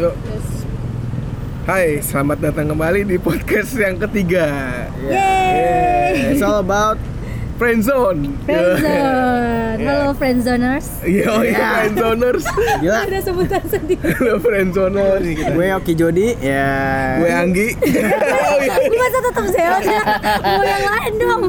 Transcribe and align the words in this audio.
Yuk. 0.00 0.16
Hai, 1.68 2.00
selamat 2.00 2.40
datang 2.40 2.72
kembali 2.72 3.04
di 3.04 3.20
podcast 3.20 3.76
yang 3.76 4.00
ketiga. 4.00 4.48
Yeay. 4.96 6.32
It's 6.32 6.40
all 6.40 6.64
about 6.64 6.96
friendzone. 7.60 8.32
Friendzone. 8.48 9.76
Halo 9.84 10.16
friendzoners. 10.16 11.04
Yo, 11.04 11.44
iya 11.44 11.84
friendzoners. 11.84 12.48
Gila, 12.80 12.96
Ada 13.12 13.18
sebutan 13.28 13.60
sendiri. 13.68 14.00
Halo 14.00 14.40
friendzoners. 14.40 15.20
gue 15.36 15.66
Oki 15.68 15.92
Jody 15.92 16.32
ya. 16.40 16.72
Gue 17.20 17.30
Anggi. 17.36 17.68
Oh, 17.76 18.56
iya. 18.64 18.80
Masa 18.80 19.18
tetap 19.20 19.44
saya 19.52 19.68
Mau 20.40 20.64
yang 20.64 20.84
lain 20.96 21.12
dong. 21.20 21.42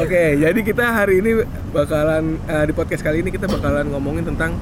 Oke, 0.00 0.40
jadi 0.40 0.60
kita 0.64 0.84
hari 0.88 1.20
ini 1.20 1.44
bakalan 1.68 2.40
eh, 2.48 2.64
di 2.64 2.72
podcast 2.72 3.04
kali 3.04 3.20
ini 3.20 3.28
kita 3.28 3.44
bakalan 3.44 3.92
ngomongin 3.92 4.24
tentang 4.32 4.56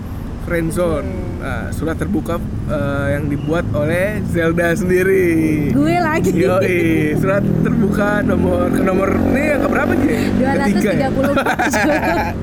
friendzone. 0.53 1.09
Nah, 1.41 1.73
surat 1.73 1.97
terbuka 1.97 2.37
eh, 2.69 3.07
yang 3.17 3.25
dibuat 3.33 3.65
oleh 3.73 4.21
Zelda 4.29 4.77
sendiri. 4.77 5.73
Gue 5.73 5.97
lagi. 5.97 6.29
Yoi, 6.29 7.17
surat 7.17 7.41
terbuka 7.65 8.21
nomor 8.21 8.69
ke 8.69 8.85
nomor 8.85 9.09
ini 9.33 9.43
yang 9.57 9.61
keberapa 9.65 9.93
sih? 9.97 10.29
Ketiga 10.39 10.91
ya? 10.93 11.09
234 11.09 12.37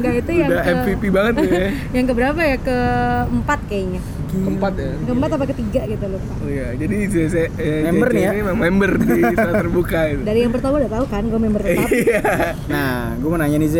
Enggak 0.00 0.14
itu 0.20 0.30
yang 0.34 0.48
Udah 0.50 0.60
ke 0.60 0.70
MVP 0.74 1.02
banget 1.14 1.34
nih 1.38 1.50
ya. 1.54 1.68
Yang 1.96 2.06
keberapa 2.12 2.40
ya? 2.40 2.56
Keempat 2.60 3.60
kayaknya. 3.70 4.00
Keempat 4.30 4.72
ya. 4.74 4.90
Keempat 5.06 5.30
apa 5.30 5.44
ketiga 5.54 5.80
gitu 5.86 6.04
lupa. 6.10 6.32
Oh 6.40 6.50
iya, 6.50 6.66
jadi 6.74 6.96
JC, 7.06 7.34
eh, 7.56 7.82
Member 7.88 8.08
nih 8.10 8.22
ya? 8.26 8.30
ini 8.34 8.40
memang 8.42 8.58
member 8.58 8.90
di 9.00 9.20
surat 9.38 9.54
terbuka 9.60 10.00
itu. 10.10 10.22
Dari 10.26 10.40
yang 10.44 10.52
pertama 10.52 10.74
udah 10.82 10.90
tahu 10.92 11.04
kan 11.06 11.22
gue 11.24 11.40
member 11.40 11.62
tetap. 11.68 11.88
Iya. 11.94 12.22
Nah, 12.66 13.14
gue 13.16 13.28
mau 13.28 13.38
nanya 13.38 13.58
nih 13.60 13.70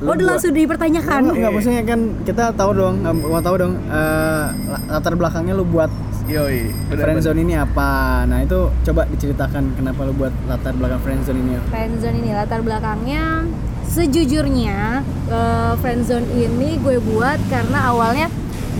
Ze. 0.00 0.08
Oh, 0.08 0.16
udah 0.16 0.26
langsung 0.32 0.56
dipertanyakan. 0.56 1.20
Enggak, 1.28 1.36
enggak 1.36 1.52
maksudnya 1.52 1.82
kan 1.84 2.00
kita 2.24 2.44
tahu 2.56 2.70
dong, 2.72 2.94
mau 3.04 3.42
tahu 3.44 3.56
dong 3.60 3.72
eh, 3.76 4.46
latar 4.88 5.12
belakangnya 5.12 5.52
lu 5.52 5.68
buat 5.68 5.92
Yoi. 6.24 6.72
friendzone 6.88 7.40
ini 7.42 7.54
apa. 7.54 8.24
Nah, 8.24 8.40
itu 8.40 8.72
coba 8.80 9.04
diceritakan 9.06 9.76
kenapa 9.76 10.08
lu 10.08 10.16
buat 10.16 10.32
latar 10.48 10.72
belakang 10.72 11.04
friendzone 11.04 11.36
ini. 11.36 11.60
friendzone 11.68 12.16
ini 12.16 12.30
latar 12.32 12.64
belakangnya 12.64 13.44
sejujurnya 13.84 15.02
eh, 15.28 15.72
friendzone 15.82 16.26
ini 16.32 16.78
gue 16.78 16.96
buat 17.02 17.36
karena 17.50 17.90
awalnya 17.90 18.30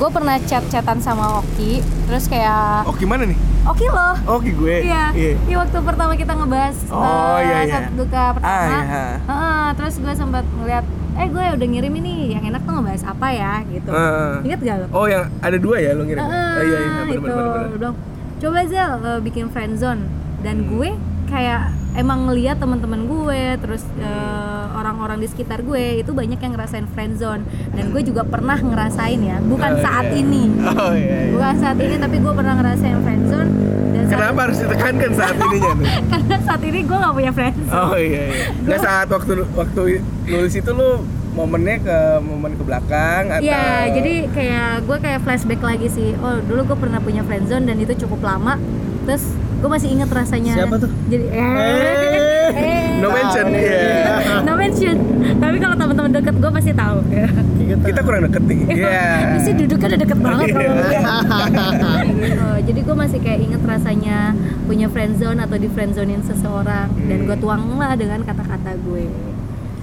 gue 0.01 0.09
pernah 0.09 0.41
chat-chatan 0.41 1.03
sama 1.03 1.43
Oki 1.45 1.85
terus 2.09 2.25
kayak 2.25 2.89
Oh 2.89 2.95
gimana 2.97 3.29
nih? 3.29 3.37
Oki 3.69 3.87
loh 3.93 4.17
Oh 4.25 4.39
ki 4.41 4.57
gue. 4.57 4.89
Iya, 4.89 5.13
iya 5.13 5.57
waktu 5.61 5.77
pertama 5.85 6.17
kita 6.17 6.33
ngebahas 6.33 6.77
Oh, 6.89 7.37
eh, 7.37 7.45
iya, 7.45 7.59
iya. 7.69 7.75
Sabtu 7.85 7.95
duka 8.01 8.25
pertama. 8.39 8.57
Ah, 8.57 8.81
iya. 8.81 9.05
Heeh, 9.21 9.65
terus 9.77 9.95
gue 10.01 10.15
sempat 10.17 10.45
ngeliat, 10.57 10.87
eh 11.13 11.27
gue 11.27 11.45
udah 11.53 11.67
ngirim 11.67 11.95
ini 11.97 12.13
yang 12.31 12.45
enak 12.45 12.61
tuh 12.61 12.73
ngebahas 12.73 13.03
apa 13.05 13.27
ya 13.29 13.53
gitu. 13.67 13.91
Heeh. 13.91 14.33
Ingat 14.45 14.61
gak 14.61 14.77
lo? 14.77 14.87
Oh 14.93 15.07
yang 15.07 15.25
ada 15.39 15.57
dua 15.57 15.77
ya 15.79 15.91
lo 15.93 16.03
ngirim? 16.03 16.21
Heeh, 16.21 16.53
Oh, 16.53 16.63
iya 16.63 16.79
iya 16.79 16.91
benar 17.01 17.07
itu. 17.09 17.21
benar. 17.21 17.45
Dia 17.61 17.77
bilang, 17.77 17.97
coba 18.39 18.61
Zel 18.65 18.91
eh, 19.01 19.21
bikin 19.21 19.47
friendzone 19.49 20.03
dan 20.41 20.57
Hmm. 20.59 20.69
gue 20.73 20.91
kayak 21.31 21.61
emang 21.93 22.25
ngeliat 22.25 22.57
teman-teman 22.57 23.03
gue 23.05 23.43
terus 23.59 23.83
eh, 23.97 24.65
orang-orang 24.73 25.19
di 25.19 25.27
sekitar 25.27 25.61
gue 25.61 26.01
itu 26.01 26.11
banyak 26.11 26.37
yang 26.37 26.53
ngerasain 26.53 26.87
friendzone 26.89 27.43
dan 27.71 27.85
gue 27.89 28.03
juga 28.03 28.23
pernah 28.25 28.57
ngerasain 28.57 29.21
ya 29.21 29.39
bukan 29.41 29.71
Oh, 29.73 29.81
saat 29.81 30.07
iya. 30.09 30.19
ini 30.19 30.43
Oh 30.61 30.93
iya. 30.93 31.19
iya. 31.21 31.31
bukan 31.31 31.55
saat 31.57 31.79
ini 31.79 31.95
tapi 31.97 32.17
gue 32.19 32.33
pernah 32.33 32.55
ngerasain 32.57 32.99
friendzone 33.01 33.51
dan 33.91 34.03
saat- 34.05 34.19
Kenapa 34.21 34.41
harus 34.43 34.59
ditekankan 34.59 35.11
saat 35.13 35.35
ininya 35.37 35.73
tuh? 35.77 35.87
karena 36.09 36.37
saat 36.41 36.63
ini 36.63 36.79
gue 36.81 36.97
gak 36.99 37.15
punya 37.15 37.33
friendzone 37.33 37.73
Oh 37.73 37.97
iya 37.97 38.23
iya. 38.29 38.45
Nggak 38.61 38.81
saat 38.81 39.09
waktu 39.09 39.33
waktu 39.53 39.81
nulis 40.27 40.55
itu 40.57 40.71
lo 40.73 40.91
momennya 41.31 41.77
ke 41.81 41.97
momen 42.21 42.53
ke 42.53 42.65
belakang 42.65 43.31
atau? 43.31 43.39
Iya, 43.41 43.63
jadi 43.93 44.15
kayak 44.29 44.71
gue 44.83 44.97
kayak 44.99 45.21
flashback 45.21 45.61
lagi 45.61 45.87
sih. 45.87 46.11
Oh, 46.17 46.43
dulu 46.43 46.67
gue 46.67 46.75
pernah 46.77 46.99
punya 46.99 47.23
friendzone 47.23 47.65
dan 47.65 47.79
itu 47.79 47.95
cukup 47.97 48.27
lama. 48.27 48.59
Terus 49.07 49.23
gue 49.61 49.71
masih 49.71 49.89
inget 49.91 50.09
rasanya. 50.11 50.53
Siapa 50.57 50.77
tuh? 50.77 50.91
Jadi 51.07 51.25
eh, 51.27 51.37
Eh. 51.37 52.51
eh. 52.51 52.85
No 52.99 53.09
mention, 53.11 53.47
Tahu. 53.47 53.57
iya. 53.57 54.17
no 54.47 54.53
mention. 54.55 54.97
Tapi 55.37 55.57
kalau 55.57 55.75
teman-teman 55.75 56.11
deket 56.13 56.35
gue 56.35 56.51
pasti 56.51 56.73
tahu. 56.75 56.99
Kita 57.81 58.01
kurang 58.03 58.23
deket 58.27 58.43
nih. 58.43 58.61
Iya. 58.75 59.05
Ini 59.27 59.39
sih 59.39 59.53
duduknya 59.55 59.87
udah 59.87 60.01
deket 60.01 60.19
banget 60.19 60.47
Iya. 60.47 60.57
sama 60.57 60.73
gue. 60.75 60.99
gitu. 62.19 62.49
Jadi 62.63 62.81
gue 62.83 62.97
masih 62.99 63.19
kayak 63.19 63.41
inget 63.41 63.63
rasanya 63.63 64.19
punya 64.65 64.87
friendzone 64.87 65.39
atau 65.39 65.57
di 65.57 65.69
friendzonein 65.69 66.23
seseorang 66.23 66.89
dan 66.99 67.19
gue 67.23 67.37
tuang 67.37 67.63
lah 67.75 67.93
dengan 67.95 68.21
kata-kata 68.23 68.75
gue. 68.79 69.05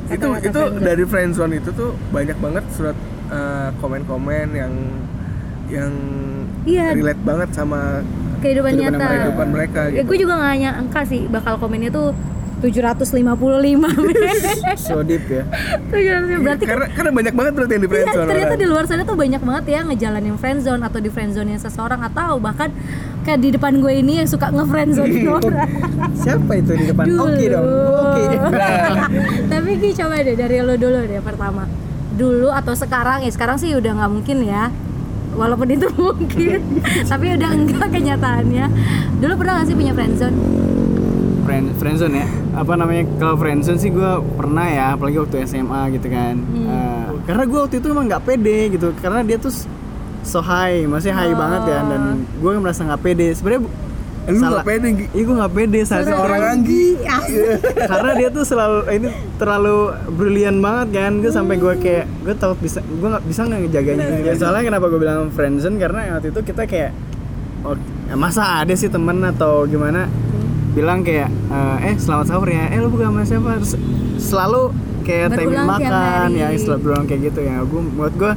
itu 0.07 0.15
Kata-kata 0.15 0.39
itu 0.41 0.55
friendzone. 0.57 0.81
dari 0.81 1.03
friendzone 1.03 1.53
itu 1.55 1.69
tuh 1.69 1.89
banyak 2.09 2.37
banget 2.37 2.63
surat 2.71 2.97
eh, 3.27 3.69
komen-komen 3.77 4.47
yang 4.51 4.73
yang 5.67 5.91
Iya. 6.63 6.91
relate 6.93 7.19
banget 7.21 7.49
sama 7.53 8.03
kehidupan, 8.47 8.71
Kehidupan 8.73 8.95
nyata. 8.95 9.07
kehidupan 9.13 9.47
mereka 9.49 9.79
Ya 9.85 9.91
gitu. 9.93 10.05
gue 10.05 10.17
juga 10.17 10.33
gak 10.37 10.55
nyangka 10.57 11.01
sih 11.03 11.21
bakal 11.27 11.53
komennya 11.57 11.91
tuh 11.91 12.07
755 12.57 13.21
So 14.79 15.01
deep 15.01 15.21
ya. 15.27 15.43
755 15.93 16.41
berarti 16.41 16.63
kan 16.63 16.69
karena 16.73 16.85
karena 16.89 17.11
banyak 17.13 17.33
banget 17.33 17.53
berarti 17.53 17.71
yang 17.71 17.79
di 17.79 17.87
Iya, 17.87 17.93
friendzone 17.93 18.25
ternyata 18.25 18.47
orang. 18.47 18.57
di 18.57 18.67
luar 18.67 18.83
sana 18.85 19.01
tuh 19.03 19.13
banyak 19.15 19.41
banget 19.41 19.65
ya 19.67 19.79
ngejalanin 19.83 20.35
friendzone 20.35 20.81
atau 20.81 20.97
di 20.97 21.09
friendzone 21.09 21.53
seseorang 21.55 22.01
atau 22.03 22.31
bahkan 22.37 22.69
kayak 23.21 23.39
di 23.39 23.49
depan 23.51 23.77
gue 23.77 23.93
ini 23.95 24.13
yang 24.17 24.27
suka 24.27 24.49
ngefriendzone 24.49 25.13
orang. 25.37 25.69
Siapa 26.15 26.51
itu 26.55 26.71
di 26.73 26.85
depan? 26.87 27.05
Dulu. 27.05 27.21
Oki 27.27 27.45
dong. 27.45 27.65
Oki. 27.67 28.23
Nah, 28.49 29.09
Tapi 29.51 29.71
Ki 29.77 29.89
coba 29.93 30.15
deh 30.17 30.35
dari 30.35 30.57
lo 30.57 30.75
dulu 30.75 30.97
deh 31.03 31.21
pertama. 31.21 31.63
Dulu 32.11 32.49
atau 32.49 32.73
sekarang 32.73 33.21
ya 33.21 33.29
sekarang 33.29 33.57
sih 33.57 33.69
udah 33.71 33.91
nggak 33.93 34.11
mungkin 34.11 34.37
ya. 34.41 34.73
Walaupun 35.37 35.67
itu 35.69 35.85
mungkin, 36.01 36.59
tapi 37.05 37.25
udah 37.37 37.51
enggak 37.53 37.87
kenyataannya. 37.87 38.65
Dulu 39.17 39.33
pernah 39.37 39.61
gak 39.61 39.67
sih 39.69 39.75
punya 39.77 39.93
friendzone? 39.93 40.37
Friend, 41.45 41.65
friendzone 41.77 42.15
ya. 42.17 42.27
Apa 42.57 42.73
namanya? 42.73 43.05
Kalau 43.15 43.37
friendzone 43.37 43.77
sih 43.77 43.87
gue 43.87 44.11
pernah 44.33 44.65
ya, 44.65 44.85
apalagi 44.97 45.21
waktu 45.21 45.45
SMA 45.45 45.93
gitu 45.93 46.09
kan. 46.09 46.35
Hmm. 46.41 46.67
Eh, 46.67 47.05
karena 47.23 47.43
gue 47.45 47.59
waktu 47.61 47.75
itu 47.77 47.87
emang 47.87 48.09
nggak 48.09 48.23
pede 48.25 48.57
gitu, 48.73 48.91
karena 48.97 49.21
dia 49.21 49.37
tuh 49.37 49.53
so 50.25 50.41
high, 50.41 50.83
masih 50.83 51.13
high 51.13 51.31
Oh. 51.31 51.37
banget 51.37 51.61
ya, 51.69 51.79
dan 51.85 52.01
gue 52.27 52.51
merasa 52.57 52.83
nggak 52.83 52.99
pede. 52.99 53.31
Sebenarnya 53.31 53.63
lu 54.27 54.43
nggak 54.43 54.67
pede 54.67 54.87
Gi. 54.91 55.05
Iya 55.15 55.23
gue 55.23 55.35
nggak 55.39 55.53
pede 55.55 55.79
saat 55.87 56.03
Suara 56.03 56.19
orang 56.19 56.43
Anggi. 56.59 56.85
karena 57.91 58.11
dia 58.19 58.29
tuh 58.29 58.43
selalu 58.43 58.79
ini 58.91 59.07
terlalu 59.39 59.77
brilian 60.11 60.57
banget 60.59 60.87
kan. 60.99 61.11
Gue 61.23 61.31
sampai 61.31 61.55
gue 61.55 61.73
kayak 61.79 62.05
gue 62.27 62.35
tahu 62.35 62.53
bisa 62.59 62.83
gue 62.83 63.07
nggak 63.07 63.23
bisa 63.23 63.47
nggak 63.47 63.59
ngejaganya 63.67 64.05
ya, 64.27 64.33
soalnya 64.35 64.63
kenapa 64.67 64.85
gue 64.91 64.99
bilang 64.99 65.31
friendzone? 65.31 65.79
Karena 65.79 66.19
waktu 66.19 66.35
itu 66.35 66.41
kita 66.43 66.67
kayak 66.67 66.91
oh, 67.63 67.79
ya 68.11 68.15
masa 68.19 68.63
ada 68.67 68.73
sih 68.75 68.91
temen 68.91 69.23
atau 69.23 69.63
gimana? 69.63 70.11
Bilang 70.75 71.07
kayak 71.07 71.31
eh 71.87 71.95
selamat 71.95 72.25
sahur 72.27 72.51
ya. 72.51 72.67
Eh 72.67 72.83
lu 72.83 72.91
bukan 72.91 73.15
sama 73.15 73.23
siapa? 73.23 73.51
Terus 73.63 73.73
selalu 74.19 74.61
kayak 75.07 75.39
timing 75.39 75.63
makan 75.63 76.29
ya 76.35 76.51
selalu 76.59 76.79
berulang 76.83 77.05
kayak 77.07 77.31
gitu 77.31 77.39
ya. 77.47 77.63
Gue 77.63 77.81
buat 77.95 78.11
gue 78.19 78.31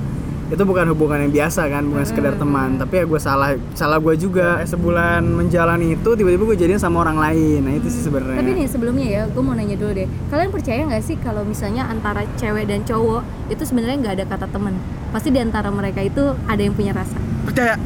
itu 0.50 0.58
bukan 0.60 0.82
hubungan 0.88 1.18
yang 1.20 1.32
biasa 1.32 1.62
kan 1.64 1.82
bukan 1.84 2.02
sekedar 2.02 2.34
teman 2.34 2.74
tapi 2.74 2.98
ya 2.98 3.04
gue 3.04 3.16
salah 3.16 3.50
salah 3.72 3.96
gue 3.96 4.14
juga 4.14 4.58
Eh, 4.58 4.66
sebulan 4.66 5.22
menjalani 5.22 5.94
itu 5.94 6.10
tiba-tiba 6.10 6.42
gue 6.44 6.58
jadian 6.58 6.76
sama 6.76 7.00
orang 7.00 7.16
lain 7.16 7.60
nah 7.60 7.72
itu 7.72 7.86
sih 7.86 8.02
sebenarnya 8.02 8.36
Tapi 8.36 8.50
nih 8.52 8.66
sebelumnya 8.66 9.06
ya, 9.06 9.22
gue 9.24 9.38
mau 9.38 9.52
nanya 9.52 9.74
dulu 9.74 9.94
deh. 9.94 10.08
Kalian 10.26 10.50
percaya 10.50 10.80
nggak 10.84 11.00
sih 11.00 11.16
kalau 11.16 11.42
misalnya 11.42 11.86
antara 11.86 12.26
cewek 12.34 12.66
dan 12.66 12.82
cowok 12.82 13.22
itu 13.46 13.62
sebenarnya 13.62 13.96
nggak 14.00 14.14
ada 14.16 14.24
kata 14.26 14.46
temen? 14.48 14.74
Pasti 15.10 15.28
di 15.28 15.38
antara 15.38 15.70
mereka 15.70 16.00
itu 16.00 16.20
ada 16.44 16.58
yang 16.58 16.74
punya 16.74 16.90
rasa. 16.90 17.14
Percaya, 17.42 17.78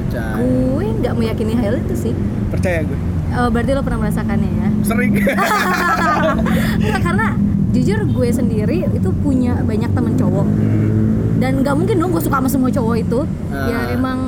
Percaya. 0.00 0.32
Gue 0.38 0.86
nggak 0.96 1.14
meyakini 1.14 1.54
hal 1.54 1.76
itu 1.78 1.94
sih. 1.94 2.14
percaya 2.48 2.82
gue. 2.82 2.98
Eh, 3.30 3.48
berarti 3.48 3.70
lo 3.70 3.82
pernah 3.82 4.00
merasakannya 4.00 4.50
ya? 4.50 4.68
Sering. 4.82 5.12
Nggak, 6.80 7.00
karena 7.00 7.26
jujur 7.70 7.98
gue 8.04 8.28
sendiri 8.30 8.82
itu 8.88 9.08
punya 9.16 9.54
banyak 9.60 9.90
temen 9.90 10.14
cowok 10.14 10.46
dan 11.36 11.52
nggak 11.58 11.74
mungkin 11.74 11.96
dong 11.96 12.10
gue 12.10 12.20
suka 12.20 12.36
sama 12.36 12.48
semua 12.48 12.68
cowok 12.68 12.96
itu. 12.96 13.20
Ya 13.48 13.78
Ah. 13.80 13.86
emang 13.90 14.18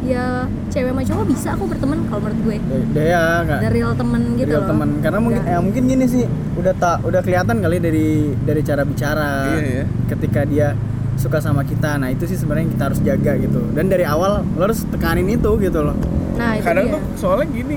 ya 0.00 0.24
cewek 0.68 0.88
sama 0.88 1.02
cowok 1.02 1.24
bisa 1.26 1.48
aku 1.52 1.64
berteman 1.66 1.98
kalau 2.06 2.20
menurut 2.22 2.40
gue. 2.42 2.56
Dia 2.92 3.04
ya 3.08 3.22
nggak 3.42 3.58
Dari 3.60 3.74
real 3.74 3.92
temen 3.92 4.22
gitu 4.34 4.48
real 4.48 4.62
loh. 4.62 4.68
teman 4.68 4.88
karena 4.98 5.18
mungkin 5.18 5.42
ya 5.44 5.58
mungkin 5.58 5.82
gini 5.84 6.04
sih 6.06 6.24
udah 6.54 6.74
tak 6.74 6.96
udah 7.02 7.20
kelihatan 7.20 7.56
kali 7.58 7.76
dari 7.78 8.06
dari 8.38 8.60
cara 8.62 8.82
bicara 8.82 9.28
Iya, 9.50 9.60
iya. 9.64 9.84
ketika 10.08 10.40
dia 10.42 10.68
suka 11.14 11.38
sama 11.38 11.62
kita 11.62 11.96
nah 11.96 12.06
itu 12.06 12.24
sih 12.24 12.34
sebenarnya 12.34 12.70
kita 12.70 12.82
harus 12.84 13.00
jaga 13.00 13.32
gitu 13.36 13.58
dan 13.72 13.86
dari 13.86 14.06
awal 14.06 14.46
lo 14.46 14.62
harus 14.62 14.86
tekanin 14.86 15.26
itu 15.28 15.50
gitu 15.58 15.82
loh 15.82 15.98
Nah 16.34 16.54
itu 16.54 16.62
Kadang 16.62 16.84
dia. 16.84 16.94
tuh 16.94 17.02
soalnya 17.16 17.46
gini, 17.48 17.76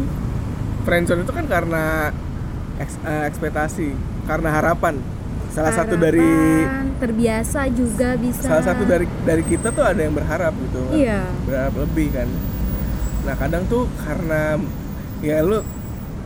friendzone 0.79 1.21
itu 1.21 1.31
kan 1.31 1.45
karena 1.45 2.13
eks- 2.77 3.01
eh, 3.01 3.25
ekspektasi, 3.25 3.89
karena 4.23 4.49
harapan. 4.51 4.95
Salah 5.49 5.73
satu 5.73 5.95
dari 5.95 6.23
Harapan, 6.23 6.95
terbiasa 6.95 7.67
juga 7.69 8.15
bisa 8.15 8.45
salah 8.45 8.63
satu 8.63 8.83
dari 8.83 9.03
dari 9.21 9.43
kita 9.43 9.67
tuh 9.69 9.83
ada 9.83 9.99
yang 9.99 10.13
berharap 10.13 10.55
gitu 10.55 10.79
kan. 10.81 10.95
Iya. 10.95 11.21
berharap 11.43 11.73
lebih 11.77 12.07
kan 12.09 12.29
nah 13.21 13.35
kadang 13.35 13.61
tuh 13.65 13.85
karena 13.99 14.57
ya 15.19 15.41
lu 15.41 15.61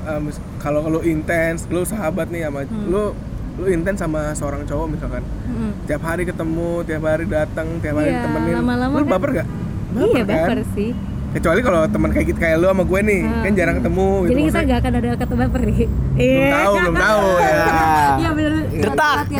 um, 0.05 0.23
kalau 0.55 0.85
lu 0.85 1.01
intens 1.01 1.67
lu 1.67 1.83
sahabat 1.83 2.29
nih 2.29 2.45
sama 2.45 2.63
Hmm. 2.63 2.85
lu 2.85 3.03
lu 3.55 3.65
intens 3.67 3.97
sama 3.97 4.31
seorang 4.31 4.63
cowok 4.63 4.87
misalkan 4.89 5.23
Mm-mm. 5.43 5.71
tiap 5.83 5.99
hari 6.01 6.23
ketemu 6.23 6.83
tiap 6.83 7.03
hari 7.03 7.25
datang 7.25 7.67
tiap 7.79 7.95
hari 7.95 8.11
Iya, 8.11 8.21
temenin 8.21 8.53
lama-lama 8.53 8.95
lu 8.95 9.01
kan- 9.01 9.11
baper 9.11 9.29
gak 9.33 9.47
iya 9.97 10.21
kan? 10.21 10.27
baper 10.29 10.59
sih 10.71 10.91
kecuali 11.35 11.59
kalau 11.59 11.83
teman 11.85 12.09
kayak 12.09 12.25
gitu 12.27 12.39
kayak 12.39 12.55
lu 12.57 12.67
sama 12.67 12.81
gue 12.81 12.99
nih 13.01 13.21
Ah. 13.21 13.43
kan 13.43 13.51
jarang 13.53 13.75
ketemu 13.77 14.07
gitu 14.07 14.23
jadi 14.25 14.31
kita 14.31 14.43
maksudnya. 14.45 14.63
nggak 14.65 14.79
akan 14.79 14.93
ada 14.95 15.07
kata 15.15 15.33
baper 15.35 15.61
nih 15.61 15.77
belum 16.15 16.47
tahu 16.49 16.73
belum 16.79 16.95
tahu 17.05 17.25
ya 17.37 17.65
Iya 18.15 18.29
bener 18.31 18.53
Gertak. 18.75 19.17
ya. 19.27 19.39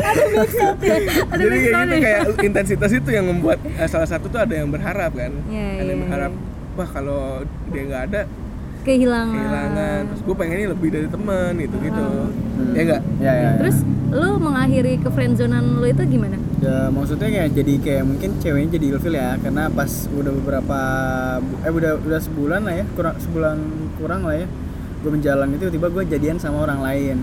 Ada 0.00 0.22
mixed 0.34 0.80
ya. 0.80 0.96
Ada 1.24 1.40
jadi 1.40 1.56
kayak 1.56 1.70
gitu 1.80 1.94
ya. 1.94 2.00
kayak 2.00 2.20
intensitas 2.42 2.90
itu 2.92 3.10
yang 3.10 3.24
membuat 3.24 3.58
eh, 3.62 3.86
salah 3.86 4.08
satu 4.08 4.26
tuh 4.26 4.40
ada 4.40 4.50
yang 4.52 4.68
berharap 4.68 5.12
kan 5.12 5.30
Iya, 5.46 5.66
ada 5.76 5.86
yang 5.86 5.94
iya, 5.94 6.04
berharap 6.04 6.32
wah 6.72 6.88
kalau 6.88 7.22
dia 7.68 7.82
nggak 7.84 8.02
ada 8.08 8.20
kehilangan. 8.82 9.34
kehilangan 9.34 10.00
terus 10.08 10.20
gue 10.22 10.34
pengennya 10.34 10.68
lebih 10.72 10.88
dari 10.90 11.08
teman 11.08 11.52
gitu 11.56 11.76
gitu 11.78 12.04
ya 12.72 12.80
enggak 12.82 13.02
ya 13.18 13.32
ya, 13.32 13.32
ya. 13.34 13.50
Terus 13.60 13.76
lu 14.10 14.30
mengakhiri 14.36 14.98
ke 14.98 15.08
friendzonan 15.08 15.78
lu 15.78 15.86
itu 15.86 16.02
gimana? 16.04 16.36
ya 16.60 16.92
maksudnya 16.92 17.28
kayak 17.30 17.50
jadi 17.56 17.74
kayak 17.80 18.04
mungkin 18.04 18.30
ceweknya 18.36 18.68
jadi 18.76 18.86
ilfil 18.92 19.14
ya 19.16 19.32
karena 19.40 19.72
pas 19.72 19.88
udah 20.12 20.32
beberapa 20.34 20.78
eh 21.64 21.72
udah 21.72 21.92
udah 22.04 22.20
sebulan 22.20 22.60
lah 22.68 22.74
ya 22.76 22.84
kurang 22.92 23.16
sebulan 23.16 23.56
kurang 23.96 24.20
lah 24.28 24.36
ya 24.36 24.46
gue 25.00 25.10
menjalan 25.10 25.48
itu 25.50 25.64
tiba-tiba 25.66 25.88
gue 25.88 26.04
jadian 26.12 26.36
sama 26.36 26.68
orang 26.68 26.84
lain 26.84 27.16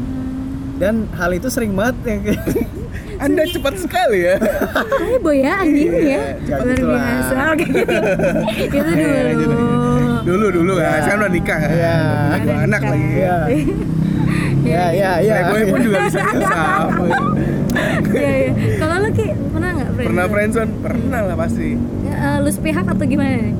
dan 0.81 1.05
hal 1.13 1.29
itu 1.33 1.53
sering 1.53 1.77
banget 1.77 1.97
ya 2.01 2.17
anda 3.25 3.45
cepat 3.45 3.77
sekali 3.77 4.25
ya 4.25 4.35
Kayak 4.97 5.21
boy 5.21 5.37
ya 5.37 5.53
anjing 5.61 5.89
Iya, 5.89 6.37
ya. 6.37 6.55
Luar 6.61 6.77
biasa. 6.77 7.35
Oke 7.53 7.65
gitu. 7.65 7.93
Itu 8.73 8.89
Iya, 8.93 9.33
dulu. 9.33 9.57
Dulu 10.27 10.45
dulu. 10.51 10.73
Kan 10.77 10.99
sekarang 11.01 11.21
udah 11.21 11.31
nikah. 11.31 11.57
Kan 11.57 11.71
Iya. 11.71 11.95
Udah 12.27 12.39
dua 12.43 12.57
anak 12.61 12.81
lagi. 12.83 13.07
Ya 13.15 13.35
ya 14.67 14.83
ya 14.91 15.11
ya 15.23 15.35
gue 15.47 15.59
pun 15.65 15.79
juga 15.79 15.97
bisa 16.03 16.19
sama 16.27 17.07
Iya 18.09 18.31
iya. 18.35 18.51
Kalau 18.75 18.95
lu 18.99 19.09
Ki 19.11 19.27
pernah 19.47 19.69
nggak 19.71 19.89
pernah 19.97 20.25
friendzone 20.27 20.71
pernah 20.83 21.19
lah 21.23 21.35
pasti. 21.35 21.69
Eh, 22.03 22.37
lu 22.41 22.49
sepihak 22.49 22.85
atau 22.85 23.05
gimana 23.05 23.35
nih? 23.39 23.55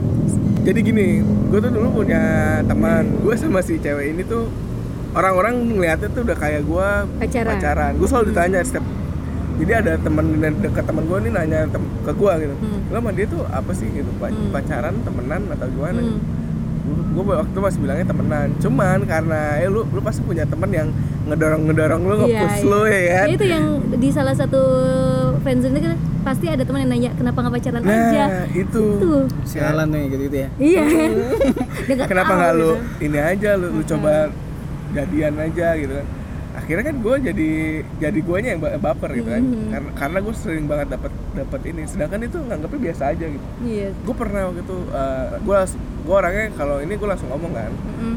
jadi 0.68 0.84
gini 0.84 1.24
gue 1.24 1.60
tuh 1.64 1.72
dulu 1.72 2.04
punya 2.04 2.22
teman. 2.68 3.08
Gue 3.18 3.40
sama 3.40 3.64
si 3.64 3.80
cewek 3.80 4.12
ini 4.12 4.28
tuh 4.28 4.52
orang-orang 5.14 5.64
ngeliatnya 5.66 6.12
tuh 6.12 6.28
udah 6.28 6.36
kayak 6.36 6.68
gue 6.68 6.88
Pacaran. 7.56 7.92
gue 7.96 8.08
selalu 8.08 8.26
ditanya 8.30 8.60
setiap 8.62 8.84
jadi 9.58 9.72
ada 9.82 9.94
teman 9.98 10.26
dekat 10.38 10.86
teman 10.86 11.08
gue 11.08 11.18
nih 11.18 11.32
nanya 11.32 11.60
tem- 11.66 11.90
ke 12.04 12.12
gue 12.12 12.34
gitu. 12.38 12.56
Hmm. 12.60 12.80
lo 12.88 12.98
sama 13.00 13.10
dia 13.10 13.26
tuh 13.26 13.42
apa 13.48 13.72
sih 13.72 13.88
gitu? 13.90 14.12
Hmm. 14.14 14.52
pacaran 14.52 14.96
temenan 15.02 15.42
atau 15.50 15.68
gimana? 15.72 16.02
Hmm. 16.04 16.20
Gue 16.88 17.24
waktu 17.26 17.50
itu 17.50 17.60
masih 17.60 17.80
bilangnya 17.80 18.06
temenan 18.06 18.48
cuman 18.58 19.00
karena 19.04 19.42
eh 19.58 19.68
lu 19.68 19.84
lu 19.86 20.00
pasti 20.00 20.22
punya 20.22 20.44
temen 20.44 20.70
yang 20.70 20.88
ngedorong 21.26 21.62
ngedorong 21.66 22.02
lu 22.02 22.14
nge-push 22.18 22.58
Iya, 22.58 22.66
lu 22.66 22.80
iya. 22.84 23.00
ya 23.00 23.14
kan 23.14 23.28
Ya, 23.28 23.34
itu 23.34 23.46
yang 23.46 23.66
di 23.94 24.10
salah 24.10 24.32
satu 24.32 24.62
itu 25.44 25.80
kan 25.82 25.96
pasti 26.22 26.46
ada 26.46 26.60
teman 26.62 26.84
yang 26.84 26.92
nanya 26.92 27.12
kenapa 27.14 27.40
nggak 27.40 27.54
pacaran 27.56 27.82
nah 27.82 27.92
aja. 28.06 28.26
itu 28.52 28.84
Tuh. 29.00 29.24
sialan 29.44 29.88
nih 29.88 30.04
gitu 30.10 30.22
gitu 30.28 30.38
ya 30.38 30.50
Iya. 30.58 30.84
Kenapa 32.06 32.32
nggak 32.34 32.54
lu 32.54 32.72
gitu. 32.76 32.76
ini 33.02 33.18
aja 33.18 33.50
lu, 33.56 33.68
lu 33.72 33.82
coba 33.82 34.28
jadian 34.90 35.34
aja 35.38 35.68
gitu 35.76 35.94
kan 35.94 36.08
akhirnya 36.58 36.84
kan 36.84 36.96
gue 36.98 37.16
jadi 37.24 37.50
jadi 37.98 38.20
guanya 38.20 38.50
yang 38.50 38.62
ba- 38.62 38.76
baper 38.82 39.10
gitu 39.14 39.30
kan 39.30 39.40
Mhm. 39.40 39.70
karena 39.70 39.90
karena 39.94 40.18
gue 40.20 40.34
sering 40.34 40.66
banget 40.66 40.88
dapat 40.92 41.12
dapat 41.38 41.62
ini 41.66 41.82
sedangkan 41.84 42.20
itu 42.22 42.38
nganggapnya 42.40 42.80
biasa 42.84 43.04
aja 43.10 43.26
gitu 43.26 43.46
Iya. 43.62 43.90
gue 43.94 44.16
pernah 44.16 44.42
waktu 44.46 44.62
itu 44.62 44.78
gue 45.40 45.58
gue 46.02 46.16
orangnya 46.16 46.46
kalau 46.52 46.76
ini 46.78 46.94
gue 46.94 47.08
langsung 47.08 47.30
ngomong 47.30 47.52
kan 47.52 47.72
Mm-mm. 47.72 48.16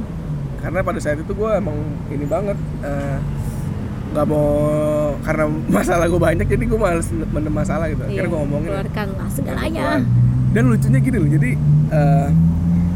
karena 0.58 0.80
pada 0.80 0.98
saat 0.98 1.16
itu 1.16 1.30
gue 1.30 1.50
emang 1.52 1.76
ini 2.08 2.24
banget 2.24 2.56
eh, 2.80 3.18
nggak 4.10 4.26
mau 4.26 4.50
karena 5.20 5.44
masalah 5.68 6.04
gue 6.04 6.18
banyak 6.18 6.42
jadi 6.44 6.64
gue 6.64 6.78
males 6.78 7.06
mendem 7.10 7.52
masalah 7.52 7.86
gitu 7.86 8.00
akhirnya 8.00 8.18
Iya, 8.18 8.26
gue 8.26 8.38
ngomongin 8.40 8.68
Keluarkanlah 8.70 9.16
Keluar. 9.20 9.30
segalanya. 9.30 9.84
dan 10.50 10.62
lucunya 10.66 10.98
gini 10.98 11.16
loh 11.16 11.30
jadi 11.30 11.50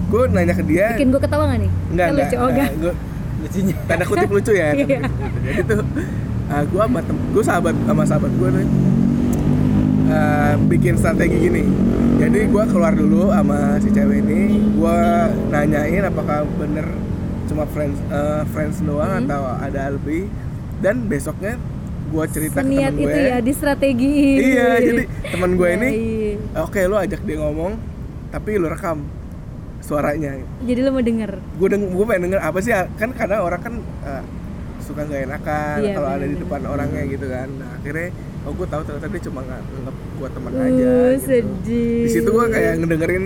gue 0.05 0.23
nanya 0.29 0.55
ke 0.55 0.65
dia 0.65 0.87
Bikin 0.93 1.09
gue 1.09 1.21
ketawa 1.21 1.45
nggak 1.47 1.61
nih? 1.61 1.71
enggak 1.89 2.07
Kan 2.07 2.13
enggak 2.13 2.27
lucu, 2.27 2.37
oh, 2.37 2.49
enggak. 2.49 2.71
gue 2.77 2.95
lucunya 3.37 3.75
tanda 3.85 4.05
kutip 4.05 4.31
lucu 4.31 4.53
ya 4.53 4.69
tanda 4.69 4.75
Iya. 4.75 4.99
kutip 5.01 5.03
lucu. 5.05 5.43
jadi 5.45 5.61
tuh 5.65 5.81
gue 6.45 6.83
sama 6.83 7.01
gue 7.05 7.45
sahabat 7.45 7.75
sama 7.81 8.03
sahabat 8.05 8.33
gue 8.33 8.49
tuh 8.49 8.65
eh, 10.07 10.53
bikin 10.67 10.95
strategi 10.95 11.37
gini 11.41 11.65
jadi 12.17 12.47
gue 12.47 12.65
keluar 12.67 12.93
dulu 12.93 13.29
sama 13.29 13.79
si 13.79 13.89
cewek 13.89 14.21
ini 14.21 14.43
gue 14.73 14.99
nanyain 15.49 16.05
apakah 16.05 16.47
bener 16.55 16.87
cuma 17.45 17.65
friends 17.67 17.99
eh, 18.07 18.43
friends 18.49 18.81
doang 18.81 19.11
Hmm. 19.11 19.25
atau 19.25 19.43
ada 19.55 19.83
lebih 19.91 20.29
dan 20.79 21.05
besoknya 21.05 21.57
gue 22.07 22.25
cerita 22.29 22.57
ke 22.57 22.63
Seniat 22.63 22.91
temen 22.91 23.01
gue 23.01 23.11
itu 23.11 23.19
ya 23.27 23.39
di 23.41 23.53
strategi. 23.53 24.17
iya 24.39 24.69
jadi 24.79 25.03
temen 25.27 25.51
gue 25.55 25.67
Iya, 25.67 25.77
ini 25.77 25.89
iya. 25.91 26.61
oke 26.61 26.81
lu 26.83 26.97
ajak 26.97 27.21
dia 27.21 27.37
ngomong 27.39 27.73
tapi 28.31 28.51
lu 28.55 28.67
rekam 28.67 29.03
suaranya 29.81 30.41
Jadi 30.61 30.81
lo 30.81 30.91
mau 30.91 31.03
denger. 31.03 31.31
gue 31.37 31.69
deng 31.69 31.85
gue 31.91 32.05
pengen 32.05 32.23
denger 32.27 32.41
apa 32.41 32.59
sih 32.59 32.73
kan 32.73 33.11
kadang 33.11 33.41
orang 33.43 33.61
kan 33.61 33.75
eh, 34.05 34.23
suka 34.81 35.01
nggak 35.03 35.23
enakan 35.25 35.77
Iya, 35.81 35.93
kalau 35.93 36.09
ada 36.11 36.25
di 36.25 36.37
depan 36.37 36.61
orangnya 36.65 37.03
gitu 37.07 37.27
kan 37.27 37.49
nah, 37.51 37.69
akhirnya 37.75 38.09
oh 38.45 38.53
gue 38.53 38.67
tahu 38.67 38.83
ternyata 38.83 39.07
dia 39.09 39.23
cuma 39.23 39.41
nganggap 39.43 39.97
gue 39.97 40.29
teman 40.31 40.51
Uh, 40.51 40.61
aja 40.61 40.71
gitu. 40.71 40.93
sedih. 41.19 41.99
di 41.99 42.11
situ 42.11 42.29
gue 42.29 42.47
kayak 42.47 42.73
ngedengerin 42.79 43.25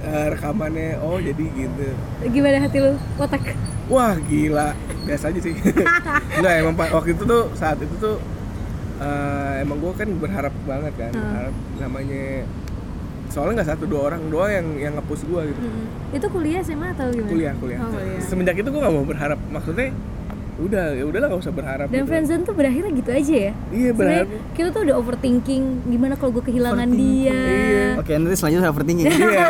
eh, 0.00 0.26
rekamannya 0.30 0.90
oh 1.00 1.18
jadi 1.18 1.44
gitu 1.52 1.86
Gimana 2.28 2.56
hati 2.60 2.78
lu? 2.78 2.92
Kotak. 3.14 3.42
wah 3.86 4.14
gila 4.20 4.70
biasa 5.02 5.24
aja 5.28 5.40
sih 5.40 5.54
nggak 6.38 6.52
emang 6.60 6.74
waktu 6.74 7.10
itu 7.12 7.22
tuh 7.22 7.50
saat 7.52 7.78
itu 7.78 7.94
tuh 7.96 8.16
eh, 8.98 9.54
emang 9.60 9.78
gue 9.78 9.92
kan 9.92 10.08
berharap 10.12 10.54
banget 10.62 10.94
kan 10.96 11.10
Hmm. 11.10 11.22
berharap 11.24 11.54
namanya 11.76 12.26
soalnya 13.26 13.54
nggak 13.56 13.70
satu 13.72 13.84
dua 13.84 14.00
orang 14.04 14.22
doang 14.26 14.48
yang 14.48 14.66
yang 14.80 14.92
ngepush 14.94 15.22
gue 15.22 15.42
gitu 15.44 15.60
Mm-mm. 15.60 16.14
Itu 16.14 16.26
kuliah 16.28 16.62
SMA 16.62 16.88
atau 16.92 17.10
gimana? 17.10 17.26
kuliah 17.28 17.52
kuliah 17.56 17.78
Oh, 17.80 17.90
kuliah. 17.90 18.22
semenjak 18.22 18.54
itu 18.54 18.64
gue 18.64 18.78
nggak 18.78 18.94
mau 18.94 19.02
berharap 19.04 19.38
maksudnya 19.48 19.90
udah 20.56 20.96
ya 20.96 21.04
udahlah 21.04 21.28
nggak 21.28 21.42
usah 21.44 21.52
berharap 21.52 21.86
Dan 21.92 22.00
gitu. 22.00 22.08
friendzone 22.08 22.42
tuh 22.48 22.54
berakhirnya 22.56 22.90
gitu 22.96 23.10
aja 23.12 23.34
ya. 23.36 23.52
iya 23.68 23.90
berharap 23.92 24.28
kita 24.56 24.68
tuh 24.72 24.80
udah 24.88 24.96
overthinking 24.96 25.62
gimana 25.84 26.16
kalau 26.16 26.32
gue 26.32 26.44
kehilangan 26.48 26.88
dia. 26.96 27.36
Iya. 27.36 27.86
oke 28.00 28.12
nanti 28.16 28.36
selanjutnya 28.40 28.70
overthinking. 28.72 29.06
Iya 29.16 29.46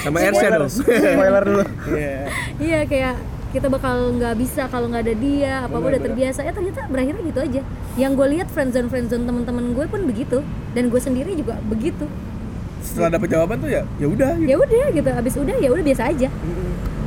sama 0.00 0.18
Ersha 0.24 0.46
dong. 0.56 0.70
Spoiler 0.72 1.44
dulu. 1.44 1.64
Iya. 1.92 2.16
Iya 2.56 2.80
kayak 2.88 3.14
kita 3.52 3.68
bakal 3.68 4.16
nggak 4.16 4.34
bisa 4.40 4.62
kalau 4.72 4.88
nggak 4.88 5.02
ada 5.04 5.14
dia 5.16 5.52
apa 5.68 5.76
apa 5.76 5.86
udah 5.92 6.00
terbiasa. 6.00 6.40
Ya 6.40 6.52
ternyata 6.56 6.88
berakhirnya 6.88 7.22
gitu 7.28 7.40
aja. 7.44 7.60
Yang 8.00 8.12
gue 8.16 8.26
lihat 8.40 8.48
friendzone 8.48 8.88
friendzone 8.88 9.24
teman-teman 9.28 9.76
gue 9.76 9.84
pun 9.92 10.00
begitu. 10.08 10.40
Dan 10.72 10.88
gue 10.88 11.00
sendiri 11.00 11.36
juga 11.36 11.60
begitu. 11.68 12.08
Setelah 12.80 13.20
dapet 13.20 13.28
jawaban 13.28 13.60
tuh 13.60 13.68
ya 13.68 13.84
ya 14.00 14.08
udah 14.08 14.40
gitu. 14.40 14.48
Ya 14.48 14.56
udah 14.56 14.84
gitu. 14.88 15.10
Abis 15.12 15.34
udah 15.36 15.56
ya 15.60 15.68
udah 15.68 15.84
biasa 15.84 16.02
aja. 16.16 16.28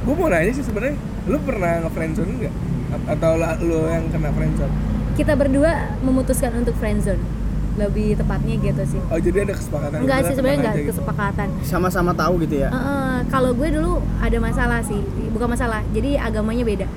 Gue 0.05 0.13
mau 0.13 0.29
nanya 0.29 0.53
sih 0.53 0.61
sebenarnya 0.61 0.97
lu 1.25 1.37
pernah 1.41 1.85
nge-friendzone 1.85 2.31
nggak 2.45 2.53
atau 3.05 3.31
lu 3.59 3.79
yang 3.85 4.03
kena 4.09 4.29
friendzone 4.29 4.73
kita 5.13 5.35
berdua 5.35 5.71
memutuskan 5.99 6.51
untuk 6.55 6.75
friendzone 6.75 7.19
lebih 7.75 8.11
tepatnya 8.13 8.55
gitu 8.57 8.83
sih. 8.83 9.01
Oh 9.07 9.15
jadi 9.15 9.47
ada 9.47 9.55
kesepakatan 9.55 10.03
enggak 10.03 10.19
Udah, 10.19 10.27
sih 10.27 10.35
sebenarnya 10.35 10.57
tenang 10.57 10.67
enggak 10.67 10.83
gitu. 10.83 10.91
kesepakatan. 10.91 11.47
Sama-sama 11.63 12.11
tahu 12.11 12.33
gitu 12.43 12.55
ya? 12.59 12.67
Eh, 12.67 12.75
eh, 12.75 13.17
kalau 13.27 13.51
gue 13.55 13.67
dulu 13.71 13.93
ada 14.19 14.37
masalah 14.37 14.79
sih. 14.83 14.99
Bukan 15.31 15.47
masalah 15.47 15.79
jadi 15.91 16.19
agamanya 16.19 16.67
beda. 16.67 16.87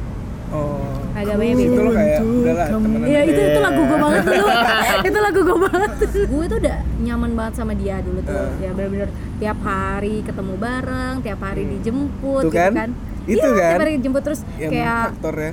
Oh. 0.50 0.98
Agamanya 1.14 1.54
itu 1.56 1.70
beda. 1.70 1.82
lo 1.82 1.90
kayak 1.92 2.18
udahlah 2.20 2.66
temenan 2.66 3.06
Iya 3.06 3.20
itu 3.24 3.40
itu 3.40 3.60
lagu 3.62 3.80
gue 3.84 3.98
banget 4.00 4.22
tuh 4.26 4.46
itu 5.08 5.18
lagu 5.22 5.40
gue 5.40 5.58
banget. 5.60 5.90
Gue 6.26 6.44
tuh 6.46 6.58
udah 6.58 6.76
nyaman 6.98 7.30
banget 7.32 7.54
sama 7.54 7.72
dia 7.72 7.96
dulu 8.02 8.20
tuh. 8.20 8.34
Eh. 8.34 8.50
ya 8.60 8.70
bener-bener 8.74 9.08
tiap 9.38 9.58
hari 9.62 10.14
ketemu 10.22 10.54
bareng 10.58 11.14
tiap 11.22 11.40
hari 11.40 11.62
dijemput 11.68 12.42
Tuh 12.42 12.50
gitu 12.50 12.58
kan? 12.58 12.72
kan. 12.74 12.90
Itu 13.22 13.38
Iya, 13.38 13.54
kan? 13.54 13.70
tiap 13.70 13.80
hari 13.80 13.92
dijemput 13.98 14.22
terus 14.22 14.40
yang 14.58 14.70
kayak 14.70 15.02
faktornya 15.14 15.52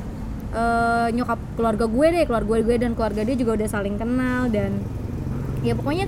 eh, 0.54 1.08
nyokap 1.14 1.40
keluarga 1.58 1.86
gue 1.86 2.08
deh 2.10 2.24
keluarga 2.26 2.50
gue 2.62 2.76
dan 2.78 2.92
keluarga 2.98 3.22
dia 3.26 3.36
juga 3.38 3.52
udah 3.60 3.68
saling 3.70 3.96
kenal 3.98 4.50
dan 4.50 4.82
ya 5.62 5.74
pokoknya 5.76 6.06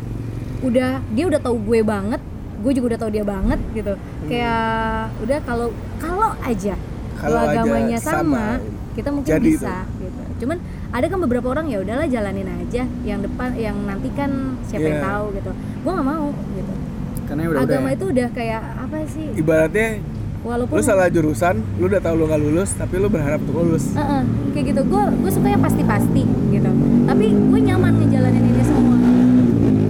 udah 0.61 1.01
dia 1.11 1.25
udah 1.25 1.39
tahu 1.41 1.57
gue 1.65 1.79
banget 1.81 2.21
gue 2.61 2.71
juga 2.77 2.85
udah 2.93 2.99
tahu 3.01 3.11
dia 3.11 3.25
banget 3.25 3.59
gitu. 3.73 3.93
Kayak 4.29 5.09
udah 5.25 5.39
kalau 5.43 5.67
kalau 5.97 6.29
aja 6.45 6.75
kalau 7.17 7.39
agamanya 7.41 7.97
sama, 7.97 8.17
sama, 8.21 8.45
kita 8.93 9.09
mungkin 9.09 9.31
jadi 9.33 9.49
bisa 9.49 9.75
gitu. 9.97 10.21
Cuman 10.45 10.57
ada 10.93 11.05
kan 11.09 11.19
beberapa 11.21 11.47
orang 11.53 11.65
ya 11.69 11.81
udahlah 11.81 12.05
jalanin 12.09 12.49
aja 12.49 12.85
yang 13.05 13.19
depan 13.25 13.57
yang 13.57 13.77
nanti 13.85 14.09
kan 14.13 14.57
siapa 14.65 14.85
yang 14.85 15.01
Iya. 15.01 15.09
tahu 15.09 15.25
gitu. 15.37 15.51
Gue 15.81 15.91
nggak 15.91 16.07
mau 16.07 16.27
gitu. 16.33 16.73
Karena 17.25 17.41
udah 17.49 17.61
agama 17.65 17.87
udah 17.89 17.95
itu 17.97 18.05
udah 18.13 18.27
kayak 18.33 18.61
apa 18.77 18.97
sih? 19.09 19.27
Ibaratnya 19.37 19.89
walaupun 20.41 20.73
lu 20.73 20.81
salah 20.81 21.07
jurusan 21.07 21.55
lu 21.77 21.85
udah 21.85 21.99
tahu 21.99 22.15
lu 22.15 22.25
nggak 22.25 22.41
lulus 22.41 22.69
tapi 22.73 22.97
lu 22.97 23.07
berharap 23.07 23.39
untuk 23.39 23.61
lulus. 23.61 23.93
Heeh, 23.93 24.21
kayak 24.51 24.65
gitu. 24.69 24.81
Gue 24.83 25.03
gue 25.11 25.31
suka 25.31 25.47
yang 25.47 25.61
pasti-pasti 25.61 26.23
gitu. 26.49 26.71
Tapi 27.03 27.25
gue 27.29 27.59
nyaman 27.63 27.93
ngejalanin 27.97 28.43
ini 28.43 28.63
semua. 28.63 28.97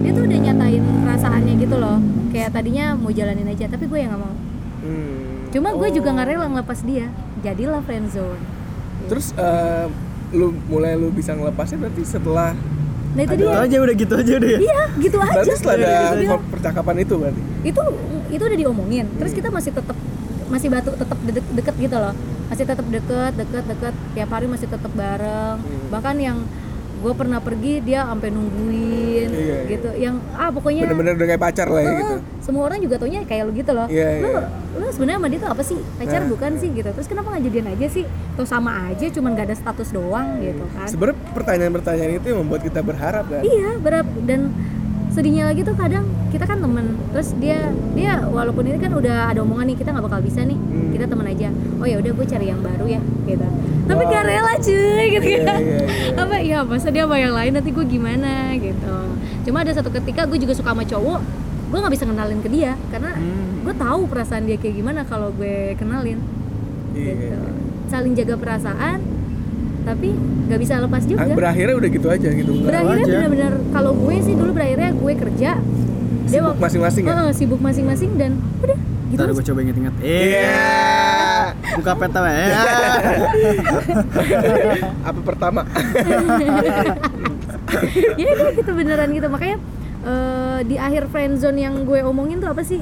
Dia 0.02 0.12
tuh 0.12 0.24
udah 0.24 0.40
nyatain 0.42 0.84
perasaannya 1.02 1.54
gitu 1.58 1.76
loh. 1.76 1.98
Kayak 2.30 2.50
tadinya 2.52 2.86
mau 2.94 3.10
jalanin 3.10 3.48
aja 3.48 3.66
tapi 3.68 3.86
gue 3.86 3.98
yang 3.98 4.12
nggak 4.12 4.22
mau. 4.22 4.36
Hmm. 4.82 5.46
cuma 5.52 5.70
gue 5.72 5.84
Oh. 5.84 5.94
juga 5.94 6.10
nggak 6.12 6.28
rela 6.28 6.46
ngelepas 6.48 6.80
dia. 6.82 7.08
Jadilah 7.42 7.82
friendzone 7.82 8.62
terus 9.02 9.34
eh, 9.34 9.86
lu 10.32 10.56
mulai 10.66 10.96
lu 10.96 11.12
bisa 11.12 11.34
ngelepasnya 11.34 11.78
berarti 11.78 12.02
setelah 12.06 12.56
nah 13.12 13.22
itu 13.22 13.34
gitu 13.36 13.44
dia. 13.44 13.60
Aja 13.60 13.78
udah 13.78 13.96
gitu 13.98 14.14
aja 14.16 14.34
deh 14.38 14.56
iya 14.56 14.82
gitu 14.96 15.18
aja. 15.20 15.34
berarti 15.36 15.52
setelah 15.54 15.76
ada 15.76 15.90
Gue 15.92 16.20
bilang, 16.24 16.44
percakapan 16.48 16.96
itu 16.98 17.14
berarti? 17.18 17.42
Itu 17.62 17.82
itu 18.32 18.40
udah 18.42 18.58
diomongin. 18.58 19.06
Terus 19.20 19.32
kita 19.34 19.50
masih 19.50 19.72
tetap 19.76 19.98
masih 20.52 20.68
batu 20.68 20.92
tetap 20.92 21.18
deket, 21.24 21.46
deket 21.52 21.76
gitu 21.80 21.96
loh. 21.96 22.14
Masih 22.48 22.66
tetap 22.68 22.86
deket 22.86 23.32
deket 23.34 23.64
deket. 23.66 23.94
Tiap 24.12 24.30
hari 24.30 24.46
masih 24.46 24.68
tetap 24.68 24.92
bareng. 24.92 25.58
Hmm. 25.58 25.88
bahkan 25.90 26.16
yang 26.16 26.38
gue 27.02 27.14
pernah 27.18 27.42
pergi 27.42 27.82
dia 27.82 28.06
sampai 28.06 28.30
nungguin 28.30 29.30
Iya, 29.34 29.42
iya. 29.42 29.58
gitu. 29.66 29.90
yang 29.98 30.22
ah 30.38 30.54
pokoknya 30.54 30.86
bener-bener 30.86 31.18
udah 31.18 31.28
kayak 31.28 31.42
pacar 31.42 31.66
lah 31.66 31.82
ya 31.82 31.92
gitu. 31.98 32.14
"Ah, 32.14 32.20
semua 32.46 32.70
orang 32.70 32.78
juga 32.78 32.96
taunya 33.02 33.26
kayak 33.26 33.50
lu 33.50 33.52
gitu 33.58 33.74
loh. 33.74 33.90
Iya, 33.90 34.22
lu 34.22 34.30
iya. 34.30 34.42
lu 34.78 34.86
sebenarnya 34.94 35.18
sama 35.18 35.28
dia 35.34 35.40
tuh 35.42 35.50
apa 35.50 35.64
sih? 35.66 35.80
Pacar 35.98 36.22
Nah. 36.22 36.30
bukan 36.30 36.52
sih 36.62 36.70
gitu. 36.70 36.90
Terus 36.94 37.08
kenapa 37.10 37.28
nggak 37.34 37.44
jadian 37.50 37.68
aja 37.74 37.86
sih? 37.90 38.04
Tuh 38.38 38.46
sama 38.46 38.72
aja 38.86 39.06
cuman 39.10 39.30
gak 39.34 39.48
ada 39.50 39.58
status 39.58 39.90
doang 39.90 40.28
gitu 40.40 40.62
kan? 40.72 40.86
Sebenarnya 40.86 41.18
pertanyaan-pertanyaan 41.34 42.12
itu 42.16 42.28
yang 42.30 42.40
membuat 42.46 42.62
kita 42.62 42.80
berharap 42.80 43.26
kan? 43.26 43.42
Iya 43.42 43.70
berap 43.82 44.08
dan 44.22 44.42
sedihnya 45.12 45.44
lagi 45.44 45.62
tuh 45.62 45.76
kadang 45.76 46.04
kita 46.28 46.44
kan 46.44 46.58
temen 46.58 46.86
terus 47.12 47.36
dia 47.36 47.60
dia 47.92 48.24
walaupun 48.26 48.64
ini 48.64 48.78
kan 48.78 48.92
udah 48.92 49.28
ada 49.28 49.40
omongan 49.40 49.68
nih 49.68 49.78
kita 49.78 49.92
nggak 49.92 50.06
bakal 50.08 50.20
bisa 50.20 50.42
nih 50.42 50.56
Hmm. 50.56 50.90
kita 50.90 51.06
temen 51.06 51.26
aja 51.26 51.50
oh 51.78 51.86
ya 51.86 51.96
udah 51.98 52.12
gue 52.12 52.26
cari 52.26 52.46
yang 52.48 52.62
baru 52.62 52.86
ya 52.88 53.02
gitu 53.26 53.48
tapi 53.84 54.02
Wow. 54.02 54.10
gak 54.10 54.24
rela 54.24 54.54
cuy 54.58 55.06
gitu 55.10 55.26
Iya, 55.28 55.40
kan 55.44 55.60
iya, 55.60 55.78
iya. 55.84 56.16
apa 56.24 56.36
ya 56.40 56.58
masa 56.64 56.88
dia 56.90 57.04
sama 57.04 57.18
yang 57.18 57.34
lain 57.34 57.52
nanti 57.52 57.70
gue 57.70 57.86
gimana 57.86 58.32
gitu 58.56 58.96
cuma 59.42 59.58
ada 59.60 59.72
satu 59.72 59.90
ketika 59.92 60.24
gue 60.26 60.38
juga 60.38 60.54
suka 60.54 60.72
sama 60.72 60.84
cowok 60.84 61.20
gue 61.68 61.78
nggak 61.78 61.94
bisa 61.94 62.06
kenalin 62.06 62.40
ke 62.40 62.50
dia 62.50 62.72
karena 62.88 63.12
Hmm. 63.12 63.62
gue 63.62 63.76
tahu 63.76 64.02
perasaan 64.06 64.44
dia 64.46 64.56
kayak 64.56 64.76
gimana 64.76 65.04
kalau 65.04 65.30
gue 65.32 65.76
kenalin 65.76 66.24
Iya, 66.92 67.12
gitu 67.14 67.36
iya. 67.36 67.40
saling 67.88 68.14
jaga 68.14 68.36
perasaan 68.36 69.00
tapi 69.82 70.14
nggak 70.14 70.60
bisa 70.60 70.74
lepas 70.78 71.02
juga 71.04 71.22
Ah, 71.22 71.32
berakhirnya 71.32 71.76
udah 71.76 71.90
gitu 71.90 72.08
aja 72.08 72.30
gitu 72.30 72.52
berakhirnya 72.62 73.06
benar-benar 73.08 73.54
kalau 73.72 73.92
gue 73.94 74.16
sih 74.20 74.34
dulu 74.34 74.52
berakhirnya 74.52 74.90
gue 74.92 75.14
kerja 75.18 75.52
dia 75.58 76.30
Sibuk 76.32 76.48
waktu- 76.48 76.64
masing-masing 76.64 77.04
ya? 77.04 77.12
Heeh, 77.14 77.32
sibuk 77.34 77.60
masing-masing 77.60 78.12
dan 78.16 78.32
udah 78.62 78.78
gitu 79.10 79.20
aja. 79.20 79.32
gue 79.34 79.46
coba 79.46 79.60
inget-inget. 79.62 79.94
Iya. 80.00 80.56
Buka 81.76 81.92
peta 81.94 82.20
ya. 82.24 82.48
Apa 85.04 85.20
pertama? 85.22 85.62
ya 88.16 88.28
udah 88.30 88.52
gitu 88.54 88.72
beneran 88.72 89.10
gitu 89.12 89.28
makanya 89.28 89.58
eh, 90.02 90.60
di 90.64 90.76
akhir 90.78 91.08
friendzone 91.08 91.60
yang 91.60 91.84
gue 91.84 92.00
omongin 92.02 92.40
tuh 92.40 92.50
apa 92.50 92.62
sih 92.62 92.82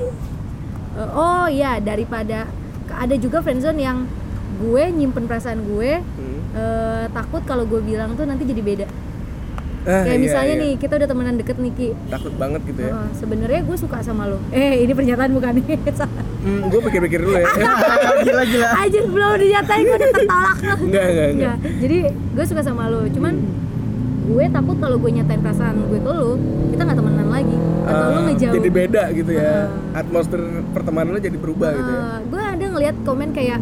Eh, 0.89 1.09
oh 1.11 1.45
ya 1.45 1.77
daripada 1.77 2.49
ada 2.91 3.15
juga 3.15 3.39
friendzone 3.39 3.79
yang 3.79 4.03
gue 4.59 4.83
nyimpen 4.91 5.25
perasaan 5.25 5.61
gue 5.63 6.01
Eh, 6.49 7.05
takut 7.11 7.45
kalau 7.45 7.61
gue 7.63 7.77
bilang 7.79 8.17
tuh 8.17 8.25
nanti 8.25 8.41
jadi 8.41 8.57
beda 8.59 8.87
Ah, 9.79 10.03
kayak 10.03 10.11
iya, 10.11 10.19
misalnya 10.19 10.53
iya. 10.53 10.61
nih 10.61 10.71
kita 10.75 10.93
udah 10.99 11.07
temenan 11.07 11.35
deket 11.39 11.55
nih 11.55 11.71
Ki 11.71 11.87
takut 12.09 12.33
banget 12.35 12.61
gitu 12.67 12.83
ya. 12.83 12.91
Heeh, 12.91 13.09
sebenarnya 13.15 13.59
gue 13.63 13.77
suka 13.79 13.97
sama 14.01 14.27
lo 14.27 14.37
eh 14.51 14.81
ini 14.81 14.91
pernyataan 14.91 15.31
bukan 15.31 15.53
nih 15.55 15.65
Hmm, 16.39 16.71
gue 16.71 16.79
pikir-pikir 16.81 17.19
dulu 17.19 17.35
ya. 17.35 17.47
gila 18.25 18.43
gila. 18.47 18.67
aja 18.77 18.99
belum 19.03 19.31
dinyatain 19.35 19.83
gue 19.83 19.97
udah 19.97 20.09
tertolak 20.09 20.57
enggak, 20.57 20.79
enggak, 20.79 21.05
enggak. 21.05 21.27
Enggak, 21.29 21.55
jadi 21.79 21.97
gue 22.09 22.45
suka 22.47 22.61
sama 22.63 22.87
lo 22.87 23.03
cuman 23.05 23.33
gue 24.25 24.45
takut 24.47 24.77
kalau 24.79 24.97
gue 24.97 25.11
nyatain 25.11 25.41
perasaan 25.41 25.75
gue 25.83 25.99
ke 25.99 26.11
lo 26.11 26.31
kita 26.71 26.81
nggak 26.81 26.97
temenan 26.97 27.27
lagi 27.27 27.57
atau 27.83 28.05
lo 28.05 28.15
Ah, 28.15 28.23
ngejauh 28.25 28.53
Jadi 28.55 28.69
beda 28.71 29.03
gitu 29.11 29.31
ya. 29.31 29.49
Ah. 29.91 29.99
Atmosfer 29.99 30.41
pertemanan 30.71 31.11
lo 31.11 31.19
jadi 31.19 31.35
berubah 31.35 31.69
gitu 31.71 31.91
ya. 31.91 32.01
Gue 32.25 32.41
ada 32.41 32.65
ngeliat 32.65 32.95
komen 33.03 33.29
kayak 33.33 33.59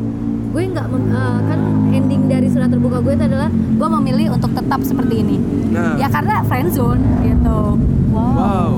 gue 0.48 0.64
nggak 0.66 0.86
eh, 0.88 1.40
kan 1.46 1.60
ending 1.90 2.22
dari 2.26 2.37
surat 2.58 2.68
terbuka 2.68 2.98
gue 3.00 3.14
itu 3.14 3.24
adalah 3.24 3.50
gue 3.52 3.88
memilih 3.94 4.26
untuk 4.32 4.50
tetap 4.52 4.82
seperti 4.82 5.16
ini 5.20 5.38
Nah. 5.70 5.94
ya 5.96 6.08
karena 6.08 6.42
friendzone 6.42 6.98
gitu 7.22 7.78
wow, 8.10 8.34
Wow. 8.34 8.74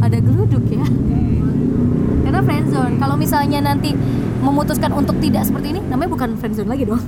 ada 0.00 0.18
geluduk 0.18 0.64
ya 0.68 0.82
Hmm. 0.82 2.26
karena 2.26 2.40
friendzone 2.40 2.94
kalau 2.96 3.14
misalnya 3.14 3.62
nanti 3.62 3.94
memutuskan 4.40 4.90
untuk 4.90 5.14
tidak 5.18 5.44
seperti 5.44 5.70
ini 5.70 5.80
namanya 5.86 6.10
bukan 6.10 6.34
friendzone 6.34 6.66
lagi 6.66 6.84
dong 6.84 6.98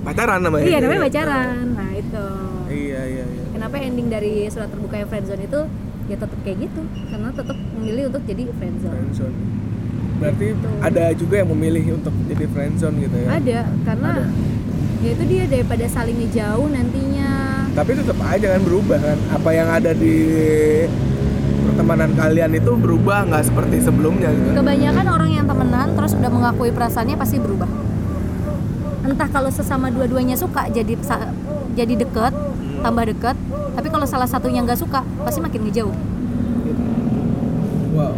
Pacaran 0.00 0.40
namanya. 0.42 0.64
iya 0.64 0.78
namanya 0.78 1.00
pacaran 1.02 1.64
nah 1.72 1.90
itu 1.92 2.24
Iya, 2.68 3.00
iya, 3.02 3.24
iya. 3.26 3.44
kenapa 3.50 3.74
ending 3.78 4.08
dari 4.08 4.44
surat 4.46 4.68
terbuka 4.68 4.94
yang 4.94 5.08
friendzone 5.08 5.42
itu 5.42 5.60
ya 6.06 6.16
tetap 6.18 6.36
kayak 6.38 6.58
gitu 6.62 6.80
karena 7.06 7.28
tetap 7.30 7.56
memilih 7.74 8.02
untuk 8.06 8.22
jadi 8.22 8.42
friendzone 8.52 8.96
Friendzone. 8.98 9.36
Berarti 10.18 10.46
Gitu. 10.50 10.68
ada 10.82 11.04
juga 11.14 11.34
yang 11.36 11.48
memilih 11.48 11.94
untuk 11.94 12.10
jadi 12.26 12.44
friendzone 12.46 12.96
gitu 12.98 13.16
ya. 13.16 13.28
ada 13.30 13.58
karena 13.82 14.10
Ada. 14.12 14.24
Ya 14.98 15.10
itu 15.14 15.24
dia 15.26 15.44
daripada 15.46 15.84
saling 15.86 16.16
ngejauh 16.18 16.66
nantinya 16.66 17.30
Tapi 17.72 17.94
tetap 17.94 18.18
aja 18.26 18.58
kan 18.58 18.62
berubah 18.66 18.98
kan. 18.98 19.18
Apa 19.30 19.50
yang 19.54 19.68
ada 19.70 19.94
di 19.94 20.14
pertemanan 21.78 22.10
kalian 22.18 22.50
itu 22.58 22.72
berubah 22.74 23.22
nggak 23.30 23.44
seperti 23.54 23.78
sebelumnya 23.78 24.34
gitu. 24.34 24.50
kebanyakan 24.58 25.06
orang 25.14 25.30
yang 25.30 25.46
temenan 25.46 25.94
terus 25.94 26.10
udah 26.18 26.26
mengakui 26.26 26.74
perasaannya 26.74 27.14
pasti 27.14 27.38
berubah 27.38 27.70
entah 29.06 29.28
kalau 29.30 29.46
sesama 29.46 29.86
dua-duanya 29.86 30.34
suka 30.34 30.66
jadi 30.74 30.98
jadi 31.78 31.94
deket 32.02 32.34
tambah 32.82 33.04
deket 33.06 33.36
tapi 33.78 33.88
kalau 33.94 34.10
salah 34.10 34.26
satunya 34.26 34.66
nggak 34.66 34.74
suka 34.74 35.06
pasti 35.22 35.38
makin 35.38 35.70
ngejauh 35.70 35.94
Wow. 37.94 38.14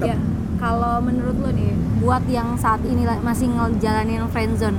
Iya. 0.00 0.12
ya 0.12 0.16
kalau 0.56 1.00
menurut 1.04 1.36
lo 1.36 1.52
nih 1.52 1.72
buat 2.00 2.24
yang 2.28 2.56
saat 2.56 2.80
ini 2.84 3.04
masih 3.20 3.48
ngejalanin 3.52 4.24
friendzone 4.32 4.76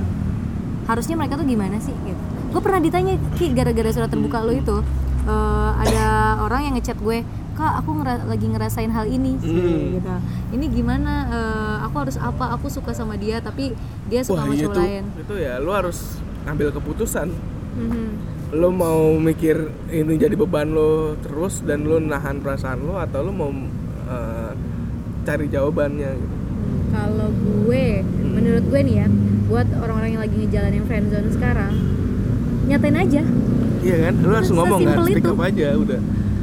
harusnya 0.88 1.14
mereka 1.14 1.36
tuh 1.36 1.44
gimana 1.44 1.76
sih 1.78 1.92
gitu 2.02 2.22
gue 2.48 2.60
pernah 2.60 2.80
ditanya 2.80 3.14
ki 3.36 3.52
gara-gara 3.52 3.90
surat 3.90 4.08
terbuka 4.08 4.40
lo 4.40 4.50
itu 4.50 4.76
eh, 5.22 5.70
ada 5.78 6.06
orang 6.44 6.60
yang 6.62 6.74
ngechat 6.74 6.96
gue 6.96 7.20
kak 7.52 7.72
aku 7.76 7.90
ngera- 7.92 8.22
lagi 8.24 8.46
ngerasain 8.46 8.88
hal 8.88 9.04
ini 9.04 9.34
sih 9.36 9.50
Hmm. 9.50 9.94
gitu 9.94 10.14
ini 10.50 10.64
gimana 10.70 11.12
eh, 11.28 11.76
aku 11.84 11.96
harus 11.98 12.16
apa 12.16 12.54
aku 12.54 12.66
suka 12.66 12.90
sama 12.90 13.14
dia 13.14 13.38
tapi 13.38 13.74
dia 14.06 14.22
suka 14.22 14.40
Wah, 14.40 14.42
sama 14.42 14.54
iya 14.54 14.62
cowok 14.64 14.76
lain 14.78 15.04
Itu 15.18 15.34
ya 15.36 15.54
lu 15.58 15.70
harus 15.70 15.98
ambil 16.44 16.70
keputusan. 16.70 17.28
Mhm. 17.74 18.08
Lo 18.50 18.72
mau 18.72 19.12
mikir 19.12 19.60
ini 19.90 20.16
jadi 20.16 20.32
beban 20.32 20.72
lo 20.72 21.12
terus 21.18 21.60
dan 21.60 21.84
lo 21.84 21.98
nahan 21.98 22.40
perasaan 22.40 22.80
lo 22.80 22.96
atau 22.96 23.20
lo 23.20 23.30
mau 23.30 23.52
eh, 24.06 24.52
cari 25.22 25.46
jawabannya 25.46 26.10
gitu. 26.14 26.34
kalau 26.88 27.28
gue 27.28 28.00
menurut 28.24 28.64
gue 28.64 28.80
nih 28.82 28.96
ya 28.96 29.08
buat 29.48 29.66
orang-orang 29.74 30.08
yang 30.10 30.22
lagi 30.22 30.36
ngejalanin 30.38 30.84
friendzone 30.84 31.28
sekarang 31.30 31.72
nyatain 32.64 32.96
aja 32.96 33.22
Iya 33.78 33.96
kan? 34.02 34.14
Lo 34.20 34.34
harus 34.34 34.50
ngomong 34.50 34.80
kan, 34.82 34.96
speak 35.00 35.22
itu. 35.22 35.30
up 35.30 35.40
aja 35.40 35.66
udah. 35.72 36.00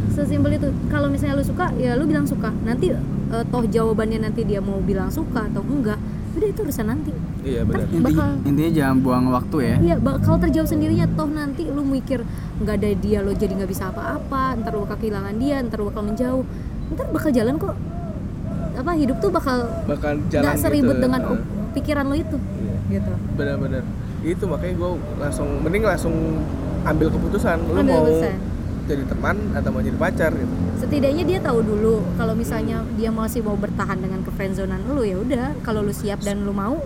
sesimpel 0.09 0.51
itu 0.53 0.67
kalau 0.87 1.07
misalnya 1.07 1.35
lu 1.35 1.43
suka 1.43 1.67
ya 1.75 1.91
lu 1.93 2.03
bilang 2.03 2.23
suka 2.23 2.47
nanti 2.63 2.87
eh, 2.89 3.43
toh 3.45 3.63
jawabannya 3.63 4.19
nanti 4.21 4.41
dia 4.41 4.57
mau 4.57 4.79
bilang 4.79 5.11
suka 5.11 5.43
atau 5.45 5.59
enggak 5.61 5.99
udah 6.33 6.47
itu 6.47 6.59
urusan 6.61 6.87
nanti 6.87 7.11
Iya 7.43 7.61
benar. 7.61 7.83
Intinya, 7.85 8.01
bakal 8.01 8.27
intinya 8.41 8.71
jangan 8.73 8.97
buang 8.97 9.25
waktu 9.29 9.57
ya. 9.61 9.75
iya 9.83 9.95
bakal 9.97 10.35
terjawab 10.37 10.65
sendirinya 10.65 11.05
toh 11.11 11.27
nanti 11.27 11.67
lu 11.67 11.83
mikir 11.83 12.23
nggak 12.57 12.75
ada 12.75 12.89
dia 12.95 13.19
lo 13.19 13.31
jadi 13.31 13.53
nggak 13.53 13.69
bisa 13.69 13.91
apa-apa 13.91 14.55
ntar 14.57 14.71
lu 14.71 14.81
bakal 14.81 14.97
kehilangan 14.97 15.35
dia 15.35 15.59
ntar 15.61 15.77
lu 15.77 15.85
bakal 15.85 16.03
menjauh 16.05 16.43
ntar 16.89 17.05
bakal 17.09 17.29
jalan 17.29 17.55
kok 17.55 17.75
apa 18.73 18.91
hidup 18.93 19.17
tuh 19.19 19.29
bakal 19.29 19.57
Bakal 19.85 20.13
jalan 20.25 20.43
nggak 20.45 20.57
seribut 20.57 20.95
gitu. 20.95 21.03
dengan 21.03 21.21
op- 21.27 21.45
pikiran 21.73 22.05
lo 22.05 22.15
itu. 22.15 22.37
Gitu 22.95 23.11
Benar-benar. 23.33 23.83
Itu 24.21 24.43
makanya 24.45 24.73
gue 24.75 24.89
langsung 25.15 25.47
mending 25.59 25.83
langsung 25.83 26.15
ambil 26.83 27.07
keputusan 27.09 27.57
lo 27.63 27.75
Ambil 27.75 27.85
mau 27.87 28.03
keputusan. 28.03 28.35
jadi 28.85 29.03
teman 29.03 29.35
atau 29.51 29.69
mau 29.69 29.81
jadi 29.81 29.97
pacar 29.97 30.31
gitu. 30.31 30.53
setidaknya 30.77 31.23
dia 31.23 31.39
tahu 31.39 31.59
dulu 31.59 31.95
kalau 32.13 32.33
misalnya 32.33 32.85
dia 32.93 33.09
masih 33.09 33.41
mau 33.41 33.55
bertahan 33.55 33.97
dengan 33.97 34.21
kefriendzonan 34.21 34.85
lu 34.87 35.01
ya 35.01 35.17
udah 35.17 35.57
kalau 35.59 35.81
lu 35.81 35.89
siap 35.89 36.21
dan 36.21 36.41
lu 36.41 36.51
mau 36.51 36.77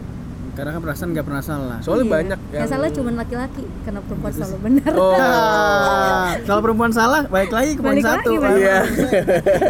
Karena 0.49 0.71
kan 0.71 0.81
perasaan 0.81 1.09
nggak 1.11 1.23
pernah 1.23 1.39
salah. 1.39 1.77
Soalnya 1.79 2.03
iya. 2.03 2.11
banyak 2.11 2.39
yang 2.49 2.59
yang 2.59 2.67
salah 2.67 2.89
cuma 2.89 3.09
laki-laki 3.13 3.63
karena 3.79 4.03
perempuan 4.03 4.31
selalu 4.33 4.57
benar 4.59 4.91
Oh. 4.91 5.15
Kalau 6.47 6.59
perempuan 6.59 6.91
salah, 6.91 7.21
balik 7.25 7.47
lagi 7.49 7.71
ke 7.73 7.81
poin 7.81 7.95
Balik 7.95 8.03
satu. 8.03 8.27
lagi, 8.29 8.43
balik 8.43 8.59
Iya. 8.59 8.79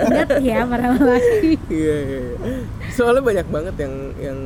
ingat 0.08 0.30
ya 0.42 0.58
para 0.66 0.88
laki 0.90 1.62
Iya, 1.70 1.96
iya. 2.00 2.20
iya. 2.26 2.58
Soalnya 2.90 3.22
banyak 3.22 3.48
banget 3.48 3.76
yang 3.78 3.94
yang 4.18 4.38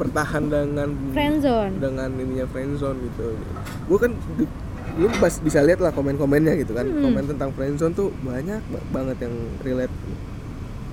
bertahan 0.00 0.42
dengan 0.46 0.88
friendzone 1.12 1.76
dengan 1.76 2.08
ininya 2.10 2.46
friendzone 2.46 2.98
gitu. 3.04 3.36
Gue 3.84 3.98
kan 3.98 4.12
lu 4.96 5.06
pas 5.16 5.36
bisa 5.36 5.60
lihat 5.60 5.78
lah 5.78 5.92
komen-komennya 5.92 6.56
gitu 6.56 6.72
kan. 6.72 6.84
Hmm. 6.84 7.04
Komen 7.04 7.24
tentang 7.28 7.50
friendzone 7.52 7.92
tuh 7.92 8.08
banyak 8.18 8.60
ba- 8.64 8.86
banget 8.90 9.16
yang 9.20 9.34
relate. 9.60 9.94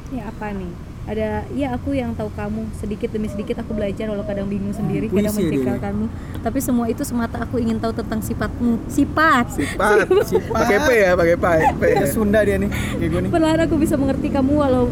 ya 0.07 0.23
apa 0.23 0.55
nih 0.55 0.71
ada 1.03 1.27
ya 1.51 1.67
aku 1.71 1.91
yang 1.91 2.11
tahu 2.11 2.31
kamu 2.31 2.67
sedikit 2.75 3.11
demi 3.11 3.27
sedikit 3.27 3.59
aku 3.59 3.71
belajar 3.71 4.07
walau 4.07 4.23
kadang 4.23 4.47
bingung 4.47 4.71
sendiri 4.71 5.07
Puisi 5.07 5.19
kadang 5.19 5.35
dia. 5.35 5.43
mencengkelkanmu 5.43 6.05
tapi 6.39 6.59
semua 6.59 6.87
itu 6.87 7.03
semata 7.03 7.43
aku 7.43 7.59
ingin 7.59 7.75
tahu 7.75 7.91
tentang 7.91 8.19
sifatmu 8.19 8.79
sifat 8.95 9.51
Sifat, 9.51 10.07
pakai 10.47 10.77
P 10.79 10.89
ya, 10.95 11.11
pakai 11.11 11.35
P. 11.35 11.45
P 11.75 11.81
ya. 11.91 12.07
Sunda 12.07 12.39
dia 12.39 12.55
nih, 12.55 12.71
nih. 12.99 13.27
Perlahan 13.27 13.67
aku 13.67 13.75
bisa 13.75 13.95
mengerti 13.95 14.27
kamu 14.27 14.51
walau 14.53 14.87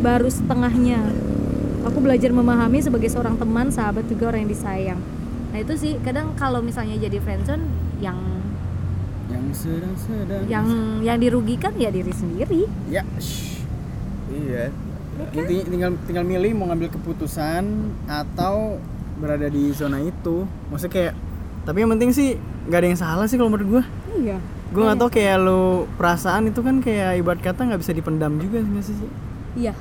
baru 0.00 0.26
setengahnya. 0.26 1.02
Aku 1.80 1.98
belajar 1.98 2.28
memahami 2.28 2.78
sebagai 2.78 3.08
seorang 3.08 3.36
teman, 3.36 3.72
sahabat 3.72 4.04
juga 4.04 4.28
orang 4.28 4.44
yang 4.44 4.52
disayang. 4.52 5.00
Nah 5.50 5.58
itu 5.58 5.74
sih 5.74 5.92
kadang 6.00 6.36
kalau 6.36 6.60
misalnya 6.60 7.00
jadi 7.00 7.18
friendzone 7.18 7.64
yang 7.98 8.18
Yang 9.30 9.44
sedang-sedang. 9.56 10.42
yang 10.46 10.66
yang 11.00 11.18
dirugikan 11.18 11.72
ya 11.74 11.88
diri 11.88 12.10
sendiri. 12.10 12.66
Ya. 12.86 13.02
shh. 13.16 13.62
Iya. 14.28 14.70
Intinya 15.30 15.64
tinggal 15.66 15.90
tinggal 16.04 16.24
milih 16.24 16.50
mau 16.54 16.70
ngambil 16.70 16.90
keputusan 16.92 17.62
atau 18.06 18.78
berada 19.16 19.46
di 19.46 19.70
zona 19.70 20.00
itu. 20.00 20.46
Maksudnya 20.68 20.92
kayak 20.92 21.14
tapi 21.62 21.84
yang 21.84 21.90
penting 21.92 22.10
sih 22.10 22.28
nggak 22.66 22.78
ada 22.78 22.88
yang 22.88 23.00
salah 23.00 23.26
sih 23.26 23.36
kalau 23.36 23.52
menurut 23.52 23.80
gua. 23.80 23.84
iya 24.16 24.38
Gue 24.70 24.86
nggak 24.86 25.02
tau 25.02 25.10
kayak 25.10 25.36
lu 25.42 25.62
perasaan 25.98 26.46
itu 26.46 26.62
kan 26.62 26.78
kayak 26.78 27.18
ibarat 27.18 27.42
kata 27.42 27.66
nggak 27.66 27.82
bisa 27.82 27.90
dipendam 27.90 28.38
juga 28.38 28.62
sih? 28.80 28.94
iya 29.58 29.74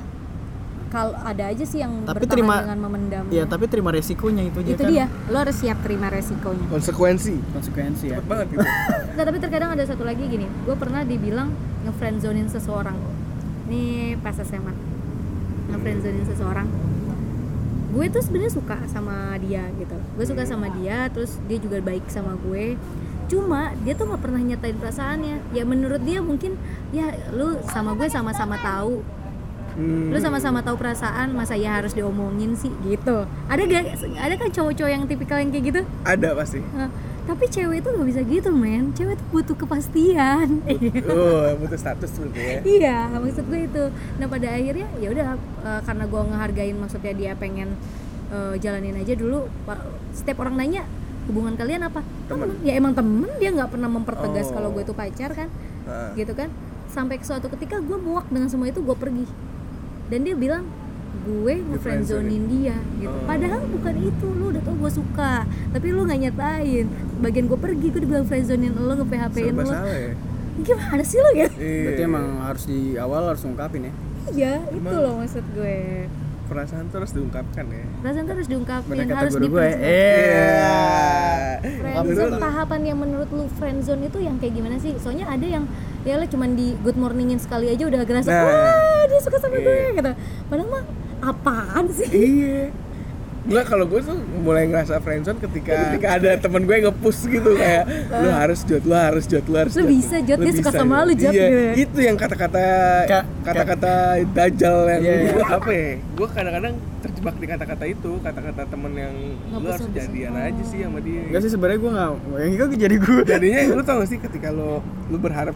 kalau 0.90 1.14
ada 1.16 1.54
aja 1.54 1.64
sih 1.64 1.80
yang 1.80 2.04
Tapi 2.04 2.26
terima- 2.26 2.66
dengan 2.66 2.82
memendam. 2.82 3.24
Iya 3.30 3.46
tapi 3.46 3.70
terima 3.70 3.94
resikonya 3.94 4.42
itu 4.42 4.58
aja 4.60 4.70
itu 4.74 4.84
kan. 4.84 4.90
dia 4.90 5.06
lo 5.30 5.38
harus 5.38 5.58
siap 5.62 5.78
terima 5.86 6.10
resikonya. 6.10 6.66
Konsekuensi. 6.68 7.36
Konsekuensi 7.54 8.06
ya. 8.10 8.18
cepet 8.18 8.26
banget 8.26 8.48
gitu. 8.52 8.66
Nggak, 9.14 9.26
tapi 9.30 9.38
terkadang 9.38 9.70
ada 9.78 9.84
satu 9.86 10.04
lagi 10.04 10.24
gini 10.26 10.50
gue 10.50 10.76
pernah 10.76 11.06
dibilang 11.06 11.54
ngefriendzonin 11.86 12.50
seseorang. 12.50 12.98
Ini 13.70 14.18
pas 14.20 14.34
SMA 14.36 14.74
ngefriendzonin 15.70 16.26
seseorang. 16.26 16.68
Gue 17.90 18.06
tuh 18.10 18.22
sebenarnya 18.22 18.54
suka 18.54 18.78
sama 18.90 19.38
dia 19.42 19.66
gitu. 19.78 19.98
Gue 20.18 20.26
suka 20.26 20.46
sama 20.46 20.70
dia 20.74 21.10
terus 21.14 21.38
dia 21.46 21.58
juga 21.62 21.78
baik 21.82 22.10
sama 22.10 22.34
gue. 22.50 22.78
Cuma 23.30 23.78
dia 23.86 23.94
tuh 23.94 24.10
nggak 24.10 24.22
pernah 24.26 24.42
nyatain 24.42 24.78
perasaannya. 24.78 25.54
Ya 25.54 25.62
menurut 25.66 26.02
dia 26.02 26.18
mungkin 26.18 26.58
ya 26.90 27.14
lu 27.30 27.62
sama 27.70 27.94
gue 27.94 28.10
sama-sama 28.10 28.58
tahu 28.58 29.06
Hmm. 29.74 30.10
lu 30.10 30.18
sama-sama 30.18 30.60
tahu 30.60 30.76
perasaan 30.76 31.32
masa 31.32 31.54
ya 31.54 31.78
harus 31.78 31.94
diomongin 31.94 32.54
sih 32.54 32.72
gitu. 32.82 33.26
Ada 33.48 33.62
gak 33.64 33.86
ada 34.16 34.34
kan 34.36 34.50
cowok-cowok 34.50 34.92
yang 34.92 35.04
tipikal 35.06 35.38
yang 35.38 35.50
kayak 35.50 35.66
gitu? 35.70 35.82
Ada 36.04 36.34
pasti. 36.34 36.60
Nah, 36.74 36.90
tapi 37.24 37.46
cewek 37.46 37.86
itu 37.86 37.90
nggak 37.94 38.08
bisa 38.10 38.22
gitu 38.26 38.50
men. 38.50 38.90
Cewek 38.92 39.14
itu 39.14 39.26
butuh 39.30 39.56
kepastian. 39.56 40.66
Oh 41.14 41.54
butuh 41.58 41.78
status 41.78 42.10
sebenarnya 42.10 42.42
ya? 42.42 42.60
Iya 42.66 42.98
maksud 43.14 43.46
gue 43.46 43.62
itu. 43.66 43.84
Nah 44.18 44.26
pada 44.26 44.48
akhirnya 44.50 44.88
ya 44.98 45.08
udah 45.14 45.28
eh, 45.38 45.82
karena 45.86 46.04
gue 46.10 46.22
ngehargain 46.26 46.78
maksudnya 46.78 47.14
dia 47.14 47.32
pengen 47.38 47.78
eh, 48.30 48.56
jalanin 48.58 48.98
aja 48.98 49.14
dulu 49.14 49.46
setiap 50.10 50.42
orang 50.42 50.58
nanya 50.58 50.84
hubungan 51.30 51.54
kalian 51.54 51.86
apa? 51.86 52.02
Temen. 52.26 52.58
ya 52.66 52.74
emang 52.74 52.98
temen. 52.98 53.30
Dia 53.38 53.54
nggak 53.54 53.78
pernah 53.78 53.86
mempertegas 53.86 54.50
Oh. 54.50 54.58
kalau 54.58 54.70
gue 54.74 54.82
itu 54.82 54.98
pacar 54.98 55.30
kan? 55.38 55.50
Ah. 55.86 56.10
gitu 56.18 56.34
kan? 56.34 56.50
Sampai 56.90 57.22
ke 57.22 57.26
suatu 57.30 57.46
ketika 57.54 57.78
gue 57.78 57.98
muak 58.02 58.26
dengan 58.34 58.50
semua 58.50 58.66
itu 58.66 58.82
gue 58.82 58.98
pergi 58.98 59.30
dan 60.10 60.20
dia 60.26 60.36
bilang 60.36 60.66
gue 61.26 61.54
ngefriendzonin 61.62 62.44
dia 62.50 62.78
gitu. 62.98 63.14
Oh. 63.14 63.26
padahal 63.26 63.62
bukan 63.70 63.96
itu. 64.02 64.28
Lu 64.34 64.50
udah 64.50 64.62
tau 64.66 64.76
gue 64.78 64.92
suka 64.92 65.34
tapi 65.74 65.88
lu 65.94 66.06
nggak 66.06 66.20
nyatain. 66.30 66.86
Bagian 67.22 67.46
gue 67.46 67.60
pergi 67.60 67.88
gue 67.94 68.02
dibilang 68.02 68.26
friendzonin 68.26 68.74
lo 68.74 68.94
nge 68.98 69.08
PHP 69.08 69.36
in 69.50 69.56
lo 69.58 69.70
salah 69.70 69.98
ya? 69.98 70.14
Gimana 70.60 71.04
sih 71.06 71.20
lo 71.22 71.32
ya? 71.34 71.48
Iya. 71.56 71.84
Berarti 71.86 72.02
emang 72.04 72.26
harus 72.44 72.64
di 72.68 72.80
awal 72.98 73.22
harus 73.30 73.42
ngungkapin 73.46 73.90
ya. 73.90 73.94
iya 74.30 74.62
itu 74.70 74.94
loh 74.94 75.18
maksud 75.18 75.42
gue 75.58 76.06
perasaan 76.50 76.90
tuh 76.90 76.98
harus 76.98 77.14
diungkapkan 77.14 77.66
ya 77.66 77.86
perasaan 78.02 78.24
tuh 78.26 78.34
harus 78.34 78.50
diungkapin 78.50 78.96
kata 79.00 79.16
harus 79.16 79.34
guru 79.36 79.48
gue. 79.54 79.68
Eh. 79.70 81.54
Friendzone 81.60 82.40
tahapan 82.40 82.82
yang 82.84 82.98
menurut 82.98 83.30
lu 83.30 83.46
friendzone 83.54 84.02
itu 84.04 84.18
yang 84.18 84.36
kayak 84.36 84.54
gimana 84.54 84.76
sih? 84.76 84.96
Soalnya 84.98 85.28
ada 85.28 85.46
yang 85.46 85.64
ya 86.02 86.16
lo 86.16 86.26
cuman 86.26 86.56
di 86.56 86.74
good 86.80 86.96
morningin 86.96 87.38
sekali 87.38 87.68
aja 87.68 87.84
udah 87.84 88.00
ngerasa 88.00 88.28
Nah. 88.28 88.44
wah 88.44 89.04
dia 89.06 89.20
suka 89.20 89.38
sama 89.38 89.56
gue 89.56 89.70
Iya. 89.70 89.90
gitu. 89.94 90.12
Padahal 90.48 90.70
mah 90.70 90.84
apaan 91.22 91.86
sih? 91.90 92.08
iya 92.10 92.72
Enggak 93.50 93.66
kalau 93.66 93.86
gue 93.86 94.00
tuh 94.00 94.14
mulai 94.40 94.64
ngerasa 94.64 95.02
friendzone 95.02 95.42
ketika 95.42 95.74
ketika 95.90 96.08
ada 96.16 96.32
temen 96.38 96.62
gue 96.64 96.76
nge-push 96.80 97.26
gitu 97.28 97.58
kayak 97.58 97.84
lu 98.14 98.30
harus 98.30 98.60
jod, 98.62 98.84
lu 98.86 98.94
harus 98.94 99.26
jod, 99.26 99.42
lu 99.44 99.58
harus 99.58 99.74
Lu 99.74 99.90
bisa, 99.90 100.22
Jod, 100.22 100.38
dia 100.38 100.54
suka 100.54 100.70
sama 100.72 101.02
lu, 101.02 101.14
Jod, 101.14 101.34
Iya, 101.34 101.42
gitu 101.44 101.58
ya. 101.58 101.72
itu 101.76 101.98
yang 102.06 102.16
kata-kata 102.16 102.64
Ka- 103.04 103.28
kata-kata 103.44 103.92
dajal 104.30 104.78
yang 104.88 105.02
Iya, 105.02 105.16
iya. 105.26 105.44
apa 105.58 105.70
ya? 105.70 105.90
Gue 106.14 106.28
kadang-kadang 106.30 106.74
terjebak 107.00 107.36
di 107.36 107.48
kata-kata 107.48 107.86
itu, 107.86 108.12
kata-kata 108.20 108.62
temen 108.68 108.92
yang 108.94 109.14
lu 109.50 109.66
harus 109.66 109.90
jadian 109.90 110.34
aja 110.36 110.64
sih 110.64 110.80
sama 110.84 111.00
dia. 111.02 111.22
Enggak 111.26 111.42
sih 111.42 111.52
sebenarnya 111.52 111.80
gue 111.80 111.92
nggak. 111.92 112.10
Yang 112.38 112.52
itu 112.54 112.64
jadi 112.78 112.96
gue. 112.96 113.20
Jadinya 113.26 113.60
lu 113.74 113.82
tau 113.82 113.96
gak 114.00 114.10
sih 114.10 114.20
ketika 114.20 114.50
lo 114.54 114.80
lu 115.10 115.18
berharap 115.18 115.56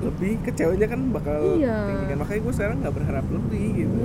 lebih 0.00 0.40
ke 0.40 0.50
ceweknya 0.50 0.86
kan 0.86 1.00
bakal 1.10 1.38
Iya. 1.54 1.76
tinggi 1.84 2.04
kan 2.06 2.16
makanya 2.18 2.40
gue 2.40 2.52
sekarang 2.52 2.76
nggak 2.80 2.94
berharap 2.94 3.24
lebih 3.28 3.64
gitu 3.76 3.96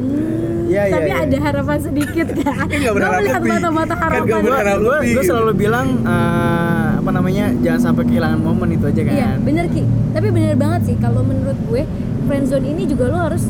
Iya 0.65 0.81
iya. 0.81 0.93
Tapi 0.93 1.09
iya. 1.09 1.23
ada 1.23 1.37
harapan 1.41 1.77
sedikit 1.79 2.27
kan? 2.35 2.55
Kan 2.61 2.75
nggak 2.75 2.83
Gue 2.85 2.97
berharap 2.97 3.17
melihat 3.17 3.39
lebih. 3.39 3.51
mata-mata 3.53 3.93
Kan 3.93 4.03
harapan. 4.03 4.41
berharap. 4.41 4.75
gue 4.75 4.91
lebih 4.91 5.07
gue 5.07 5.15
gitu. 5.17 5.29
selalu 5.29 5.51
bilang 5.55 5.87
eh, 6.03 6.89
apa 6.95 7.11
namanya 7.11 7.45
jangan 7.57 7.81
sampai 7.83 8.03
kehilangan 8.05 8.39
momen 8.39 8.69
itu 8.71 8.85
aja 8.85 9.01
kan 9.01 9.13
Iya, 9.13 9.29
bener 9.39 9.65
Ki. 9.67 9.81
Tapi 10.11 10.27
bener 10.29 10.53
banget 10.55 10.81
sih 10.83 10.95
kalau 10.97 11.21
menurut 11.21 11.57
gue 11.63 11.81
friendzone 12.25 12.65
ini 12.65 12.83
juga 12.85 13.05
lo 13.07 13.19
harus 13.21 13.43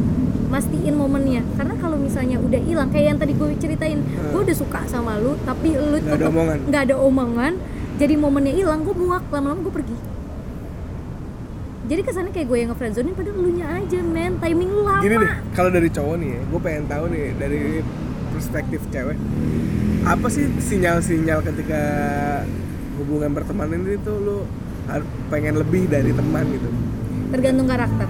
mastiin 0.46 0.94
momennya 0.94 1.42
karena 1.56 1.74
kalau 1.76 1.98
misalnya 1.98 2.38
udah 2.38 2.60
hilang 2.60 2.88
kayak 2.88 3.06
yang 3.08 3.18
tadi 3.18 3.34
gue 3.34 3.50
ceritain 3.58 4.00
gue 4.04 4.40
udah 4.40 4.56
suka 4.56 4.86
sama 4.86 5.18
lu 5.18 5.36
tapi 5.42 5.74
lu 5.74 5.98
Nggak 5.98 6.16
ada 6.16 6.28
omongan. 6.28 6.58
nggak 6.64 6.82
ada 6.84 6.96
omongan 6.98 7.54
jadi 7.96 8.14
momennya 8.16 8.54
hilang 8.54 8.80
gue 8.82 8.94
muak 8.94 9.24
lama-lama 9.30 9.60
gue 9.62 9.74
pergi 9.74 9.96
jadi 11.86 12.02
kesannya 12.02 12.32
kayak 12.34 12.48
gue 12.50 12.58
yang 12.58 12.70
ngefriendzonin 12.74 13.14
padahal 13.14 13.38
lu 13.38 13.50
nya 13.54 13.68
aja 13.78 14.00
men 14.02 14.34
timing 14.42 14.70
lu 14.74 14.82
lama 14.86 15.02
gini 15.06 15.16
deh 15.22 15.34
kalau 15.54 15.70
dari 15.70 15.90
cowok 15.94 16.16
nih 16.18 16.34
gue 16.42 16.60
pengen 16.62 16.84
tahu 16.90 17.04
nih 17.14 17.26
dari 17.38 17.62
perspektif 18.34 18.82
cewek 18.90 19.18
apa 20.06 20.28
sih 20.30 20.46
sinyal-sinyal 20.62 21.40
ketika 21.46 21.82
hubungan 23.02 23.32
pertemanan 23.34 23.86
ini 23.86 23.98
tuh 24.02 24.18
lu 24.18 24.38
pengen 25.30 25.58
lebih 25.58 25.90
dari 25.90 26.14
teman 26.14 26.46
gitu 26.50 26.70
tergantung 27.34 27.68
karakter 27.70 28.08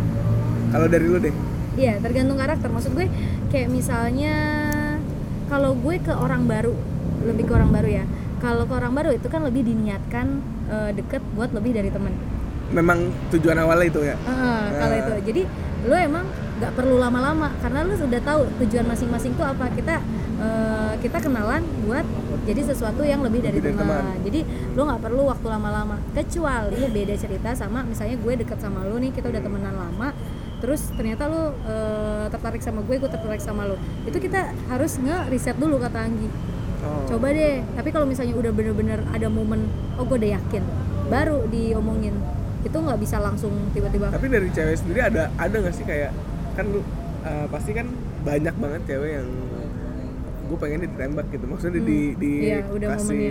kalau 0.72 0.88
dari 0.88 1.08
lu 1.08 1.20
deh 1.20 1.36
Iya, 1.76 2.00
tergantung 2.00 2.40
karakter. 2.40 2.72
Maksud 2.72 2.96
gue 2.96 3.12
kayak 3.52 3.68
misalnya 3.68 4.32
kalau 5.52 5.76
gue 5.76 6.00
ke 6.00 6.16
orang 6.16 6.48
baru, 6.48 6.72
lebih 7.28 7.52
ke 7.52 7.54
orang 7.54 7.72
baru 7.76 7.90
ya. 8.00 8.06
Kalau 8.40 8.64
ke 8.64 8.74
orang 8.80 8.96
baru 8.96 9.12
itu 9.12 9.28
kan 9.28 9.44
lebih 9.44 9.68
diniatkan 9.68 10.40
eh, 10.72 10.92
deket 10.96 11.20
buat 11.36 11.52
lebih 11.52 11.76
dari 11.76 11.92
temen. 11.92 12.16
Memang 12.76 13.00
tujuan 13.32 13.56
awalnya 13.58 13.88
itu 13.88 14.02
ya 14.04 14.16
Heeh, 14.20 14.62
kalau 14.76 14.92
Ah. 14.92 15.02
itu. 15.02 15.12
Jadi 15.26 15.42
lo 15.86 15.96
emang 15.96 16.26
nggak 16.56 16.72
perlu 16.72 16.96
lama-lama 16.98 17.52
karena 17.60 17.84
lo 17.84 17.94
sudah 17.94 18.20
tahu 18.20 18.42
tujuan 18.60 18.86
masing-masing 18.86 19.32
itu 19.32 19.44
apa. 19.44 19.66
Kita 19.70 19.96
eh, 20.36 20.94
kita 21.00 21.18
kenalan 21.20 21.64
buat 21.82 22.04
jadi 22.44 22.62
sesuatu 22.66 23.02
yang 23.02 23.24
lebih 23.24 23.40
dari, 23.40 23.56
Lebih 23.56 23.72
dari 23.72 23.80
teman. 23.80 24.04
teman. 24.04 24.18
Jadi 24.22 24.40
lo 24.72 24.82
nggak 24.84 25.02
perlu 25.02 25.24
waktu 25.26 25.48
lama-lama. 25.48 25.96
Kecuali 26.12 26.82
beda 26.90 27.16
cerita 27.16 27.50
sama 27.54 27.80
misalnya 27.82 28.16
gue 28.16 28.34
deket 28.38 28.60
sama 28.60 28.84
lo 28.84 28.96
nih 28.96 29.10
kita 29.10 29.28
udah 29.28 29.40
temenan 29.40 29.74
lama. 29.74 30.12
Terus 30.56 30.92
ternyata 30.92 31.28
lo 31.28 31.42
eh, 31.64 32.26
tertarik 32.30 32.60
sama 32.60 32.80
gue, 32.82 32.96
gue 32.98 33.08
tertarik 33.08 33.40
sama 33.40 33.64
lo. 33.66 33.76
Itu 34.04 34.18
kita 34.18 34.42
harus 34.68 34.98
nge-reset 34.98 35.56
dulu 35.56 35.78
kata 35.78 36.00
Anggi. 36.02 36.28
oh. 36.82 37.06
Coba 37.08 37.30
deh. 37.30 37.64
Tapi 37.72 37.90
kalau 37.90 38.04
misalnya 38.04 38.34
udah 38.34 38.52
bener-bener 38.52 39.00
ada 39.08 39.28
momen, 39.28 39.68
oh 39.96 40.04
gue 40.04 40.18
udah 40.18 40.32
yakin, 40.34 40.64
baru 41.08 41.46
diomongin. 41.48 42.16
Itu 42.66 42.78
nggak 42.82 43.00
bisa 43.00 43.22
langsung 43.22 43.54
tiba-tiba. 43.72 44.10
tapi 44.10 44.26
dari 44.28 44.50
cewek 44.50 44.76
sendiri 44.76 45.00
ada 45.06 45.30
ada 45.38 45.56
nggak 45.56 45.76
sih 45.76 45.86
kayak 45.86 46.12
kan 46.58 46.66
lu 46.68 46.82
uh, 47.22 47.46
pasti 47.48 47.72
kan 47.72 47.86
banyak 48.26 48.56
banget 48.58 48.82
cewek 48.90 49.22
yang 49.22 49.30
gue 50.46 50.58
pengen 50.62 50.80
ditembak 50.86 51.26
gitu. 51.34 51.46
Maksudnya 51.50 51.82
di 51.82 52.14
di 52.18 52.32
Iya, 52.46 52.70
udah 52.70 52.88
kasih 52.94 53.26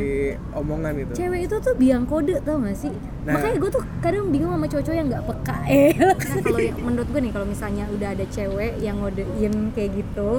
omongan 0.51 0.93
gitu. 0.99 1.13
Cewek 1.15 1.41
itu 1.47 1.57
tuh 1.63 1.75
biang 1.79 2.05
kode 2.07 2.43
tau 2.43 2.59
gak 2.59 2.75
sih? 2.75 2.91
Nah. 3.25 3.41
makanya 3.41 3.57
gue 3.57 3.71
tuh 3.73 3.85
kadang 4.05 4.29
bingung 4.29 4.53
sama 4.53 4.69
cowok-cowok 4.69 4.97
yang 5.01 5.09
nggak 5.09 5.25
peka 5.25 5.57
eh. 5.65 5.97
Nah 5.97 6.15
kalau 6.45 6.59
menurut 6.85 7.09
gue 7.09 7.21
nih 7.25 7.33
kalau 7.33 7.47
misalnya 7.49 7.85
udah 7.89 8.09
ada 8.13 8.25
cewek 8.29 8.73
yang 8.85 9.01
ngodein 9.01 9.55
kayak 9.73 9.91
gitu 9.97 10.31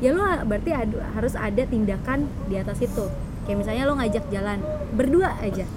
ya 0.00 0.10
lo 0.16 0.24
berarti 0.48 0.70
ada- 0.72 1.04
harus 1.12 1.36
ada 1.36 1.62
tindakan 1.68 2.24
di 2.48 2.56
atas 2.56 2.80
itu. 2.80 3.04
Kayak 3.44 3.58
misalnya 3.60 3.82
lo 3.84 3.94
ngajak 4.00 4.24
jalan 4.32 4.58
berdua 4.96 5.36
aja 5.36 5.68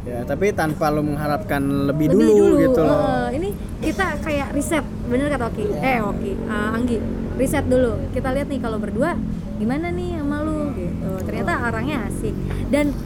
ya 0.00 0.24
tapi 0.24 0.50
tanpa 0.56 0.88
lo 0.88 1.04
mengharapkan 1.04 1.60
lebih, 1.92 2.08
lebih 2.12 2.16
dulu, 2.16 2.32
dulu, 2.32 2.56
gitu 2.64 2.80
loh. 2.84 2.98
Eh, 3.00 3.28
ini 3.36 3.48
kita 3.84 4.16
kayak 4.24 4.48
riset. 4.56 4.84
Bener 5.10 5.28
kata 5.28 5.50
Oki? 5.52 5.64
Eh 5.80 5.98
Oki 6.00 6.32
eh, 6.36 6.76
Anggi 6.76 6.96
riset 7.36 7.64
dulu. 7.68 8.00
Kita 8.12 8.32
lihat 8.32 8.48
nih 8.48 8.60
kalau 8.60 8.78
berdua 8.80 9.16
gimana 9.60 9.92
nih 9.92 10.16
sama 10.16 10.40
lu 10.40 10.72
gitu. 10.72 11.10
Ternyata 11.28 11.52
orangnya 11.68 12.08
asik. 12.08 12.34
Dan 12.72 12.96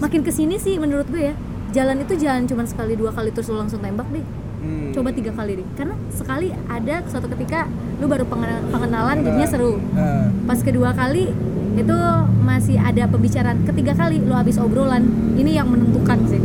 makin 0.00 0.20
ke 0.24 0.32
sini 0.32 0.56
sih 0.56 0.80
menurut 0.80 1.06
gue 1.08 1.32
ya 1.32 1.34
jalan 1.74 2.00
itu 2.02 2.14
jangan 2.16 2.46
cuma 2.48 2.64
sekali 2.64 2.94
dua 2.94 3.10
kali 3.12 3.28
terus 3.34 3.50
lu 3.52 3.60
langsung 3.60 3.80
tembak 3.84 4.08
deh. 4.12 4.24
Hmm. 4.64 4.96
coba 4.96 5.12
tiga 5.12 5.28
kali 5.36 5.60
deh. 5.60 5.66
Karena 5.76 5.92
sekali 6.08 6.48
ada 6.72 7.04
suatu 7.12 7.28
ketika 7.36 7.68
lu 8.00 8.08
baru 8.08 8.24
pengen- 8.24 8.64
pengenalan 8.72 9.20
jadinya 9.20 9.48
seru. 9.48 9.76
Ah. 9.92 10.32
pas 10.48 10.56
kedua 10.64 10.96
kali 10.96 11.28
itu 11.74 11.96
masih 12.40 12.76
ada 12.76 13.04
pembicaraan 13.04 13.58
ketiga 13.64 13.92
kali 13.92 14.18
lu 14.18 14.30
habis 14.30 14.56
obrolan 14.56 15.02
ini 15.34 15.52
yang 15.52 15.66
menentukan 15.66 16.18
sih 16.24 16.38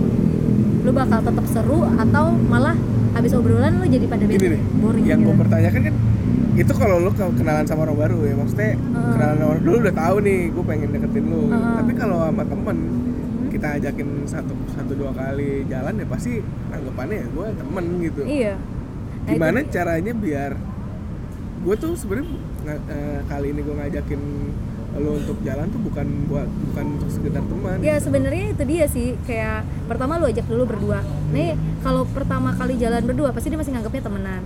lu 0.80 0.92
bakal 0.92 1.20
tetap 1.20 1.46
seru 1.46 1.86
atau 1.92 2.32
malah 2.34 2.74
habis 3.12 3.32
obrolan 3.32 3.78
lu 3.78 3.86
jadi 3.86 4.06
pada 4.06 4.24
gini 4.24 4.36
bete 4.36 4.48
nih 4.52 4.62
boring 4.76 5.06
yang 5.06 5.20
gitu. 5.20 5.28
gue 5.28 5.36
pertanyakan 5.38 5.82
kan 5.84 5.96
itu 6.56 6.74
kalau 6.74 6.98
lu 7.00 7.12
ke- 7.12 7.36
kenalan 7.36 7.64
sama 7.64 7.82
orang 7.84 7.98
baru 8.00 8.20
ya 8.22 8.34
maksudnya 8.36 8.72
Heeh. 8.74 9.12
kenalan 9.14 9.40
orang 9.46 9.62
dulu 9.62 9.76
udah 9.80 9.96
tahu 9.96 10.16
nih 10.20 10.40
gue 10.50 10.64
pengen 10.66 10.90
deketin 10.92 11.26
lu 11.26 11.42
Heeh. 11.48 11.74
tapi 11.76 11.92
kalau 11.94 12.18
sama 12.22 12.44
temen 12.44 12.78
kita 13.50 13.68
ajakin 13.76 14.08
satu 14.24 14.54
satu 14.70 14.92
dua 14.94 15.12
kali 15.12 15.66
jalan 15.66 15.94
ya 15.96 16.06
pasti 16.06 16.38
anggapannya 16.70 17.16
ya 17.16 17.28
gue 17.28 17.48
temen 17.56 17.86
gitu 18.02 18.22
iya 18.24 18.56
Nah, 19.20 19.36
gimana 19.36 19.62
itu- 19.62 19.70
caranya 19.70 20.14
biar 20.16 20.52
gue 21.60 21.76
tuh 21.76 21.94
sebenarnya 21.94 22.34
eh, 22.88 23.20
kali 23.26 23.48
ini 23.52 23.62
gue 23.62 23.76
ngajakin 23.76 24.22
lo 24.92 25.12
untuk 25.14 25.38
jalan 25.40 25.70
tuh 25.70 25.80
bukan 25.80 26.08
buat 26.26 26.48
bukan 26.66 26.86
untuk 26.96 27.10
sekedar 27.10 27.42
teman. 27.42 27.78
Ya 27.80 27.96
sebenarnya 27.98 28.46
itu 28.50 28.64
dia 28.64 28.86
sih. 28.86 29.14
Kayak 29.22 29.62
pertama 29.86 30.18
lu 30.18 30.26
ajak 30.26 30.44
dulu 30.44 30.66
berdua. 30.66 31.00
Nih 31.30 31.54
kalau 31.80 32.04
pertama 32.06 32.52
kali 32.52 32.76
jalan 32.76 33.04
berdua 33.04 33.30
pasti 33.30 33.48
dia 33.48 33.56
masih 33.56 33.72
nganggapnya 33.72 34.02
temenan. 34.02 34.42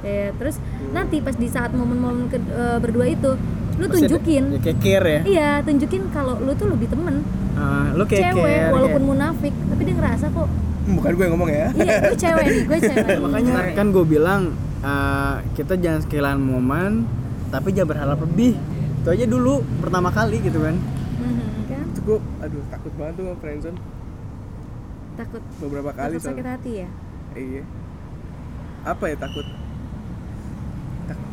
Ya 0.00 0.30
terus 0.32 0.56
nanti 0.90 1.18
pas 1.18 1.34
di 1.34 1.46
saat 1.46 1.70
momen-momen 1.70 2.26
ke- 2.26 2.38
eh, 2.40 2.78
berdua 2.78 3.06
itu 3.06 3.34
lu 3.72 3.86
Pasti 3.86 4.04
tunjukin. 4.04 4.44
ya, 4.48 4.60
kayak 4.60 4.78
care 4.78 5.06
ya? 5.06 5.20
Iya 5.24 5.50
tunjukin 5.62 6.02
kalau 6.08 6.38
lu 6.38 6.52
tuh 6.52 6.68
lebih 6.68 6.86
temen. 6.86 7.24
Ah, 7.52 7.90
lu 7.90 8.04
kayak 8.04 8.32
cewek 8.32 8.42
care, 8.44 8.70
walaupun 8.70 8.96
kayak- 8.96 9.10
munafik 9.10 9.54
tapi 9.66 9.82
dia 9.82 9.94
ngerasa 9.94 10.26
kok 10.28 10.48
Hmm, 10.82 10.98
bukan 10.98 11.10
gue 11.12 11.22
yang 11.22 11.32
ngomong 11.32 11.50
ya. 11.52 11.68
Iya 11.72 11.94
gue 12.02 12.18
cewek 12.18 12.44
nih 12.44 12.62
gue 12.64 12.78
cewek. 12.82 13.16
Makanya 13.24 13.54
kan 13.72 13.86
gue 13.88 14.04
bilang 14.04 14.42
eh, 14.80 15.34
kita 15.54 15.74
jangan 15.76 16.00
kehilangan 16.04 16.40
momen 16.40 16.90
tapi 17.48 17.70
jangan 17.70 17.88
berharap 17.92 18.18
lebih 18.20 18.56
itu 19.02 19.08
aja 19.08 19.26
dulu 19.26 19.54
pertama 19.78 20.08
kali 20.08 20.38
gitu 20.40 20.58
kan 20.58 20.76
Mhm, 21.12 21.42
kan 21.66 21.84
itu 21.84 22.00
gue 22.00 22.18
aduh 22.40 22.62
takut 22.68 22.92
banget 22.94 23.14
tuh 23.14 23.24
sama 23.24 23.36
friendzone 23.36 23.78
takut 25.12 25.42
beberapa 25.58 25.90
kali 25.92 26.12
takut 26.12 26.22
sakit 26.24 26.34
soalnya. 26.38 26.54
hati 26.56 26.72
ya 26.76 26.88
iya 27.34 27.62
apa 28.82 29.04
ya 29.04 29.16
takut 29.16 29.46
Tak- 31.04 31.24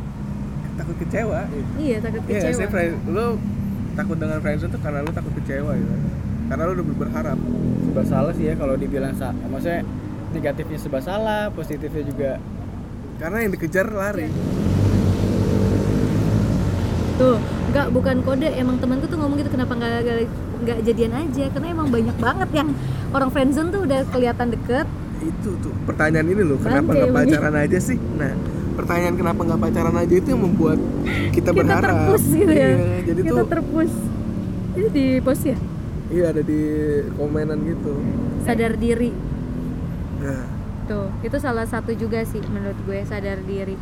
takut 0.75 0.95
kecewa 0.97 1.39
gitu. 1.47 1.69
iya 1.77 1.97
takut 1.99 2.21
Iya, 2.23 2.34
kecewa 2.39 2.53
saya 2.55 2.69
friend, 2.69 2.93
lu 3.08 3.25
takut 3.95 4.17
dengan 4.17 4.38
friendzone 4.39 4.71
tuh 4.71 4.79
karena 4.79 4.99
lu 4.99 5.12
takut 5.12 5.34
kecewa 5.36 5.71
gitu. 5.75 5.93
Karena 6.47 6.63
lu 6.65 6.73
udah 6.75 6.97
berharap. 6.99 7.38
serba 7.79 8.03
salah 8.03 8.32
sih 8.32 8.45
ya 8.45 8.53
kalau 8.53 8.73
dibilang 8.73 9.13
sa 9.13 9.29
maksudnya 9.43 9.82
negatifnya 10.32 10.77
serba 10.77 10.99
salah 10.99 11.49
positifnya 11.49 12.03
juga 12.03 12.32
Karena 13.17 13.38
yang 13.39 13.51
dikejar 13.51 13.86
lari. 13.88 14.29
tuh 17.15 17.38
nggak 17.69 17.88
bukan 17.93 18.17
kode. 18.21 18.49
Emang 18.51 18.75
temanku 18.77 19.05
tuh 19.05 19.17
ngomong 19.17 19.38
gitu 19.39 19.51
kenapa 19.53 19.73
nggak 19.77 19.91
nggak- 20.65 20.82
jadian 20.84 21.13
aja. 21.15 21.45
Karena 21.53 21.67
emang 21.71 21.88
banyak 21.89 22.17
banget 22.17 22.49
yang 22.53 22.69
orang 23.13 23.29
friendzone 23.29 23.69
tuh 23.69 23.82
udah 23.86 23.99
kelihatan 24.10 24.47
deket. 24.53 24.88
Itu 25.19 25.55
tuh 25.60 25.73
pertanyaan 25.84 26.27
ini 26.32 26.43
loh, 26.47 26.58
kenapa 26.58 26.95
nggak 26.95 27.12
pacaran 27.12 27.55
aja 27.60 27.77
sih? 27.77 27.99
Nah, 28.15 28.32
pertanyaan 28.79 29.15
kenapa 29.19 29.41
nggak 29.43 29.60
pacaran 29.60 29.95
aja 29.99 30.13
itu 30.15 30.27
yang 30.32 30.41
membuat 30.41 30.79
kita, 31.36 31.51
kita 31.51 31.51
berharap. 31.51 31.84
terpus 31.84 32.23
gitu 32.32 32.53
ya. 32.55 32.69
Iya, 32.71 32.97
jadi 33.03 33.19
kita 33.27 33.36
tuh 33.36 33.47
terpus. 33.51 33.91
Itu 34.79 34.88
di 34.95 35.05
post 35.19 35.43
ya? 35.43 35.58
Iya 36.10 36.25
ada 36.34 36.41
di 36.41 36.62
komenan 37.19 37.60
gitu. 37.67 37.93
sadar 38.47 38.73
diri. 38.79 39.13
Nah, 40.23 40.47
tuh 40.89 41.12
itu 41.21 41.38
salah 41.38 41.67
satu 41.69 41.93
juga 41.93 42.23
sih 42.25 42.41
menurut 42.49 42.79
gue 42.88 43.03
sadar 43.05 43.43
diri. 43.45 43.75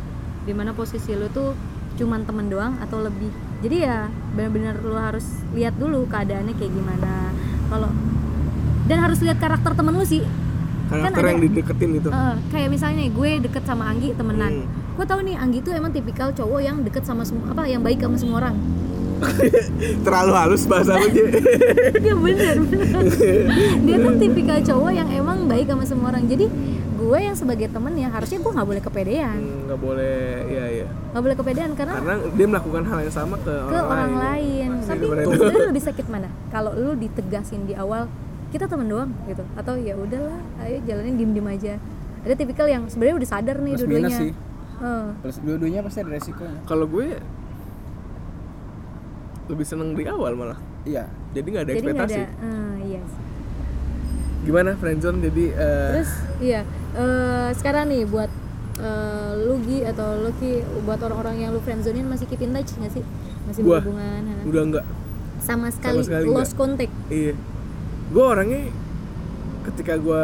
Di 0.44 0.52
mana 0.52 0.74
posisi 0.74 1.14
lu 1.14 1.30
tuh 1.30 1.54
cuman 1.96 2.26
temen 2.26 2.50
doang 2.50 2.76
atau 2.82 3.00
lebih 3.00 3.30
jadi 3.58 3.76
ya 3.82 3.98
benar-benar 4.32 4.78
lu 4.80 4.94
harus 4.94 5.26
lihat 5.50 5.74
dulu 5.74 6.06
keadaannya 6.06 6.54
kayak 6.54 6.72
gimana. 6.72 7.34
Kalau 7.66 7.90
dan 8.86 8.98
harus 9.02 9.18
lihat 9.20 9.36
karakter 9.36 9.74
temen 9.74 9.92
lu 9.92 10.06
sih. 10.06 10.22
Karakter 10.88 11.20
ada- 11.20 11.30
yang 11.34 11.42
dideketin 11.42 11.90
itu. 12.00 12.08
Eh, 12.08 12.34
kayak 12.48 12.68
misalnya 12.72 13.04
gue 13.04 13.30
deket 13.44 13.62
sama 13.66 13.90
Anggi 13.90 14.14
temenan. 14.14 14.64
Hmm. 14.64 14.86
gue 14.98 15.06
tahu 15.06 15.22
nih 15.22 15.38
Anggi 15.38 15.62
tuh 15.62 15.70
emang 15.70 15.94
tipikal 15.94 16.34
cowok 16.34 16.58
yang 16.58 16.82
deket 16.82 17.06
sama 17.06 17.22
semua 17.22 17.54
apa 17.54 17.70
yang 17.70 17.86
baik 17.86 18.02
sama 18.02 18.18
semua 18.18 18.36
orang. 18.42 18.56
Terlalu 20.06 20.32
halus 20.34 20.62
bahasa 20.66 20.98
lu, 20.98 21.06
dia 21.10 22.14
bener 22.26 22.56
bener. 22.62 23.02
Dia 23.86 23.96
tuh 23.98 24.14
tipikal 24.16 24.58
cowok 24.58 24.90
yang 24.90 25.08
emang 25.10 25.46
baik 25.46 25.66
sama 25.66 25.82
semua 25.86 26.10
orang. 26.10 26.26
Jadi 26.26 26.46
gue 26.98 27.18
yang 27.20 27.32
sebagai 27.32 27.68
temen 27.68 27.94
ya 27.94 28.08
harusnya 28.08 28.36
gue 28.36 28.52
nggak 28.52 28.68
boleh 28.68 28.82
kepedean 28.82 29.38
Hmm, 29.38 29.60
nggak 29.64 29.78
boleh, 29.78 30.18
iya 30.44 30.64
iya. 30.68 30.86
nggak 31.08 31.22
boleh 31.22 31.36
kepedean 31.36 31.70
karena 31.72 31.94
Karena 31.94 32.14
dia 32.28 32.46
melakukan 32.48 32.82
hal 32.84 32.98
yang 33.00 33.14
sama 33.14 33.36
ke, 33.38 33.54
ke 33.54 33.78
orang 33.78 34.14
lain 34.14 34.68
tapi 34.82 34.98
Daripada 34.98 35.20
itu. 35.22 35.30
sebenarnya 35.32 35.68
lebih 35.68 35.84
sakit 35.84 36.06
mana 36.06 36.28
kalau 36.48 36.70
lu 36.72 36.92
ditegasin 36.94 37.62
di 37.64 37.74
awal 37.74 38.10
kita 38.48 38.64
temen 38.64 38.86
doang 38.86 39.10
gitu 39.24 39.44
atau 39.54 39.76
ya 39.76 39.94
udahlah 39.94 40.36
ayo 40.58 40.82
jalanin 40.82 41.14
diem 41.14 41.32
diem 41.32 41.48
aja 41.48 41.74
ada 42.18 42.34
tipikal 42.34 42.66
yang 42.66 42.82
sebenarnya 42.84 43.16
udah 43.16 43.28
sadar 43.30 43.56
nih 43.58 43.72
Plus 43.72 43.80
dua-duanya 43.80 44.08
minus 44.08 44.18
sih. 44.18 44.32
Plus 45.18 45.36
dua-duanya 45.38 45.80
pasti 45.80 45.98
ada 46.00 46.10
resikonya 46.10 46.58
Kalau 46.64 46.86
gue 46.86 47.06
lebih 49.48 49.64
seneng 49.64 49.92
di 49.92 50.04
awal 50.04 50.34
malah. 50.34 50.58
iya 50.82 51.06
Jadi 51.30 51.46
nggak 51.46 51.62
ada 51.62 51.72
jadi 51.72 51.78
ekspektasi. 51.84 52.14
ada 52.14 52.24
eh, 52.42 52.74
iya 52.86 53.00
sih. 53.02 53.20
Gimana 54.40 54.70
friendzone 54.74 55.18
jadi 55.20 55.44
eh, 55.50 55.88
terus 55.94 56.12
iya 56.38 56.60
eh, 56.98 57.48
sekarang 57.54 57.88
nih 57.88 58.02
buat 58.04 58.30
eh, 58.82 59.30
lu 59.46 59.62
Gi 59.62 59.86
atau 59.86 60.18
lu 60.18 60.30
Ki 60.42 60.60
buat 60.82 60.98
orang-orang 60.98 61.46
yang 61.46 61.50
lu 61.54 61.62
friendzonein 61.62 62.06
masih 62.10 62.26
keep 62.26 62.42
in 62.42 62.50
touch 62.50 62.74
nggak 62.74 62.92
sih? 62.98 63.04
Masih 63.46 63.62
Gua. 63.62 63.78
berhubungan 63.80 64.22
ha? 64.26 64.36
udah 64.44 64.62
enggak 64.66 64.86
sama 65.38 65.70
sekali, 65.70 66.02
sekali 66.02 66.26
lost 66.28 66.58
contact? 66.58 66.92
Iya. 67.08 67.38
Gue 68.10 68.24
orangnya 68.26 68.68
ketika 69.70 69.94
gue 69.96 70.22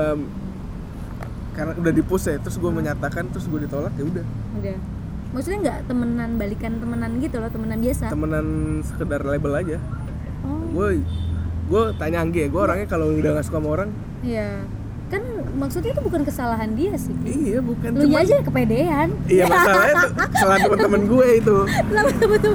karena 1.54 1.72
udah 1.78 1.92
dipus 1.94 2.26
ya 2.26 2.36
terus 2.42 2.58
gue 2.58 2.66
menyatakan 2.66 3.30
terus 3.30 3.46
gue 3.46 3.62
ditolak 3.62 3.94
ya 3.94 4.04
udah. 4.04 4.26
Udah. 4.58 4.76
Maksudnya 5.30 5.58
nggak 5.62 5.78
temenan 5.86 6.30
balikan 6.34 6.72
temenan 6.82 7.10
gitu 7.22 7.38
loh 7.38 7.50
temenan 7.50 7.78
biasa? 7.78 8.10
Temenan 8.10 8.46
sekedar 8.82 9.22
label 9.22 9.52
aja. 9.54 9.78
Oh. 10.42 10.66
Gue 10.74 11.00
gue 11.64 11.82
tanya 11.96 12.20
Anggi 12.20 12.44
ya 12.44 12.48
gue 12.52 12.60
orangnya 12.60 12.88
kalau 12.88 13.08
udah 13.08 13.40
gak 13.40 13.46
suka 13.48 13.56
sama 13.56 13.68
orang 13.72 13.90
iya 14.20 14.60
maksudnya 15.54 15.90
itu 15.90 16.02
bukan 16.02 16.22
kesalahan 16.22 16.70
dia 16.72 16.92
sih. 16.94 17.14
Iya 17.22 17.58
bukan. 17.60 17.90
Lu 17.92 18.04
cuman- 18.04 18.20
aja 18.20 18.34
kepedean. 18.40 19.08
Iya 19.26 19.44
masalahnya 19.46 19.94
tuh 19.94 20.10
kesalahan 20.34 20.60
teman-teman 20.64 21.02
gue 21.06 21.26
itu. 21.36 21.56
Betul-betul? 21.86 22.52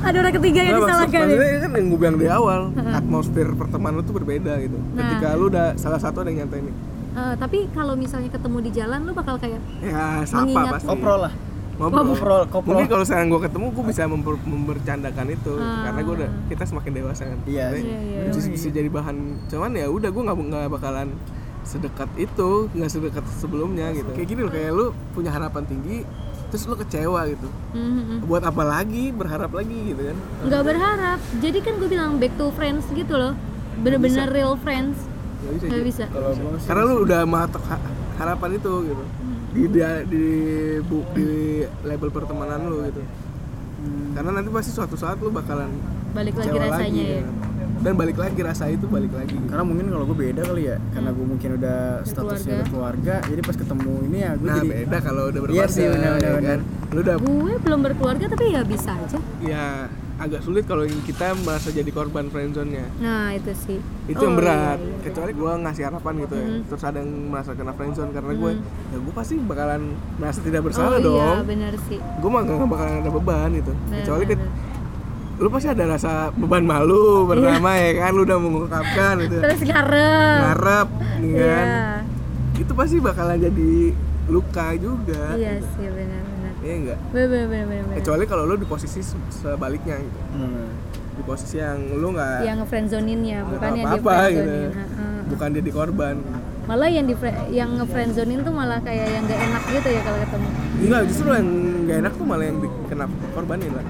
Ada 0.00 0.16
orang 0.18 0.34
ketiga 0.34 0.60
yang 0.60 0.68
Nah, 0.68 0.78
maksud- 0.78 0.88
disalahkan 0.88 1.18
ya. 1.18 1.26
maksudnya 1.28 1.58
kan 1.58 1.70
yang 1.72 1.86
gue 1.86 1.98
bilang 1.98 2.16
di 2.16 2.28
awal 2.28 2.60
atmosfer 2.90 3.48
pertemanan 3.52 4.00
tuh 4.02 4.14
berbeda 4.14 4.52
gitu. 4.58 4.78
Nah. 4.90 5.00
ketika 5.08 5.28
lu 5.34 5.44
udah 5.46 5.66
salah 5.74 5.98
satu 5.98 6.20
ada 6.20 6.28
yang 6.28 6.42
nyantai 6.42 6.62
nih 6.62 6.74
Eh, 7.10 7.34
tapi 7.34 7.66
kalau 7.68 7.92
misalnya 7.92 8.30
ketemu 8.30 8.58
di 8.60 8.70
jalan 8.72 9.02
lu 9.02 9.10
bakal 9.10 9.34
kayak 9.36 9.58
ya 9.80 10.22
sapa 10.22 10.44
Mengingat- 10.44 10.74
pasti. 10.76 10.86
koprol 10.86 11.20
lah. 11.20 11.32
Ngobrol. 11.74 12.42
Koprol 12.48 12.74
Mungkin 12.74 12.86
kalau 12.86 13.04
sekarang 13.04 13.26
gue 13.28 13.40
ketemu, 13.40 13.66
gue 13.70 13.84
bisa 13.86 14.02
memper- 14.04 14.42
membercandakan 14.44 15.26
itu. 15.28 15.52
Ah. 15.56 15.86
karena 15.86 16.00
gue 16.00 16.14
udah 16.16 16.30
kita 16.46 16.62
semakin 16.64 16.92
dewasa 16.92 17.22
kan. 17.24 17.38
Iya, 17.44 17.66
iya, 17.72 17.98
iya. 18.00 18.20
bisa, 18.28 18.48
bisa 18.48 18.66
jadi 18.68 18.86
bahan. 18.88 19.14
Cuman 19.46 19.70
ya 19.72 19.86
udah 19.86 20.08
gue 20.08 20.22
nggak 20.24 20.36
nggak 20.44 20.66
bakalan 20.68 21.08
sedekat 21.68 22.08
itu, 22.16 22.50
nggak 22.72 22.88
sedekat 22.88 23.24
sebelumnya 23.36 23.92
gitu. 23.92 24.08
Kayak 24.10 24.28
gini 24.28 24.40
loh, 24.40 24.50
kayak 24.50 24.70
lu 24.72 24.86
punya 25.12 25.28
harapan 25.28 25.62
tinggi, 25.62 26.02
terus 26.48 26.64
lu 26.64 26.74
kecewa 26.74 27.28
gitu. 27.28 27.48
mhm. 27.72 28.24
Buat 28.24 28.48
apa 28.48 28.64
lagi? 28.64 29.12
Berharap 29.12 29.52
lagi 29.52 29.92
gitu 29.92 30.02
kan? 30.02 30.16
nggak 30.48 30.62
berharap 30.64 31.18
jadi 31.38 31.58
kan 31.60 31.72
gue 31.76 31.88
bilang 31.88 32.16
back 32.16 32.32
to 32.34 32.48
friends 32.50 32.88
gitu 32.90 33.12
loh 33.12 33.36
bener-bener 33.78 34.26
real 34.28 34.56
friends 34.56 34.96
Nggak 35.38 35.52
bisa. 35.54 35.66
Ji. 35.70 35.84
bisa 35.84 36.04
kalau 36.08 36.30
sih 36.34 36.66
Karena 36.66 36.82
lu 36.82 36.94
udah 37.04 37.20
matok 37.22 37.62
ha- 37.68 37.84
harapan 38.16 38.50
itu 38.56 38.72
gitu. 38.88 39.04
Di 39.48 39.62
di 39.66 39.80
di, 40.04 40.24
bu, 40.82 40.96
di 41.12 41.28
label 41.84 42.10
pertemanan 42.10 42.64
lu 42.64 42.82
gitu. 42.84 43.02
Karena 44.12 44.30
nanti 44.34 44.50
pasti 44.50 44.70
suatu 44.72 44.98
saat 44.98 45.20
lu 45.20 45.30
bakalan 45.30 45.70
balik 46.10 46.34
lagi 46.34 46.56
rasanya 46.58 47.04
ya 47.04 47.20
kan. 47.22 47.34
Dan 47.78 47.92
balik 47.94 48.16
lagi 48.16 48.40
rasa 48.40 48.64
itu 48.66 48.84
balik 48.84 49.10
lagi. 49.10 49.38
Karena 49.40 49.62
mungkin 49.62 49.86
kalau 49.88 50.04
gue 50.04 50.18
beda 50.20 50.42
kali 50.44 50.62
ya 50.64 50.76
karena 50.90 51.10
gue 51.10 51.26
mungkin 51.26 51.48
udah 51.54 51.78
statusnya 52.02 52.56
berkeluarga 52.62 53.14
jadi 53.22 53.40
pas 53.40 53.56
ketemu 53.56 53.92
ini 54.04 54.18
ya 54.18 54.32
gue 54.34 54.44
nah 54.44 54.56
jadi 54.56 54.68
beda 54.76 54.96
kalau 55.00 55.22
udah 55.24 55.32
Iya 55.32 55.44
berkeluarga 55.44 55.70
sih, 55.70 55.84
benar, 55.86 56.12
benar, 56.12 56.30
ya 56.34 56.40
kan? 56.44 56.60
lu 56.88 56.98
udah 57.00 57.16
gue 57.18 57.52
belum 57.58 57.80
berkeluarga 57.82 58.24
tapi 58.26 58.44
ya 58.50 58.60
bisa 58.62 58.90
aja. 58.92 59.18
Ya 59.38 59.64
agak 60.18 60.42
sulit 60.42 60.66
kalau 60.66 60.82
kita 60.82 61.30
merasa 61.38 61.70
jadi 61.70 61.86
korban 61.88 62.26
friendzone-nya 62.26 62.90
nah 62.98 63.30
itu 63.30 63.54
sih. 63.56 63.78
Itu 64.04 64.18
Oh, 64.18 64.24
yang 64.24 64.34
berat. 64.34 64.76
iya, 64.76 64.82
iya. 64.82 64.98
kecuali 65.00 65.30
gua 65.32 65.52
ngasih 65.60 65.84
harapan 65.84 66.12
gitu 66.18 66.34
ya. 66.34 66.42
Mhm. 66.44 66.60
terus 66.66 66.82
ada 66.82 66.98
yang 66.98 67.10
merasa 67.30 67.50
kena 67.52 67.70
friendzone 67.70 68.10
karena 68.10 68.32
gue 68.32 68.52
Mhm. 68.52 68.90
ya 68.90 68.98
gue 68.98 69.14
pasti 69.14 69.34
bakalan 69.38 69.82
merasa 70.18 70.40
tidak 70.42 70.58
oh 70.58 70.64
bersalah 70.64 70.98
iya 70.98 71.06
dong. 71.06 71.38
benar 71.46 71.74
sih. 71.86 71.98
Gue 72.18 72.28
mah 72.28 72.42
gak 72.42 72.66
bakalan 72.66 72.94
ada 72.98 73.10
beban 73.12 73.48
gitu. 73.54 73.70
Benar, 73.70 73.98
kecuali 74.02 74.24
ke- 74.24 74.34
benar. 74.34 74.50
Lu 75.38 75.48
pasti 75.48 75.68
ada 75.68 75.84
rasa 75.88 76.34
beban 76.34 76.62
malu 76.62 77.24
pertama 77.24 77.70
ya 77.74 77.90
kan? 77.96 78.10
Lu 78.10 78.22
udah 78.22 78.38
mengungkapkan 78.38 79.14
gitu. 79.22 79.36
Terus 79.38 79.60
ngarep. 79.62 80.38
Ngarep 80.42 80.88
iya. 81.22 81.46
kan? 81.48 81.66
Itu 82.58 82.72
pasti 82.74 82.96
bakalan 82.98 83.38
jadi 83.38 83.72
luka 84.26 84.66
juga. 84.74 85.34
Iya 85.34 85.62
sih 85.62 85.86
benar-benar. 85.86 86.52
Iya 86.58 86.74
enggak 86.76 86.98
benar 87.08 87.46
benar 87.46 87.64
benar 87.70 87.96
kecuali 87.96 88.24
kalau 88.26 88.42
lu 88.44 88.58
di 88.58 88.66
posisi 88.66 88.98
se- 88.98 89.30
sebaliknya 89.32 89.94
gitu. 89.94 90.20
Hmm. 90.34 90.66
di 91.14 91.22
posisi 91.22 91.58
yang 91.58 91.78
lu 91.98 92.14
nggak 92.14 92.46
yang 92.46 92.62
ngefriendzoninnya 92.62 93.38
bukan 93.42 93.70
yang 93.74 93.86
di 93.90 93.98
apa-apa 93.98 94.14
gitu. 94.30 94.38
friendzonin 94.38 94.70
Ha-ha. 94.70 95.06
bukan 95.26 95.48
jadi 95.54 95.70
korban. 95.70 96.14
Malah 96.66 96.88
yang 96.90 97.06
di 97.06 97.14
yang 97.50 97.70
ngefriendzonin 97.74 98.38
tuh 98.42 98.54
malah 98.54 98.78
kayak 98.78 99.06
yang 99.08 99.22
gak 99.24 99.40
enak 99.40 99.62
gitu 99.66 99.88
ya 99.88 100.00
kalau 100.02 100.18
ketemu. 100.20 100.48
Enggak 100.78 101.02
justru 101.06 101.28
yang 101.30 101.48
nggak 101.86 101.96
enak 102.02 102.12
tuh 102.14 102.26
malah 102.26 102.44
yang 102.44 102.58
di- 102.58 102.76
kena 102.86 103.06
korbanin 103.32 103.70
lah 103.70 103.86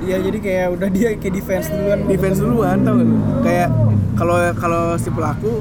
iya 0.00 0.16
jadi 0.18 0.38
kayak 0.38 0.66
udah 0.74 0.88
dia 0.88 1.08
kayak 1.14 1.34
defense 1.34 1.66
duluan. 1.68 1.98
Defense 2.06 2.38
duluan 2.38 2.76
tau 2.80 2.94
gak 2.94 3.04
lu? 3.04 3.16
Kayak 3.40 3.68
kalau 4.14 4.36
kalau 4.54 4.82
si 4.94 5.08
pelaku 5.08 5.52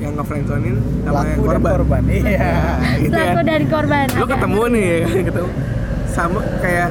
yang 0.00 0.12
ngefriendzonin 0.14 0.76
sama 1.02 1.22
yang 1.22 1.36
pelaku 1.36 1.44
dan 1.44 1.60
korban, 1.60 1.72
korban 1.76 2.02
iya. 2.08 2.52
Gitu 2.96 3.12
ya. 3.12 3.20
Pelaku 3.20 3.40
dari 3.44 3.66
korban 3.66 4.06
lu 4.08 4.16
Ada- 4.18 4.32
ketemu 4.32 4.60
nih 4.68 4.92
ketemu 5.24 5.48
sama 6.16 6.40
kayak 6.58 6.90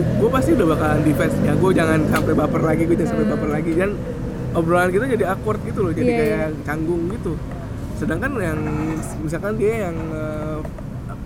gue 0.00 0.30
pasti 0.30 0.50
udah 0.52 0.66
bakalan 0.68 1.00
defense. 1.02 1.34
Ya 1.40 1.52
gue 1.52 1.70
jangan 1.70 1.98
sampai 2.08 2.32
baper 2.32 2.62
lagi 2.62 2.82
gue 2.84 2.96
jangan 2.96 3.10
sampai 3.12 3.26
baper 3.28 3.48
lagi. 3.50 3.70
Dan 3.74 3.90
obrolan 4.50 4.88
kita 4.88 5.04
jadi 5.06 5.24
awkward 5.28 5.60
gitu 5.62 5.80
loh 5.82 5.92
jadi 5.92 6.06
Iya, 6.06 6.18
kayak 6.18 6.48
canggung 6.64 7.02
gitu. 7.10 7.32
Sedangkan 7.94 8.32
yang 8.34 8.58
misalkan 9.20 9.54
dia 9.54 9.88
yang 9.88 9.96
eh, 10.10 10.49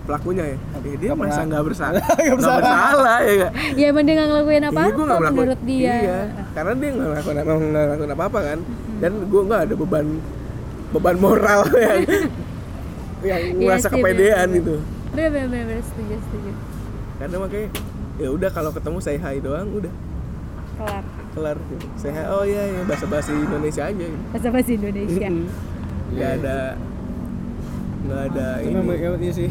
pelakunya 0.05 0.43
ya, 0.45 0.57
ya 0.77 0.95
dia 0.95 1.11
merasa 1.11 1.41
nggak 1.43 1.63
bersalah 1.63 2.05
Nggak 2.15 2.35
bersalah. 2.35 2.59
bersalah 2.59 3.17
ya 3.19 3.33
nggak 3.35 3.51
ya 3.73 3.85
emang 3.87 4.03
dia 4.03 4.13
nggak 4.13 4.29
ngelakuin 4.29 4.63
apa 4.63 4.71
Iya, 4.71 4.79
apa 4.79 4.91
gua 4.91 5.03
nggak 5.03 5.17
melakukan- 5.17 5.35
menurut 5.35 5.61
dia 5.63 5.93
Iya, 5.97 6.19
karena 6.51 6.71
dia 6.73 6.89
nggak 6.91 7.09
melakukan 7.09 7.35
emang 7.37 7.57
nggak 7.65 7.85
melakukan 7.85 8.11
apa-apa 8.11 8.39
kan. 8.41 8.59
Dan 8.95 9.11
gue 9.25 9.41
nggak 9.43 9.61
ada 9.61 9.73
beban 9.75 10.05
beban 10.87 11.15
moral 11.17 11.61
yang 11.75 11.99
yang 13.21 13.41
Iya 13.51 13.65
merasa 13.65 13.87
sih, 13.87 13.93
kepedean 13.93 14.47
bener. 14.47 14.57
gitu. 14.57 14.75
bener 15.09 15.29
bener 15.29 15.47
bener, 15.47 15.63
bener 15.67 15.83
setuju 15.83 16.15
setuju 16.21 16.51
Karena 17.15 17.35
makanya 17.37 17.67
ya 18.15 18.29
udah 18.29 18.49
kalau 18.49 18.71
ketemu 18.71 18.97
say 18.99 19.17
hi 19.17 19.35
doang 19.37 19.67
udah 19.73 19.93
kelar 20.75 21.03
kelar 21.33 21.57
gitu. 21.65 21.85
Say 21.95 22.09
hi 22.09 22.23
oh 22.25 22.43
iya 22.43 22.61
ya 22.69 22.81
bahasa 22.83 23.05
bahasa 23.05 23.29
Indonesia 23.29 23.83
aja 23.83 24.05
gitu. 24.05 24.19
bahasa 24.29 24.47
bahasa 24.49 24.71
Indonesia. 24.71 25.27
Nggak 26.07 26.29
ada 26.37 26.57
nggak 28.05 28.21
ada 28.29 28.47
Cuma 28.61 28.79
ini. 28.85 28.95
ya, 28.95 29.09
iya 29.15 29.33
sih 29.33 29.49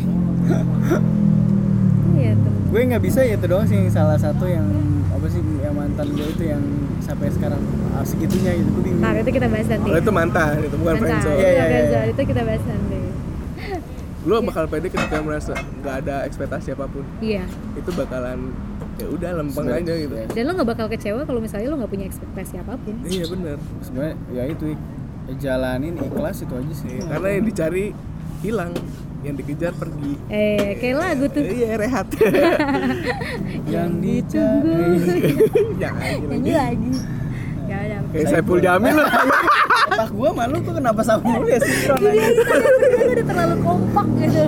iya 2.15 2.33
tuh 2.35 2.53
gue 2.65 2.81
nggak 2.85 3.03
bisa 3.03 3.21
ya 3.21 3.35
itu 3.35 3.47
doang 3.47 3.67
sih 3.67 3.81
salah 3.89 4.17
satu 4.17 4.45
yang 4.47 4.67
apa 5.11 5.27
sih 5.29 5.43
yang 5.61 5.75
mantan 5.75 6.07
gue 6.11 6.27
itu 6.29 6.45
yang 6.45 6.63
sampai 7.01 7.29
sekarang 7.29 7.61
ah, 7.93 8.03
segitunya 8.03 8.55
gitu 8.55 8.71
gue 8.73 8.83
bingung 8.85 9.03
nah 9.03 9.13
itu 9.13 9.31
kita 9.31 9.47
bahas 9.47 9.67
nanti 9.69 9.89
Oh 9.89 9.99
itu 9.99 10.11
mantan 10.11 10.55
itu 10.61 10.77
bukan 10.77 10.95
Mantan. 10.95 11.03
friendzone. 11.05 11.37
Iya, 11.37 11.49
Iya, 11.49 11.65
iya, 11.65 11.81
iya. 11.85 12.01
itu 12.09 12.21
kita 12.25 12.43
bahas 12.43 12.63
nanti 12.65 12.99
Lu 14.25 14.41
bakal 14.41 14.65
pede 14.65 14.89
ketika 14.89 15.21
merasa 15.21 15.53
nggak 15.53 15.95
ada 16.01 16.25
ekspektasi 16.25 16.73
apa 16.73 16.89
pun. 16.89 17.05
iya 17.21 17.45
Itu 17.77 17.93
bakalan 17.93 18.57
ya 18.95 19.07
udah 19.07 19.31
lempeng 19.37 19.69
aja 19.69 19.93
gitu. 19.93 20.15
dan 20.17 20.43
lo 20.45 20.55
nggak 20.55 20.71
bakal 20.71 20.87
kecewa 20.89 21.21
kalau 21.23 21.43
misalnya 21.43 21.67
lo 21.67 21.77
nggak 21.77 21.93
punya 21.93 22.07
ekspektasi 22.07 22.55
apa 22.57 22.73
pun 22.75 22.95
Iya 23.05 23.25
benar. 23.29 23.57
sebenarnya 23.83 24.15
ya 24.31 24.43
itu 24.47 24.67
jalanin 25.37 25.95
ikhlas 25.99 26.41
itu 26.41 26.55
aja 26.55 26.73
sih 26.75 26.89
Iya, 26.91 27.03
karena 27.07 27.29
yang 27.31 27.45
dicari 27.45 27.85
hilang, 28.45 28.73
yang 29.25 29.35
dikejar 29.35 29.73
pergi. 29.73 30.21
eh 30.29 30.77
kayak 30.77 30.97
lagu 31.01 31.25
tuh. 31.33 31.41
Iya 31.41 31.81
rehat. 31.81 32.07
yang 33.75 33.91
gitu. 34.05 34.45
nyanyi 35.81 36.53
lagi 36.53 36.93
ya 37.65 37.77
udah 37.81 37.99
Kayak 38.13 38.27
Saiful 38.29 38.61
Jamil 38.61 38.93
lah. 38.95 39.09
otak 39.85 40.11
gue 40.11 40.31
malu 40.33 40.57
tuh 40.65 40.75
kenapa 40.77 41.01
sama 41.01 41.39
lu 41.39 41.47
ya 41.49 41.61
sinkron 41.61 41.99
aja 42.03 42.29
kita 42.29 42.43
berdua 42.53 43.05
udah 43.05 43.27
terlalu 43.27 43.57
kompak 43.63 44.07
gitu. 44.21 44.45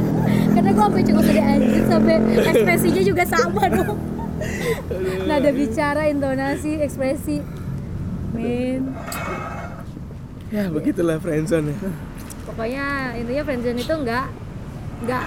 Karena 0.53 0.71
gue 0.73 0.85
sampai 0.85 1.03
cukup 1.05 1.23
tadi 1.25 1.41
anjir 1.41 1.83
sampai 1.89 2.15
ekspresinya 2.47 3.03
juga 3.05 3.25
sama 3.25 3.63
dong. 3.73 3.99
Nada 5.25 5.51
bicara, 5.53 6.03
intonasi, 6.09 6.73
ekspresi. 6.81 7.37
Men 8.37 8.93
ya 10.53 10.69
begitulah 10.71 11.17
friendzone 11.19 11.73
ya. 11.73 11.79
Pokoknya 12.57 12.87
intinya 13.15 13.43
friendzone 13.45 13.79
itu 13.79 13.95
enggak 13.95 14.27
Enggak, 14.97 15.25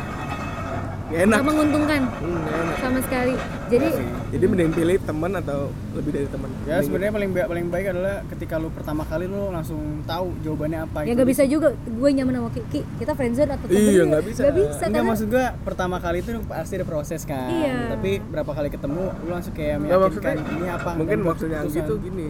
Nggak 1.07 1.19
enak. 1.19 1.25
enggak 1.31 1.45
menguntungkan 1.45 2.01
Hmm, 2.11 2.37
nggak 2.39 2.57
enak. 2.59 2.75
sama 2.79 2.99
sekali 2.99 3.33
Jadi 3.67 3.87
Jadi 4.29 4.45
mending 4.45 4.71
pilih 4.71 4.97
teman 4.99 5.31
atau 5.35 5.59
lebih 5.91 6.11
dari 6.11 6.25
teman. 6.25 6.49
ya 6.63 6.77
sebenarnya 6.79 7.09
paling 7.11 7.29
baik 7.31 7.47
paling 7.47 7.67
baik 7.67 7.85
adalah 7.87 8.15
ketika 8.27 8.55
lu 8.55 8.69
pertama 8.69 9.01
kali 9.03 9.25
lu 9.25 9.49
langsung 9.49 9.77
tahu 10.03 10.33
jawabannya 10.39 10.79
apa 10.83 10.97
ya 10.99 11.03
itu. 11.03 11.13
nggak 11.15 11.29
bisa 11.29 11.43
juga 11.45 11.67
gue 11.75 12.09
nyaman 12.11 12.33
sama 12.35 12.49
Kiki 12.51 12.81
kita 12.97 13.11
friendzone 13.13 13.51
atau 13.51 13.65
temen 13.67 13.81
Iya, 13.83 14.03
nggak 14.05 14.23
bisa. 14.23 14.39
nggak 14.39 14.55
bisa 14.55 14.69
Enggak 14.79 14.89
karena 14.91 15.05
maksud 15.07 15.27
gua 15.27 15.45
pertama 15.59 15.95
kali 15.97 16.17
itu 16.19 16.29
pasti 16.43 16.73
ada 16.75 16.87
proses 16.87 17.21
kan. 17.23 17.45
Iya. 17.47 17.73
Tapi 17.91 18.11
berapa 18.23 18.51
kali 18.51 18.69
ketemu 18.69 19.03
lu 19.15 19.29
langsung 19.29 19.53
kayak 19.53 19.75
Nggak, 19.75 19.97
meyakinkan 19.97 20.33
maksudnya, 20.35 20.55
ini 20.55 20.67
apa. 20.67 20.89
mungkin 20.95 21.17
maksudnya 21.23 21.57
Anggi 21.59 21.69
keputusan. 21.75 21.85
tuh 21.87 21.97
gini. 21.99 22.27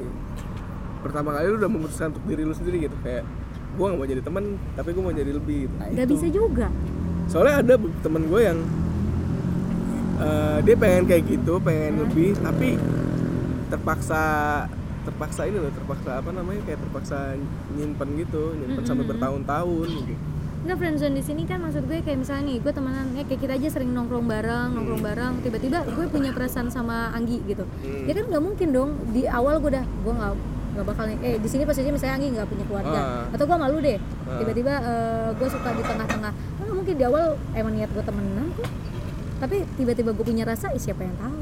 Pertama 1.00 1.30
kali 1.32 1.46
lu 1.46 1.56
udah 1.58 1.70
memutuskan 1.70 2.08
untuk 2.10 2.24
diri 2.26 2.44
lu 2.44 2.52
sendiri 2.52 2.78
gitu 2.82 2.96
kayak 3.00 3.24
gua 3.80 3.86
nggak 3.90 3.98
mau 3.98 4.10
jadi 4.10 4.22
teman 4.22 4.44
tapi 4.76 4.90
gua 4.92 5.04
mau 5.08 5.16
jadi 5.16 5.32
lebih 5.32 5.58
gitu. 5.66 5.76
Nah, 5.80 5.88
itu. 5.88 6.12
bisa 6.12 6.28
juga 6.28 6.68
soalnya 7.26 7.56
ada 7.62 7.74
temen 8.02 8.26
gue 8.26 8.42
yang 8.42 8.60
eh, 10.20 10.58
dia 10.66 10.76
pengen 10.76 11.04
kayak 11.06 11.24
gitu 11.26 11.54
pengen 11.62 12.02
lebih 12.02 12.34
tapi 12.36 12.76
terpaksa 13.70 14.22
terpaksa 15.06 15.46
ini 15.46 15.58
loh 15.58 15.70
terpaksa 15.70 16.20
apa 16.20 16.30
namanya 16.30 16.62
kayak 16.66 16.82
terpaksa 16.82 17.38
nyimpen 17.74 18.18
gitu 18.18 18.58
nyimpen 18.58 18.84
sampai 18.84 19.06
bertahun-tahun 19.06 19.88
gitu. 20.04 20.18
Enggak 20.60 20.76
friendzone 20.76 21.16
di 21.16 21.24
sini 21.24 21.48
kan 21.48 21.64
maksud 21.64 21.88
gue 21.88 22.04
kayak 22.04 22.20
misalnya 22.20 22.52
nih 22.52 22.58
gue 22.60 22.74
temenan 22.74 23.08
ya 23.16 23.24
kayak 23.24 23.40
kita 23.40 23.54
aja 23.56 23.68
sering 23.72 23.96
nongkrong 23.96 24.28
bareng 24.28 24.76
nongkrong 24.76 25.00
bareng 25.00 25.34
tiba-tiba 25.40 25.88
gue 25.88 26.06
punya 26.10 26.36
perasaan 26.36 26.68
sama 26.68 27.16
Anggi 27.16 27.40
gitu 27.46 27.64
Hmm. 27.80 28.04
ya 28.04 28.14
kan 28.14 28.26
nggak 28.28 28.44
mungkin 28.44 28.68
dong 28.74 28.92
di 29.14 29.24
awal 29.24 29.62
gue 29.62 29.72
udah 29.72 29.86
gue 29.86 30.14
nggak 30.18 30.34
nggak 30.70 30.86
bakal 30.86 31.04
eh 31.10 31.36
di 31.36 31.48
sini 31.48 31.64
posisinya 31.64 31.94
misalnya 31.94 32.16
Anggi 32.16 32.30
nggak 32.32 32.48
punya 32.48 32.66
keluarga 32.66 33.00
Ah. 33.00 33.26
atau 33.30 33.44
gue 33.44 33.58
malu 33.58 33.78
deh 33.80 33.98
Ah. 34.24 34.38
tiba-tiba 34.38 34.74
eh, 34.76 35.28
gue 35.34 35.48
suka 35.48 35.70
di 35.72 35.84
tengah-tengah 35.84 36.32
nggak 36.32 36.74
mungkin 36.74 36.96
di 36.96 37.04
awal 37.04 37.26
emang 37.52 37.74
niat 37.74 37.90
gue 37.90 38.04
temenan 38.04 38.48
kok 38.54 38.70
tapi 39.40 39.58
tiba-tiba 39.74 40.10
gue 40.12 40.26
punya 40.26 40.44
rasa 40.44 40.70
eh, 40.70 40.78
siapa 40.78 41.02
yang 41.02 41.16
tahu 41.16 41.38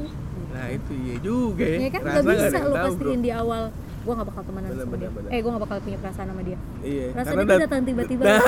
nah 0.48 0.66
itu 0.66 0.92
iya 0.96 1.16
juga 1.18 1.60
ya, 1.62 1.78
ya 1.78 1.90
kan 1.90 2.00
Rasa 2.02 2.18
nggak 2.18 2.36
bisa 2.40 2.58
lo 2.60 2.72
bro. 2.72 2.84
pastiin 2.84 3.20
di 3.20 3.30
awal 3.30 3.62
gue 3.98 4.12
nggak 4.14 4.28
bakal 4.28 4.42
temenan 4.42 4.70
Bener, 4.70 4.80
sama 4.80 4.90
bener, 4.90 5.00
dia 5.02 5.10
bener. 5.12 5.28
eh 5.28 5.38
gue 5.38 5.50
nggak 5.50 5.62
bakal 5.62 5.76
punya 5.78 5.98
perasaan 5.98 6.26
sama 6.26 6.42
dia 6.42 6.58
iya 6.80 7.04
tuh 7.12 7.44
dat- 7.44 7.60
datang 7.60 7.82
tiba-tiba 7.84 8.22
Nah, 8.28 8.40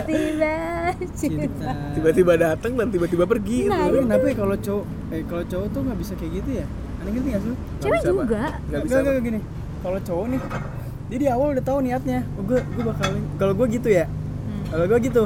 tiba-tiba 0.00 0.54
cinta 1.12 1.70
tiba-tiba 1.92 2.32
datang 2.36 2.72
dan 2.74 2.88
tiba-tiba 2.88 3.24
pergi 3.26 3.58
Nah, 3.66 3.76
gitu. 3.82 3.82
Tapi 3.90 3.98
kenapa 4.00 4.24
ya 4.24 4.36
kalau 4.36 4.56
cowok 4.56 4.84
eh 5.10 5.22
kalau 5.26 5.44
cowok 5.44 5.66
tuh 5.68 5.80
nggak 5.82 5.98
bisa 5.98 6.12
kayak 6.14 6.32
gitu 6.34 6.50
ya? 6.54 6.66
Aneh 7.00 7.10
ngerti 7.10 7.28
nggak 7.28 7.42
sih? 7.42 7.54
Cewek 7.80 8.00
juga 8.00 8.20
nggak 8.22 8.52
Nggak 8.62 8.82
bisa 8.84 8.96
nggak 9.00 9.14
gini. 9.20 9.40
Kalau 9.80 9.98
cowok 9.98 10.26
nih, 10.28 10.40
dia 11.08 11.18
di 11.18 11.28
awal 11.28 11.46
udah 11.52 11.64
tahu 11.64 11.78
niatnya. 11.80 12.20
Oh, 12.34 12.44
gue 12.44 12.60
gue 12.60 12.84
bakal 12.84 13.08
kalau 13.36 13.52
gue 13.54 13.66
gitu 13.70 13.88
ya. 13.88 14.04
Hmm. 14.04 14.64
Kalau 14.68 14.84
gue 14.86 14.98
gitu, 15.02 15.22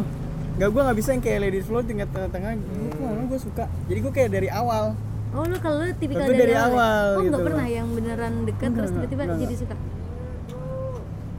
nggak 0.55 0.69
gue 0.71 0.81
nggak 0.83 0.97
bisa 0.97 1.09
yang 1.11 1.23
kayak 1.23 1.38
ladies 1.43 1.64
flow 1.64 1.83
tingkat 1.83 2.09
tengah-tengah. 2.09 2.51
Gue 2.57 2.90
kok 2.93 3.27
gue 3.27 3.40
suka. 3.40 3.64
Jadi 3.87 3.99
gue 4.01 4.12
kayak 4.12 4.31
dari 4.31 4.49
awal. 4.49 4.95
Oh 5.35 5.43
lu 5.43 5.59
kalau 5.59 5.83
tipikal 5.93 6.31
dari, 6.31 6.38
dari 6.38 6.55
awal, 6.55 6.71
ya? 6.71 6.71
awal 6.71 7.07
Oh 7.11 7.19
nggak 7.19 7.27
gitu 7.27 7.38
pernah 7.43 7.67
loh. 7.67 7.75
yang 7.75 7.88
beneran 7.90 8.33
deket 8.45 8.62
Enggak, 8.64 8.79
terus 8.79 8.90
tiba-tiba 8.95 9.23
enggak, 9.25 9.40
jadi 9.43 9.55
suka 9.59 9.75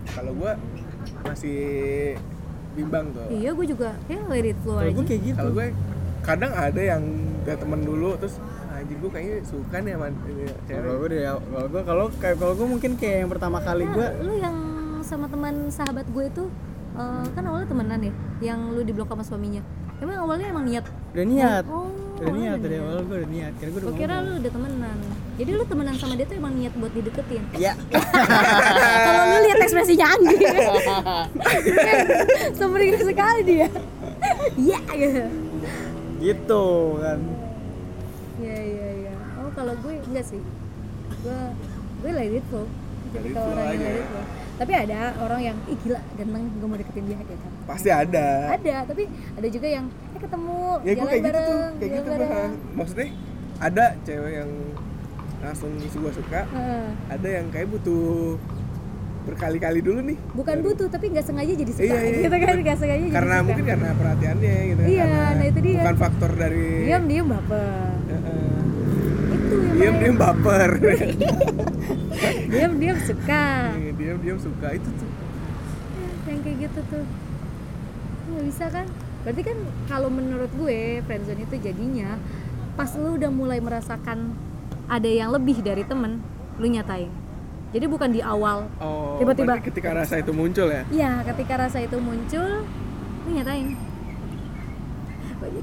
kalau 0.05 0.31
gue 0.31 0.51
masih 1.23 1.59
bimbang 2.73 3.05
tuh 3.11 3.23
Iya 3.31 3.49
gue 3.51 3.65
juga 3.65 3.89
kayak 4.05 4.23
let 4.27 4.45
it 4.45 4.57
flow 4.59 4.75
Kalau 4.75 4.83
aja 4.85 4.95
gue 4.95 5.05
kayak 5.05 5.21
gitu. 5.23 5.37
kalau 5.37 5.51
gue 5.53 5.67
kadang 6.21 6.51
ada 6.51 6.81
yang 6.81 7.03
udah 7.39 7.55
temen 7.55 7.81
dulu 7.81 8.09
terus 8.17 8.35
"Ah, 8.35 8.64
anjing 8.75 8.97
gue 8.97 9.09
kayaknya 9.09 9.35
suka 9.43 9.75
nih 9.77 9.91
sama 9.93 10.07
cewek. 10.17 10.53
Kalau 10.65 10.93
gue 10.97 11.19
awal- 11.21 11.43
kalau 11.45 11.67
gue 11.67 11.81
kalau 11.81 12.05
kayak 12.13 12.35
kalau 12.35 12.53
gue 12.53 12.67
mungkin 12.67 12.91
kayak 12.95 13.17
yang 13.21 13.31
pertama 13.31 13.57
kali 13.59 13.83
Nah, 13.83 13.93
gue 13.93 14.07
lu 14.21 14.33
yang 14.35 14.57
sama 15.01 15.25
teman 15.25 15.69
sahabat 15.69 16.05
gue 16.05 16.23
itu 16.25 16.43
eh, 16.93 17.25
kan 17.29 17.43
awalnya 17.43 17.67
temenan 17.67 17.99
ya 18.01 18.13
yang 18.43 18.59
lu 18.69 18.81
diblok 18.81 19.07
sama 19.07 19.23
suaminya. 19.23 19.61
Emang 19.95 20.19
awalnya 20.19 20.51
emang 20.51 20.65
niat? 20.65 20.85
Udah 21.11 21.25
niat. 21.25 21.63
oh 21.65 21.87
Udah 22.15 22.31
niat 22.31 22.59
dari 22.59 22.75
awal 22.79 22.99
gue 23.01 23.17
udah 23.17 23.29
niat. 23.29 23.51
Kira 23.55 23.69
gue 23.69 23.79
udah 23.81 23.95
kira 23.95 24.15
lu 24.19 24.31
udah 24.39 24.51
temenan. 24.51 24.97
Jadi 25.35 25.49
lu 25.51 25.63
temenan 25.63 25.95
sama 25.95 26.13
dia 26.15 26.25
tuh 26.25 26.35
emang 26.35 26.53
niat 26.53 26.73
buat 26.73 26.91
dideketin? 26.91 27.43
Iya. 27.53 27.73
kalau 29.07 29.23
lu 29.25 29.37
lihat 29.43 29.57
ekspresinya 29.61 30.07
Anggi 30.09 30.35
sumringah 32.55 33.03
sekali 33.09 33.41
dia. 33.43 33.67
Iya 34.55 34.79
gitu. 34.91 35.23
Gitu 36.19 36.63
kan. 36.97 37.19
Enggak 40.15 40.25
sih. 40.25 40.41
Gue 41.19 41.39
gue 41.99 42.11
let 42.11 42.31
it 42.31 42.45
flow. 42.47 42.67
Jadi 43.11 43.27
flow 43.29 43.45
orang 43.45 43.65
yang 43.67 43.75
let 43.77 43.91
ya. 43.91 43.99
it 43.99 44.07
flow. 44.07 44.25
Tapi 44.55 44.71
ada 44.73 44.99
orang 45.19 45.41
yang 45.43 45.57
ih 45.67 45.77
gila 45.77 45.99
ganteng 46.15 46.43
gue 46.49 46.63
mau 46.65 46.77
deketin 46.79 47.03
dia 47.05 47.19
gitu. 47.19 47.47
pasti 47.65 47.89
ada 47.89 48.55
Ada 48.55 48.75
tapi 48.85 49.03
ada 49.09 49.47
juga 49.49 49.67
yang 49.67 49.85
eh 49.89 50.21
ketemu 50.21 50.57
ya 50.79 50.93
jalan 50.93 51.03
kayak 51.03 51.17
gitu 51.17 51.27
bareng, 51.27 51.45
tuh 51.45 51.59
kayak 51.75 51.91
gitu 51.91 52.09
bareng. 52.09 52.51
Maksudnya 52.71 53.07
ada 53.57 53.85
cewek 54.01 54.31
yang 54.33 54.51
langsung 55.37 55.71
gue 55.75 56.11
suka 56.13 56.41
Heeh. 56.47 56.87
ada 57.11 57.27
yang 57.29 57.45
kayak 57.49 57.67
butuh 57.67 58.39
berkali-kali 59.25 59.81
dulu 59.81 59.99
nih 60.03 60.17
Bukan 60.31 60.55
butuh 60.61 60.87
tapi 60.87 61.09
nggak 61.09 61.25
sengaja 61.25 61.51
jadi 61.51 61.71
suka 61.73 61.83
Iya, 61.83 61.97
iya. 61.99 62.19
gitu 62.23 62.37
kan 62.37 62.55
nggak 62.55 62.77
sengaja 62.77 63.01
jadi 63.01 63.11
karena 63.11 63.35
suka. 63.35 63.43
mungkin 63.43 63.65
karena 63.65 63.89
perhatiannya 63.91 64.55
gitu 64.63 64.81
Iya, 64.85 65.03
karena 65.03 65.25
nah 65.33 65.45
itu 65.45 65.59
dia. 65.59 65.77
bukan 65.81 65.95
faktor 65.97 66.31
dari 66.31 66.67
diam 66.85 67.03
diam 67.05 67.25
baper. 67.27 67.89
Itu 67.97 68.13
yang 68.13 68.64
diam 69.73 69.95
diam 69.99 70.15
baper. 70.15 70.69
Diam 72.45 72.79
diam 72.79 72.97
suka. 73.03 73.75
diam 73.75 74.17
diam 74.23 74.39
suka. 74.39 74.67
Itu 74.71 74.89
tuh. 74.95 75.09
Yang 76.25 76.39
kayak 76.41 76.57
gitu 76.63 76.79
tuh. 76.87 77.05
Nggak 78.25 78.43
bisa 78.47 78.65
kan? 78.71 78.87
Berarti 79.21 79.41
kan 79.43 79.57
kalau 79.85 80.09
menurut 80.09 80.51
gue 80.55 81.03
friendzone 81.03 81.43
itu 81.43 81.55
jadinya 81.59 82.15
pas 82.75 82.87
lu 82.95 83.17
udah 83.17 83.31
mulai 83.31 83.59
merasakan 83.59 84.31
ada 84.85 85.09
yang 85.09 85.33
lebih 85.33 85.59
dari 85.59 85.83
temen 85.83 86.21
lu 86.55 86.67
nyatain. 86.69 87.11
Jadi 87.75 87.85
bukan 87.91 88.09
di 88.15 88.23
awal. 88.23 88.71
Oh 88.79 89.19
Tiba-tiba. 89.19 89.59
berarti 89.59 89.67
ketika 89.67 89.91
rasa 89.91 90.23
itu 90.23 90.31
muncul 90.31 90.71
ya? 90.71 90.83
Iya, 90.87 91.11
ketika 91.27 91.53
rasa 91.59 91.83
itu 91.83 91.97
muncul 91.99 92.63
lu 93.25 93.29
nyatain 93.33 93.75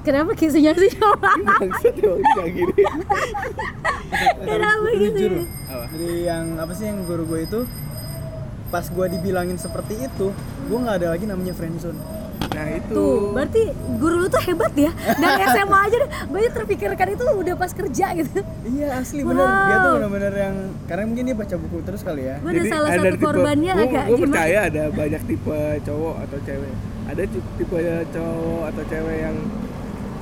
kenapa 0.03 0.35
kisunya 0.35 0.73
sih? 0.73 0.91
Bangsat 1.43 1.95
emang 1.97 2.23
kayak 2.35 2.51
gini. 2.53 2.75
kenapa 4.43 4.89
gitu 4.93 5.27
jadi 5.93 6.11
yang 6.25 6.45
apa 6.57 6.73
sih 6.73 6.85
yang 6.85 7.05
guru 7.05 7.25
gue 7.27 7.41
itu 7.43 7.61
pas 8.69 8.85
gue 8.85 9.07
dibilangin 9.11 9.57
seperti 9.57 9.95
itu 10.01 10.33
gue 10.63 10.79
nggak 10.79 10.97
ada 10.99 11.09
lagi 11.11 11.25
namanya 11.25 11.53
friendzone. 11.53 11.97
Nah 12.43 12.69
itu. 12.69 12.93
tuh 12.93 13.33
berarti 13.33 13.63
guru 13.97 14.17
lu 14.19 14.29
tuh 14.29 14.43
hebat 14.43 14.73
ya. 14.75 14.93
Dari 14.93 15.43
SMA 15.53 15.79
aja 15.83 15.97
deh. 15.99 16.11
Gue 16.27 16.41
terpikirkan 16.49 17.07
itu 17.11 17.25
udah 17.25 17.55
pas 17.55 17.71
kerja 17.71 18.07
gitu. 18.15 18.41
Iya 18.67 18.89
asli 18.99 19.21
bener. 19.23 19.45
Dia 19.45 19.77
tuh 19.77 19.83
Wow. 19.83 19.97
bener-bener 19.99 20.35
yang 20.35 20.57
karena 20.85 21.05
mungkin 21.07 21.25
dia 21.25 21.37
baca 21.37 21.57
buku 21.59 21.77
terus 21.83 22.01
kali 22.03 22.23
ya. 22.25 22.37
Gue 22.39 22.51
ada 22.51 22.63
salah 22.67 22.91
satu 22.93 23.17
korbannya 23.19 23.73
gua, 23.73 23.85
agak 23.87 24.05
gua 24.05 24.17
gimana? 24.17 24.25
percaya 24.29 24.59
ada 24.67 24.83
banyak 24.91 25.23
tipe 25.25 25.59
cowok 25.83 26.17
atau 26.21 26.39
cewek. 26.43 26.73
Ada 27.05 27.23
ti- 27.25 27.47
tipe 27.57 27.77
cowok 28.11 28.63
atau 28.69 28.83
cewek 28.87 29.19
yang 29.23 29.37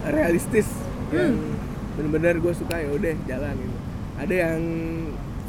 realistis 0.06 0.68
yang 1.10 1.34
Hmm. 1.34 1.58
bener-bener 1.96 2.38
gue 2.38 2.52
suka 2.54 2.76
ya 2.76 2.88
udah 2.88 3.14
jalan 3.26 3.54
gitu. 3.56 3.78
Ada 4.16 4.34
yang 4.36 4.60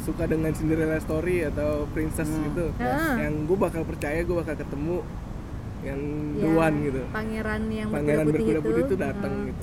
suka 0.02 0.24
dengan 0.26 0.50
Cinderella 0.50 0.98
story 0.98 1.46
atau 1.46 1.86
princess 1.88 2.26
Hmm. 2.26 2.44
gitu. 2.50 2.66
Ah. 2.76 3.16
Yang 3.16 3.34
gue 3.46 3.56
bakal 3.56 3.82
percaya 3.86 4.20
gue 4.20 4.36
bakal 4.36 4.54
ketemu 4.58 4.96
yang 5.82 6.00
Ya, 6.38 6.66
gitu. 6.78 7.00
pangeran 7.10 7.62
yang 7.68 7.88
Pangeran 7.90 8.26
berkuda 8.26 8.60
putih, 8.60 8.62
putih 8.62 8.82
itu 8.84 8.96
datang 8.96 9.32
Hmm. 9.32 9.46
gitu. 9.50 9.62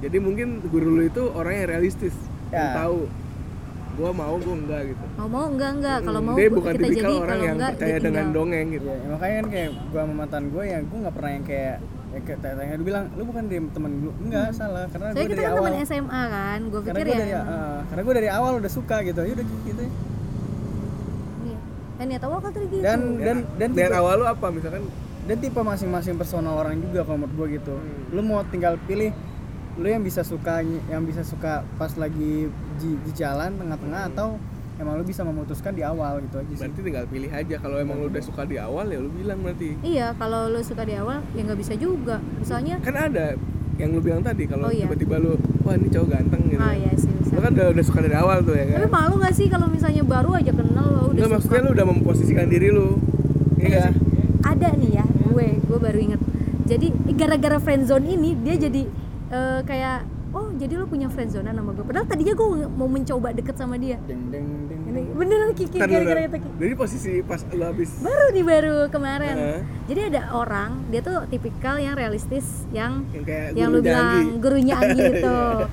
Jadi 0.00 0.16
mungkin 0.16 0.48
guru 0.64 0.96
lu 0.96 1.02
itu 1.04 1.22
orang 1.30 1.52
yang 1.54 1.66
realistis, 1.68 2.16
yang 2.48 2.72
Ya. 2.72 2.76
tahu 2.76 3.04
gue 3.90 4.10
mau 4.16 4.32
gue 4.40 4.54
enggak 4.54 4.82
gitu. 4.96 5.04
mau 5.18 5.28
mau 5.28 5.44
enggak 5.44 5.70
enggak 5.76 5.98
kalau 6.00 6.20
mau 6.24 6.32
dia 6.32 6.48
bukan 6.48 6.72
kita 6.72 6.88
jadi 6.88 7.14
orang 7.20 7.38
yang 7.42 7.56
enggak 7.60 7.72
percaya 7.76 7.98
dengan 8.00 8.26
dongeng 8.32 8.66
gitu. 8.72 8.88
Ya, 8.88 9.06
makanya 9.12 9.36
kan 9.36 9.46
kayak 9.50 9.70
gue 9.92 10.00
sama 10.00 10.14
mantan 10.14 10.44
gue 10.48 10.64
ya 10.64 10.78
gue 10.80 10.98
nggak 11.00 11.14
pernah 11.14 11.32
yang 11.36 11.44
kayak 11.44 11.76
ya 12.10 12.20
kayak 12.26 12.38
tanya 12.42 12.74
lu 12.74 12.84
bilang 12.84 13.04
lu 13.14 13.22
bukan 13.22 13.42
dari 13.46 13.62
temen 13.70 13.90
lu? 14.02 14.10
Enggak 14.18 14.50
salah 14.50 14.90
karena 14.90 15.06
gue 15.14 15.22
kita 15.22 15.34
dari 15.34 15.42
kan 15.46 15.52
awal. 15.54 15.62
Teman 15.62 15.86
SMA 15.86 16.22
kan 16.26 16.60
gue 16.66 16.80
karena 16.82 16.98
pikir 16.98 17.06
gue 17.06 17.14
ya 17.14 17.20
dari 17.22 17.32
eh, 17.34 17.78
karena 17.86 18.02
gue 18.02 18.14
dari 18.18 18.28
awal 18.30 18.52
udah 18.58 18.72
suka 18.72 18.96
gitu. 19.06 19.20
Ya 19.22 19.32
udah 19.38 19.46
gitu 19.46 19.82
iya. 21.46 21.58
kan 21.98 22.04
niat 22.10 22.22
awal 22.26 22.38
kan 22.42 22.50
tadi 22.50 22.66
gitu. 22.66 22.82
Dan 22.82 23.00
dan 23.22 23.36
dan 23.56 23.70
Dan 23.70 23.88
tipe, 23.90 23.98
awal 23.98 24.14
lu 24.18 24.26
apa 24.26 24.46
misalkan? 24.50 24.82
Dan 25.30 25.36
tipe 25.38 25.60
masing-masing 25.62 26.14
personal 26.18 26.54
orang 26.58 26.82
juga 26.82 27.06
kalau 27.06 27.22
menurut 27.22 27.34
gue 27.38 27.46
gitu. 27.62 27.74
Hmm. 27.78 28.14
lu 28.14 28.20
mau 28.26 28.42
tinggal 28.50 28.74
pilih 28.90 29.14
lu 29.78 29.86
yang 29.86 30.02
bisa 30.02 30.26
suka 30.26 30.66
yang 30.66 31.06
bisa 31.06 31.22
suka 31.22 31.62
pas 31.78 31.94
lagi 31.94 32.50
di, 32.82 32.90
di 33.06 33.10
jalan 33.14 33.54
tengah-tengah 33.54 34.10
atau 34.12 34.36
emang 34.80 34.96
lu 34.96 35.04
bisa 35.04 35.20
memutuskan 35.22 35.72
di 35.72 35.82
awal 35.82 36.18
gitu 36.20 36.36
aja 36.36 36.48
sih 36.48 36.56
berarti 36.58 36.80
tinggal 36.80 37.04
pilih 37.04 37.30
aja 37.30 37.56
kalau 37.56 37.76
emang 37.76 37.96
lu 37.96 38.08
udah 38.08 38.22
suka 38.22 38.42
di 38.42 38.56
awal 38.56 38.86
ya 38.86 38.96
lu 38.96 39.10
bilang 39.10 39.38
berarti. 39.38 39.76
iya 39.82 40.16
kalau 40.16 40.48
lu 40.48 40.60
suka 40.60 40.82
di 40.82 40.94
awal 40.94 41.20
ya 41.30 41.40
nggak 41.42 41.58
bisa 41.58 41.74
juga 41.74 42.16
misalnya 42.34 42.80
Kan 42.80 42.96
ada 42.96 43.36
yang 43.76 43.90
lu 43.90 44.00
bilang 44.00 44.20
tadi 44.20 44.44
kalau 44.44 44.68
Oh, 44.68 44.72
iya. 44.72 44.84
tiba-tiba 44.84 45.16
lu 45.16 45.36
wah 45.60 45.72
ini 45.74 45.88
cowok 45.88 46.08
ganteng 46.10 46.42
gitu. 46.48 46.60
ah 46.60 46.72
iya 46.72 46.92
sih 46.94 47.08
bisa 47.10 47.30
Lu 47.30 47.40
kan 47.40 47.52
udah, 47.52 47.66
udah 47.70 47.84
suka 47.84 47.98
dari 48.00 48.16
awal 48.16 48.38
tuh 48.40 48.52
ya 48.52 48.64
kan. 48.66 48.76
tapi 48.78 48.88
malu 48.90 49.14
gak 49.18 49.34
sih 49.34 49.46
kalau 49.46 49.66
misalnya 49.66 50.02
baru 50.02 50.30
aja 50.34 50.50
kenal 50.50 50.86
lo 50.86 51.02
udah 51.06 51.16
Nggak, 51.18 51.30
maksudnya 51.30 51.60
lu 51.60 51.70
udah 51.72 51.86
memposisikan 51.86 52.46
diri 52.46 52.68
lu. 52.68 52.96
Iya 53.56 53.84
sih? 53.86 53.94
ada 54.42 54.68
nih 54.72 54.90
ya 54.94 55.04
gue 55.04 55.46
gue 55.60 55.78
baru 55.78 55.98
inget 56.00 56.20
jadi 56.62 56.86
gara-gara 57.14 57.58
friendzone 57.58 58.08
ini 58.08 58.32
dia 58.38 58.56
jadi 58.58 58.82
eh, 59.30 59.60
kayak 59.62 60.00
oh 60.30 60.48
jadi 60.54 60.72
lu 60.74 60.86
punya 60.86 61.06
friendzone 61.06 61.44
sama 61.46 61.70
gue 61.70 61.82
padahal 61.82 62.04
tadinya 62.04 62.32
gue 62.32 62.46
mau 62.66 62.86
mencoba 62.86 63.30
deket 63.30 63.54
sama 63.54 63.76
dia 63.76 64.00
deng 64.02 64.28
deng 64.28 64.46
beneran 65.20 65.52
Kiki 65.52 65.76
gara-gara 65.76 66.20
itu 66.22 66.36
Ki. 66.38 66.48
Jadi 66.56 66.72
posisi 66.74 67.12
pas 67.20 67.44
lu 67.46 67.60
habis. 67.60 67.90
Baru 68.00 68.26
nih 68.30 68.40
baru 68.42 68.76
kemarin. 68.88 69.34
Heeh. 69.34 69.60
jadi 69.84 70.00
ada 70.08 70.20
orang 70.32 70.88
dia 70.88 71.00
tuh 71.00 71.28
tipikal 71.28 71.76
yang 71.76 71.92
realistis 71.92 72.44
yang 72.70 73.04
yang 73.10 73.22
kayak 73.22 73.48
yang 73.52 73.68
lu 73.68 73.78
bilang 73.78 74.08
Janggi. 74.24 74.40
gurunya 74.40 74.74
Anggi 74.74 75.02
itu 75.12 75.20
Iya. 75.20 75.66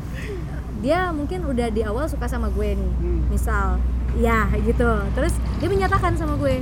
dia 0.77 0.99
mungkin 1.09 1.39
udah 1.43 1.67
di 1.67 1.81
awal 1.81 2.05
suka 2.05 2.25
sama 2.25 2.49
gue 2.49 2.75
nih 2.75 2.91
Hmm. 2.93 3.21
misal. 3.27 3.67
Ya 4.15 4.45
gitu. 4.59 4.85
Terus 5.11 5.31
dia 5.57 5.67
menyatakan 5.67 6.13
sama 6.13 6.35
gue 6.35 6.59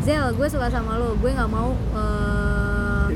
Zel 0.00 0.26
gue 0.30 0.46
suka 0.46 0.68
sama 0.68 0.96
lo 0.96 1.12
gue 1.14 1.30
nggak 1.30 1.48
mau 1.48 1.72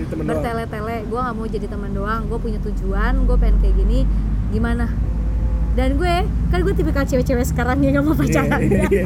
temen 0.05 0.25
bertele-tele. 0.25 0.97
Gue 1.05 1.19
nggak 1.19 1.35
mau 1.35 1.47
jadi 1.47 1.67
teman 1.67 1.91
doang. 1.91 2.25
Gue 2.25 2.39
punya 2.39 2.59
tujuan 2.59 3.25
gue 3.25 3.37
pengen 3.37 3.57
kayak 3.59 3.77
gini. 3.77 4.01
Gimana 4.49 4.87
dan 5.75 5.95
gue 5.95 6.15
kan 6.49 6.59
gue 6.61 6.73
tipikal 6.73 7.03
cewek-cewek 7.03 7.43
sekarang 7.45 7.79
yang 7.81 7.99
gak 7.99 8.05
mau 8.05 8.15
pacaran 8.15 8.61
Iya, 8.61 8.87
iya. 8.89 9.05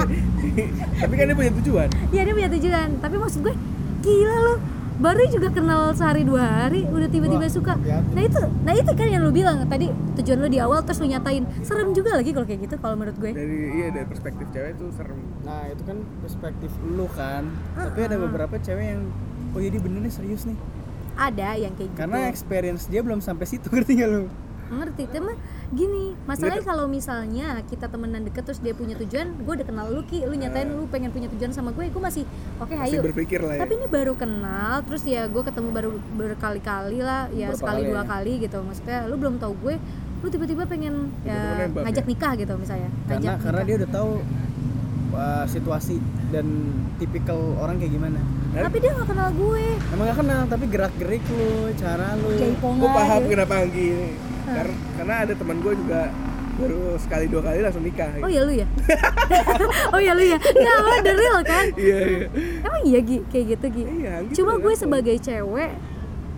Tapi 1.01 1.13
kan 1.15 1.25
dia 1.25 1.37
punya 1.37 1.53
tujuan. 1.55 1.89
Iya 2.09 2.23
dia 2.23 2.35
punya 2.35 2.51
tujuan, 2.51 2.89
tapi 2.99 3.15
maksud 3.15 3.41
gue 3.41 3.55
gila 4.01 4.37
lo 4.43 4.55
baru 4.99 5.31
juga 5.31 5.49
kenal 5.49 5.95
sehari 5.95 6.23
dua 6.23 6.43
hari 6.43 6.83
udah 6.85 7.07
tiba-tiba 7.07 7.41
Wah, 7.41 7.49
suka. 7.49 7.73
hati-hati. 7.73 8.11
Nah 8.11 8.23
itu, 8.25 8.41
nah 8.65 8.75
itu 8.75 8.91
kan 8.93 9.07
yang 9.07 9.23
lu 9.23 9.31
bilang 9.31 9.63
tadi 9.65 9.87
tujuan 10.17 10.37
lu 10.37 10.49
di 10.49 10.59
awal 10.59 10.83
terus 10.83 10.99
lu 10.99 11.07
nyatain 11.07 11.47
serem 11.63 11.95
juga 11.95 12.19
lagi 12.19 12.35
kalau 12.35 12.43
kayak 12.43 12.67
gitu 12.67 12.75
kalau 12.77 12.99
menurut 12.99 13.15
gue. 13.17 13.31
Dari 13.31 13.59
iya 13.77 13.87
dari 13.89 14.05
perspektif 14.05 14.51
cewek 14.51 14.75
tuh 14.75 14.91
serem. 14.91 15.19
nah 15.41 15.63
itu 15.65 15.83
kan 15.83 15.97
perspektif 16.19 16.69
lu 16.85 17.07
kan 17.09 17.47
tapi 17.73 18.01
ada 18.03 18.19
beberapa 18.19 18.59
cewek 18.59 18.85
yang 18.91 19.03
oh 19.49 19.61
jadi 19.63 19.79
bener 19.79 20.03
nih 20.03 20.13
serius 20.13 20.45
nih 20.45 20.59
Ada 21.15 21.57
yang 21.57 21.73
kayak 21.73 21.89
gitu. 21.89 21.97
karena 21.97 22.19
experience 22.27 22.85
dia 22.85 23.01
belum 23.01 23.19
sampai 23.19 23.47
situ 23.47 23.71
ngerti 23.73 23.93
gak 23.97 24.11
lu 24.11 24.27
ngerti 24.69 25.09
cuma 25.09 25.33
gini 25.69 26.17
masalahnya 26.25 26.59
Nggak- 26.59 26.71
kalau 26.71 26.85
misalnya 26.87 27.61
kita 27.63 27.87
temenan 27.87 28.25
deket 28.25 28.41
terus 28.43 28.57
dia 28.59 28.73
punya 28.73 28.97
tujuan 28.97 29.37
gue 29.37 29.53
udah 29.53 29.67
kenal 29.67 29.87
lu 29.87 30.01
ki 30.03 30.25
lu 30.25 30.33
nyatain 30.33 30.65
lu 30.67 30.89
pengen 30.89 31.13
punya 31.13 31.29
tujuan 31.29 31.53
sama 31.53 31.71
gue 31.71 31.87
gue 31.87 32.03
masih 32.03 32.25
oke 32.57 32.73
Masih 32.73 32.97
ayo 32.97 33.05
berpikir 33.05 33.41
lah 33.41 33.55
ya. 33.55 33.61
tapi 33.61 33.77
ini 33.77 33.87
baru 33.87 34.15
kenal 34.15 34.81
terus 34.83 35.05
ya 35.05 35.25
gue 35.25 35.43
ketemu 35.43 35.69
baru 35.69 35.91
berkali-kali 36.15 36.99
lah 36.99 37.29
ya 37.31 37.53
Berapa 37.53 37.61
sekali 37.61 37.81
kali 37.81 37.91
dua 37.91 38.01
ya? 38.01 38.05
kali 38.07 38.33
gitu 38.41 38.59
maksudnya 38.59 38.99
lu 39.05 39.15
belum 39.15 39.35
tahu 39.37 39.53
gue 39.61 39.75
lu 40.19 40.29
tiba-tiba 40.29 40.63
pengen 40.65 40.95
ya 41.23 41.37
nembak 41.63 41.85
ngajak 41.85 42.03
ya? 42.03 42.11
nikah 42.11 42.33
gitu 42.35 42.53
misalnya 42.57 42.89
karena 43.05 43.13
ngajak 43.15 43.37
karena 43.39 43.53
nikah. 43.55 43.67
dia 43.67 43.75
udah 43.77 43.91
tahu 43.93 44.11
uh, 45.13 45.45
situasi 45.45 45.95
dan 46.29 46.47
tipikal 46.97 47.39
orang 47.57 47.77
kayak 47.77 47.93
gimana 47.93 48.21
tapi 48.51 48.77
dia 48.81 48.91
gak 48.91 49.07
kenal 49.07 49.29
gue 49.31 49.65
emang 49.93 50.05
gak 50.07 50.19
kenal 50.19 50.41
tapi 50.49 50.65
gerak 50.67 50.93
gerik 50.97 51.25
lu 51.29 51.49
cara 51.75 52.17
lu 52.17 52.29
Gue 52.57 52.89
paham 52.89 53.21
gitu. 53.23 53.31
kenapa 53.31 53.55
Anggi. 53.61 53.91
Karena, 54.55 54.75
karena 54.97 55.15
ada 55.27 55.33
teman 55.37 55.57
gue 55.61 55.73
juga 55.77 56.01
baru 56.59 56.99
sekali 56.99 57.25
dua 57.31 57.43
kali 57.47 57.59
langsung 57.63 57.85
nikah. 57.87 58.11
oh 58.19 58.31
iya 58.31 58.43
lu 58.43 58.53
ya? 58.53 58.67
Oh 59.95 60.01
iya 60.03 60.13
lu 60.19 60.23
ya? 60.27 60.39
Nggak 60.39 60.77
lo 60.83 60.93
the 61.07 61.13
real 61.15 61.39
kan? 61.47 61.67
Iya 61.79 61.99
iya. 62.03 62.27
emang 62.67 62.83
iya 62.83 63.01
Gi? 63.01 63.19
Kayak 63.31 63.45
gitu 63.55 63.67
Gi? 63.71 63.85
Iya, 63.87 64.11
Anggi 64.23 64.33
cuma 64.35 64.53
gue 64.59 64.75
sebagai 64.75 65.17
cewek 65.23 65.73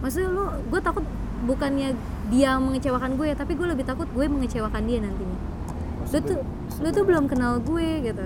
maksudnya 0.01 0.29
lu 0.33 0.45
gue 0.69 0.81
takut 0.81 1.05
bukannya 1.45 1.97
dia 2.29 2.57
mengecewakan 2.61 3.17
gue 3.17 3.33
tapi 3.33 3.53
gue 3.57 3.67
lebih 3.69 3.85
takut 3.89 4.09
gue 4.13 4.25
mengecewakan 4.29 4.83
dia 4.85 4.99
nantinya. 5.01 5.39
Lu 6.11 6.19
tuh 6.21 6.39
lu 6.85 6.89
tuh 6.93 7.05
belum 7.09 7.25
kenal 7.25 7.57
gue 7.65 7.89
gitu. 8.05 8.25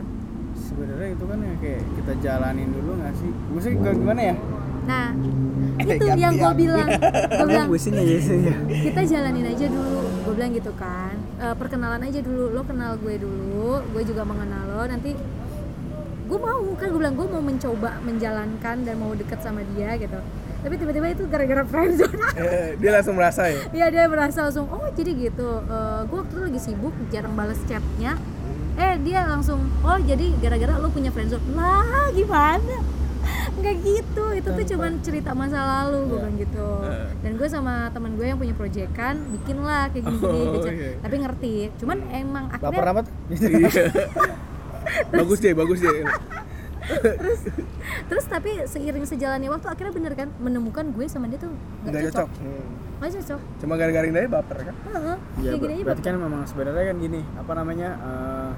Sebenarnya 0.54 1.08
itu 1.14 1.24
kan 1.30 1.38
ya 1.38 1.54
kayak 1.62 1.82
kita 1.98 2.12
jalanin 2.22 2.68
dulu 2.74 2.98
gak 2.98 3.14
sih? 3.14 3.30
Maksudnya 3.54 3.94
gimana 3.94 4.20
ya 4.34 4.36
nah 4.84 5.12
itu 5.92 6.04
Ganti 6.06 6.22
yang 6.22 6.34
gue 6.38 6.52
bilang. 6.54 6.88
Gue 7.38 7.46
bilang 7.50 7.68
aja 7.74 8.16
sih. 8.22 8.40
Kita 8.88 9.00
jalanin 9.02 9.46
aja 9.50 9.66
dulu. 9.66 10.00
Gue 10.24 10.32
bilang 10.38 10.52
gitu 10.54 10.72
kan. 10.78 11.14
Eh, 11.42 11.54
perkenalan 11.58 12.02
aja 12.02 12.20
dulu. 12.22 12.44
Lo 12.54 12.62
kenal 12.62 12.94
gue 12.98 13.14
dulu. 13.18 13.82
Gue 13.90 14.02
juga 14.06 14.22
mengenal 14.22 14.64
lo. 14.70 14.82
Nanti 14.86 15.18
gue 16.24 16.38
mau. 16.38 16.62
Kan 16.78 16.86
gue 16.94 17.00
bilang 17.00 17.16
gue 17.18 17.26
mau 17.26 17.42
mencoba 17.42 17.90
menjalankan 18.06 18.76
dan 18.86 18.94
mau 18.96 19.12
deket 19.18 19.38
sama 19.42 19.66
dia 19.74 19.98
gitu. 19.98 20.18
Tapi 20.64 20.74
tiba-tiba 20.80 21.12
itu 21.12 21.28
gara-gara 21.28 21.60
friendzone 21.68 22.16
Eh, 22.40 22.80
dia 22.80 22.90
langsung 22.96 23.20
merasa 23.20 23.52
ya. 23.52 23.60
Iya 23.68 23.86
dia 23.92 24.04
merasa 24.08 24.38
langsung 24.48 24.70
oh 24.70 24.88
jadi 24.94 25.10
gitu. 25.12 25.48
Eh, 25.66 26.00
gue 26.06 26.18
waktu 26.22 26.32
itu 26.32 26.40
lagi 26.40 26.60
sibuk 26.62 26.94
jarang 27.10 27.34
balas 27.34 27.58
chatnya. 27.66 28.16
Eh 28.74 28.94
dia 29.02 29.26
langsung 29.26 29.58
oh 29.82 29.98
jadi 30.02 30.34
gara-gara 30.38 30.78
lo 30.78 30.90
punya 30.90 31.10
friendzone 31.10 31.46
lah 31.54 32.10
gimana 32.14 33.03
nggak 33.56 33.74
gitu 33.80 34.24
itu 34.32 34.42
tuh 34.42 34.52
Tanpa- 34.54 34.70
cuman 34.70 34.92
cerita 35.00 35.30
masa 35.32 35.58
lalu 35.60 35.98
gue 36.00 36.10
Iya. 36.10 36.18
bilang 36.18 36.34
gitu 36.36 36.68
dan 37.18 37.32
gue 37.34 37.48
sama 37.48 37.74
teman 37.88 38.12
gue 38.14 38.26
yang 38.26 38.36
punya 38.36 38.52
proyekan 38.52 39.14
bikin 39.32 39.56
lah 39.58 39.88
kayak 39.88 40.04
gini 40.04 40.18
gini 40.18 40.40
Oh, 40.42 40.52
gitu. 40.54 40.68
iya. 40.70 40.90
tapi 40.98 41.14
ngerti 41.18 41.52
cuman 41.76 41.98
emang 42.10 42.44
baper 42.50 42.66
akhirnya 42.66 42.92
amat 42.92 43.06
Iya. 43.34 43.84
bagus 45.10 45.38
deh, 45.38 45.52
bagus 45.52 45.78
deh. 45.80 46.04
terus 48.04 48.24
tapi 48.26 48.50
seiring 48.62 49.02
sejalannya 49.02 49.48
waktu 49.48 49.66
akhirnya 49.66 49.92
bener 49.92 50.12
kan 50.14 50.28
menemukan 50.36 50.84
gue 50.86 51.04
sama 51.06 51.26
dia 51.26 51.40
tuh 51.40 51.52
Nggak 51.82 52.02
cocok. 52.06 52.28
cocok 52.28 52.28
Hmm. 52.36 53.10
cocok 53.10 53.40
Cuma 53.58 53.74
gara-gara 53.74 54.06
ini 54.06 54.16
aja 54.16 54.30
baper 54.30 54.58
kan? 54.62 54.74
Heeh, 54.86 55.16
Iya, 55.38 55.50
kayak 55.50 55.60
gini 55.62 55.72
aja 55.74 55.82
berarti 55.82 56.00
baper. 56.00 56.10
kan 56.10 56.22
memang 56.22 56.42
sebenarnya 56.44 56.84
kan 56.86 56.96
gini, 56.98 57.20
apa 57.34 57.52
namanya? 57.54 57.88
eh, 57.98 58.50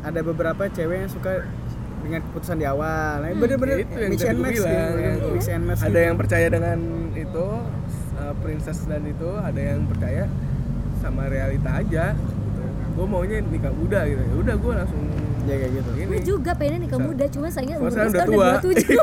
ada 0.00 0.20
beberapa 0.22 0.62
cewek 0.66 0.96
yang 0.98 1.10
suka 1.10 1.32
dengan 2.00 2.20
keputusan 2.22 2.56
di 2.56 2.66
awal. 2.66 3.12
Nah, 3.18 3.28
Hmm. 3.28 3.38
bener-bener 3.38 3.76
itu 3.80 3.94
yang 3.94 4.10
mix 4.10 4.20
and 4.22 4.38
match 4.38 4.54
gitu, 4.54 4.66
ya. 4.66 4.84
mix 5.28 5.44
and 5.46 5.64
match. 5.64 5.80
Ada 5.80 5.88
gitu. 5.88 5.98
yang 6.02 6.16
percaya 6.16 6.46
dengan 6.48 6.78
itu 7.12 7.44
uh, 8.16 8.34
princess 8.38 8.78
dan 8.84 9.02
itu, 9.04 9.30
ada 9.30 9.60
yang 9.60 9.80
percaya 9.84 10.24
sama 10.96 11.26
realita 11.26 11.70
aja. 11.74 12.04
Gitu. 12.12 12.62
Gue 12.92 13.06
maunya 13.06 13.38
nikah 13.40 13.70
muda 13.70 14.00
gitu. 14.04 14.18
Ya 14.20 14.36
udah 14.38 14.56
gue 14.56 14.72
langsung 14.74 15.02
ya 15.44 15.56
kayak 15.56 15.72
gitu 15.72 15.90
Ini. 15.94 16.04
Gue 16.10 16.20
juga 16.26 16.50
pengen 16.52 16.78
nikah 16.82 17.00
muda, 17.00 17.24
cuma 17.26 17.46
sayangnya 17.48 17.76
umur 17.78 17.88
sekarang 17.88 18.12
udah 18.12 18.26
tua. 18.26 18.48
udah 18.48 18.60
27 18.60 18.98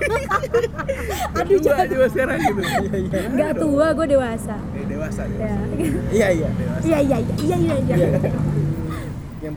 Aduh 1.35 1.57
jangan 1.59 1.85
coba 1.87 2.05
sekarang 2.07 2.37
gitu. 2.39 2.61
Gak 3.39 3.51
tua, 3.55 3.87
gue 3.91 4.07
dewasa 4.07 4.55
Eh, 4.71 4.85
dewasa 4.85 5.21
Ya. 5.31 5.53
dewasa. 5.57 6.09
iya 6.11 6.27
iya 6.31 6.49
Iya 6.81 6.99
iya 7.01 7.17
iya 7.17 7.57
iya 7.57 7.75
iya 7.77 7.95
iya 7.97 8.31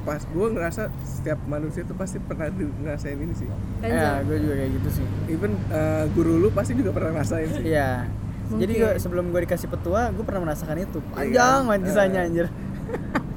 pas 0.01 0.21
gue 0.21 0.47
ngerasa 0.49 0.83
setiap 1.01 1.39
manusia 1.45 1.83
tuh 1.83 1.95
pasti 1.95 2.19
pernah 2.19 2.49
ngerasain 2.51 3.15
ini 3.15 3.35
sih. 3.35 3.49
Kan, 3.79 3.89
ya 3.89 4.11
gue 4.21 4.37
juga 4.39 4.55
kayak 4.57 4.71
gitu 4.75 4.89
sih. 4.93 5.07
Even 5.29 5.53
eh, 5.69 6.05
guru 6.11 6.37
lu 6.37 6.49
pasti 6.49 6.73
juga 6.73 6.91
pernah 6.91 7.15
ngerasain 7.15 7.49
sih. 7.53 7.65
iya. 7.67 8.07
Jadi 8.49 8.73
gua, 8.77 8.97
sebelum 8.97 9.29
gue 9.29 9.45
dikasih 9.45 9.69
petua 9.69 10.09
gue 10.09 10.23
pernah 10.23 10.43
merasakan 10.43 10.77
itu. 10.79 10.99
Panjang 11.11 11.65
banget 11.65 11.81
kisahnya 11.85 12.21
anjir. 12.23 12.47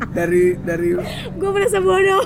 Dari 0.10 0.56
dari 0.58 0.96
Gue 1.40 1.50
merasa 1.50 1.78
bodoh. 1.80 2.24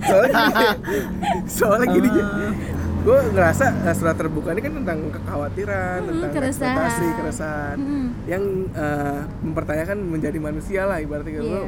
Soalnya 0.00 0.34
gini, 0.34 0.66
soalnya 1.58 1.86
gini. 1.88 2.08
Ah. 2.10 2.52
gue 2.98 3.18
ngerasa 3.32 3.64
eh, 3.86 3.94
surat 3.94 4.14
terbuka 4.14 4.50
ini 4.50 4.60
kan 4.60 4.74
tentang 4.74 4.98
kekhawatiran 5.08 5.98
Hmm, 5.98 6.08
tentang 6.10 6.30
keresahan. 6.34 6.76
ekspektasi 6.76 7.06
keresahan. 7.14 7.76
Hmm. 7.78 8.06
yang 8.26 8.42
eh, 8.68 9.20
mempertanyakan 9.40 9.96
menjadi 10.04 10.38
manusia 10.38 10.82
lah 10.84 10.98
ibaratnya 10.98 11.32
gitu 11.32 11.46
lo 11.48 11.64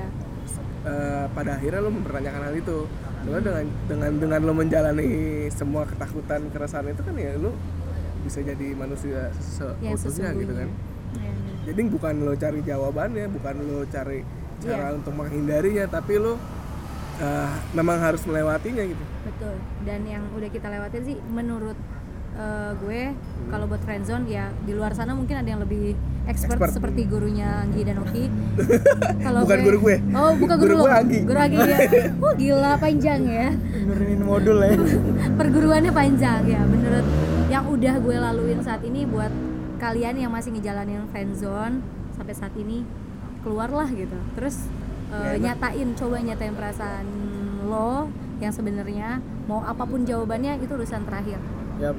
Eh, 0.80 1.26
pada 1.36 1.60
akhirnya 1.60 1.84
lo 1.84 1.92
mempertanyakan 1.92 2.40
hal 2.48 2.54
itu 2.56 2.88
Soalnya 3.20 3.42
dengan 3.44 3.64
dengan 3.84 4.12
dengan 4.16 4.40
lo 4.48 4.52
menjalani 4.56 5.08
semua 5.52 5.84
ketakutan 5.84 6.48
keresahan 6.48 6.88
itu 6.88 7.04
kan 7.04 7.12
ya 7.20 7.36
lo 7.36 7.52
bisa 8.24 8.40
jadi 8.40 8.72
manusia 8.72 9.28
Yang 9.84 10.08
seutuhnya 10.08 10.32
gitu 10.40 10.54
kan 10.56 10.68
Iya. 11.10 11.32
jadi 11.68 11.80
bukan 11.90 12.14
lo 12.24 12.32
cari 12.32 12.64
jawabannya 12.64 13.28
bukan 13.28 13.54
lo 13.60 13.84
cari 13.84 14.24
cara 14.56 14.88
Iya. 14.88 14.96
untuk 14.96 15.12
menghindarinya 15.12 15.84
tapi 15.84 16.16
lo 16.16 16.40
eh, 17.20 17.50
memang 17.76 18.00
harus 18.00 18.24
melewatinya 18.24 18.80
gitu 18.80 19.04
Betul. 19.20 19.60
Dan 19.84 20.00
yang 20.08 20.24
udah 20.32 20.48
kita 20.48 20.72
lewatin 20.72 21.02
sih 21.04 21.16
menurut 21.28 21.76
eh, 22.40 22.72
gue 22.72 23.00
kalau 23.52 23.68
buat 23.68 23.84
friendzone 23.84 24.24
ya 24.32 24.48
di 24.64 24.72
luar 24.72 24.96
sana 24.96 25.12
mungkin 25.12 25.44
ada 25.44 25.48
yang 25.50 25.60
lebih 25.60 25.92
expert, 26.30 26.54
Expert. 26.54 26.72
seperti 26.72 27.04
gurunya 27.04 27.48
Anggi 27.60 27.82
dan 27.82 27.96
Oki. 27.98 28.24
kalau 29.24 29.38
Bukan 29.42 29.58
guru 29.60 29.78
gue. 29.82 29.96
Oh, 30.10 30.32
bukan 30.34 30.56
guru, 30.56 30.64
Guru 30.64 30.74
lo. 30.76 30.82
gue 30.82 30.94
Anggi. 30.94 31.18
Guru 31.22 31.38
Anggi 31.38 31.58
ya. 31.58 31.78
Wah, 32.16 32.34
gila 32.40 32.72
panjang 32.76 33.20
ya. 33.22 33.48
nurunin 33.80 34.22
modul 34.22 34.58
ya 34.58 34.72
Perguruannya 35.38 35.90
panjang 35.90 36.40
ya. 36.46 36.60
Menurut 36.62 37.06
yang 37.48 37.64
udah 37.66 37.94
gue 37.96 38.16
laluin 38.16 38.60
saat 38.60 38.82
ini 38.82 39.02
buat 39.04 39.32
kalian 39.76 40.14
yang 40.16 40.30
masih 40.30 40.52
ngejalanin 40.52 41.04
friendzone 41.08 41.82
sampai 42.12 42.32
saat 42.32 42.54
ini 42.54 42.86
keluarlah 43.40 43.90
gitu. 43.90 44.14
Terus 44.32 44.70
enak. 45.08 45.42
nyatain 45.42 45.88
coba 45.92 46.16
nyatain 46.18 46.54
perasaan 46.54 47.06
lo 47.62 48.06
yang 48.38 48.50
sebenarnya 48.50 49.18
mau 49.44 49.60
apa 49.60 49.82
pun 49.82 50.00
jawabannya 50.00 50.58
itu 50.58 50.70
urusan 50.70 51.02
terakhir 51.02 51.36
Yap. 51.76 51.92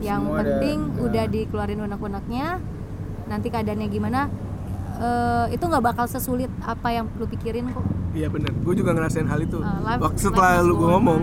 yang 0.00 0.22
Semua 0.22 0.38
ada- 0.38 0.46
penting 0.54 0.78
ya. 0.80 1.00
udah 1.02 1.24
dikeluarin 1.28 1.80
unek-uneknya 1.82 2.46
nanti 3.24 3.48
keadaannya 3.48 3.88
gimana 3.88 4.20
eh, 4.96 5.46
itu 5.50 5.62
nggak 5.62 5.84
bakal 5.84 6.06
sesulit 6.06 6.50
apa 6.60 6.88
yang 6.90 7.06
lu 7.14 7.26
pikirin 7.26 7.68
kok 7.68 7.84
Iya 8.14 8.30
bener, 8.30 8.54
gue 8.54 8.74
juga 8.76 8.94
ngerasain 8.94 9.26
hal 9.26 9.42
itu. 9.42 9.58
Life- 9.58 9.98
Waktu 9.98 10.20
setelah 10.22 10.62
lu 10.62 10.78
gue 10.78 10.86
on. 10.86 10.92
ngomong, 10.94 11.22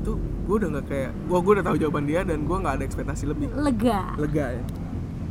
tuh 0.00 0.14
gue 0.46 0.56
udah 0.56 0.68
nggak 0.70 0.86
kayak, 0.86 1.10
gue 1.10 1.34
gue 1.36 1.52
udah 1.52 1.66
tahu 1.66 1.76
jawaban 1.76 2.04
dia 2.04 2.20
dan 2.22 2.38
gue 2.40 2.56
nggak 2.56 2.74
ada 2.78 2.84
ekspektasi 2.84 3.24
lebih. 3.26 3.50
lega 3.52 4.14
Lega 4.14 4.46
ya. 4.54 4.62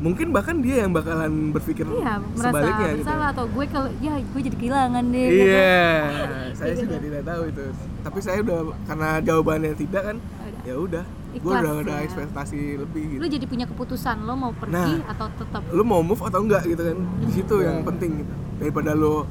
Mungkin 0.04 0.36
bahkan 0.36 0.60
dia 0.60 0.84
yang 0.84 0.92
bakalan 0.92 1.56
berpikir 1.56 1.88
iya 1.88 2.20
merasa 2.36 2.60
sebaliknya 2.60 2.90
gitu. 2.92 3.08
atau 3.08 3.46
gue 3.48 3.66
kalau 3.72 3.88
ya 3.98 4.20
gue 4.20 4.42
jadi 4.44 4.58
kehilangan 4.60 5.04
deh 5.08 5.28
gitu. 5.32 5.48
Iya, 5.48 5.80
saya 6.60 6.74
sudah 6.76 7.00
tidak 7.00 7.22
tahu 7.24 7.42
itu. 7.48 7.64
Tapi 8.04 8.18
saya 8.20 8.38
udah 8.44 8.58
karena 8.84 9.10
jawabannya 9.24 9.74
tidak 9.80 10.02
kan, 10.04 10.18
ya 10.62 10.76
udah. 10.76 11.06
Gue 11.36 11.54
udah 11.56 11.74
ada 11.80 11.96
ya. 11.96 12.04
ekspektasi 12.04 12.60
lebih 12.78 13.04
gitu. 13.08 13.20
lu 13.20 13.28
jadi 13.28 13.46
punya 13.46 13.66
keputusan 13.66 14.16
lo 14.22 14.34
mau 14.36 14.52
pergi 14.52 14.74
Nah. 14.76 15.10
atau 15.10 15.28
tetap 15.34 15.62
Lu 15.70 15.82
mau 15.82 16.00
move 16.00 16.22
atau 16.22 16.40
enggak 16.40 16.62
gitu 16.64 16.84
kan? 16.84 16.98
Di 17.20 17.32
situ 17.34 17.56
yang 17.60 17.78
Iya. 17.80 17.88
penting 17.88 18.12
gitu. 18.20 18.34
Daripada 18.56 18.92
lu 18.92 19.26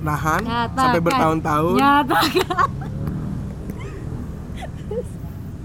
nahan 0.00 0.40
Nyatakan. 0.40 0.76
sampai 0.76 1.00
bertahun-tahun, 1.00 1.76
nyatakan 1.76 2.46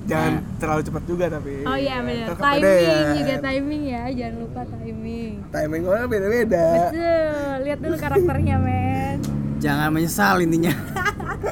jangan 0.08 0.34
terlalu 0.56 0.82
cepat 0.82 1.04
juga 1.04 1.26
tapi. 1.28 1.54
oh 1.64 1.76
iya 1.76 2.00
benar 2.00 2.32
timing 2.32 2.64
kepedean. 2.64 3.14
juga 3.14 3.36
timing 3.44 3.82
ya 3.84 4.04
jangan 4.10 4.36
lupa 4.40 4.62
timing 4.66 5.34
timing 5.46 5.84
orang 5.84 6.08
beda-beda. 6.08 6.66
betul 6.86 7.28
lihat 7.62 7.80
dulu 7.82 7.96
karakternya 7.98 8.56
men 8.58 9.18
jangan 9.58 9.90
menyesal 9.92 10.40
intinya 10.40 10.72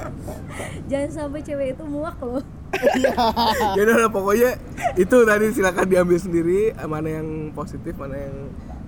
jangan 0.90 1.10
sampai 1.12 1.42
cewek 1.42 1.76
itu 1.76 1.84
muak 1.84 2.16
loh 2.18 2.40
ya 3.78 3.82
udah 3.82 4.10
pokoknya 4.10 4.52
itu 4.96 5.18
tadi 5.24 5.46
silakan 5.52 5.86
diambil 5.86 6.18
sendiri 6.18 6.60
mana 6.86 7.22
yang 7.22 7.28
positif 7.52 7.96
mana 7.96 8.16
yang 8.18 8.36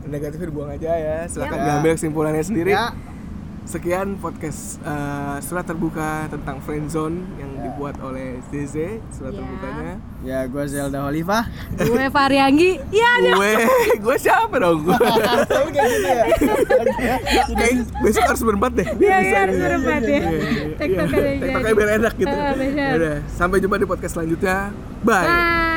negatif 0.08 0.40
dibuang 0.40 0.72
aja 0.72 0.92
ya. 0.96 1.18
Silakan 1.28 1.58
Ya. 1.58 1.66
diambil 1.68 1.92
kesimpulannya 1.96 2.44
sendiri. 2.44 2.72
Ya 2.72 2.96
sekian 3.68 4.16
podcast 4.16 4.80
eh, 4.80 5.38
surat 5.44 5.68
terbuka 5.68 6.32
tentang 6.32 6.64
friendzone 6.64 7.20
yang 7.36 7.52
dibuat 7.60 8.00
oleh 8.00 8.40
ZZ 8.48 9.04
surat 9.12 9.36
Ya. 9.36 9.44
terbukanya. 9.44 9.94
Ya 10.24 10.40
gue 10.48 10.64
Zelda 10.66 11.04
Olivah 11.04 11.46
gue 11.76 12.06
Varianggi 12.10 12.80
iya 12.90 13.12
gue 13.22 13.52
gue 14.08 14.16
siapa 14.18 14.56
dong? 14.56 14.88
Gue 14.88 14.96
kayak 14.96 15.88
gitu 15.92 16.08
ya? 16.08 16.24
Kayak 17.54 17.74
besok 18.00 18.24
harus 18.24 18.42
berempat 18.42 18.72
deh. 18.72 18.88
Iya, 18.98 19.18
iya, 19.20 19.38
harus 19.44 19.58
berempat 19.60 20.02
ya. 20.02 20.08
Iya, 20.08 20.20
iya, 20.24 20.48
iya. 20.48 21.38
Tektokannya 21.44 21.76
biar 21.76 21.90
enak 22.02 22.14
gitu. 22.16 22.34
Ah. 22.34 22.54
Yaudah, 22.96 23.16
sampai 23.30 23.58
jumpa 23.60 23.76
di 23.76 23.86
podcast 23.86 24.14
selanjutnya. 24.16 24.72
Bye. 25.04 25.28
Bye 25.28 25.77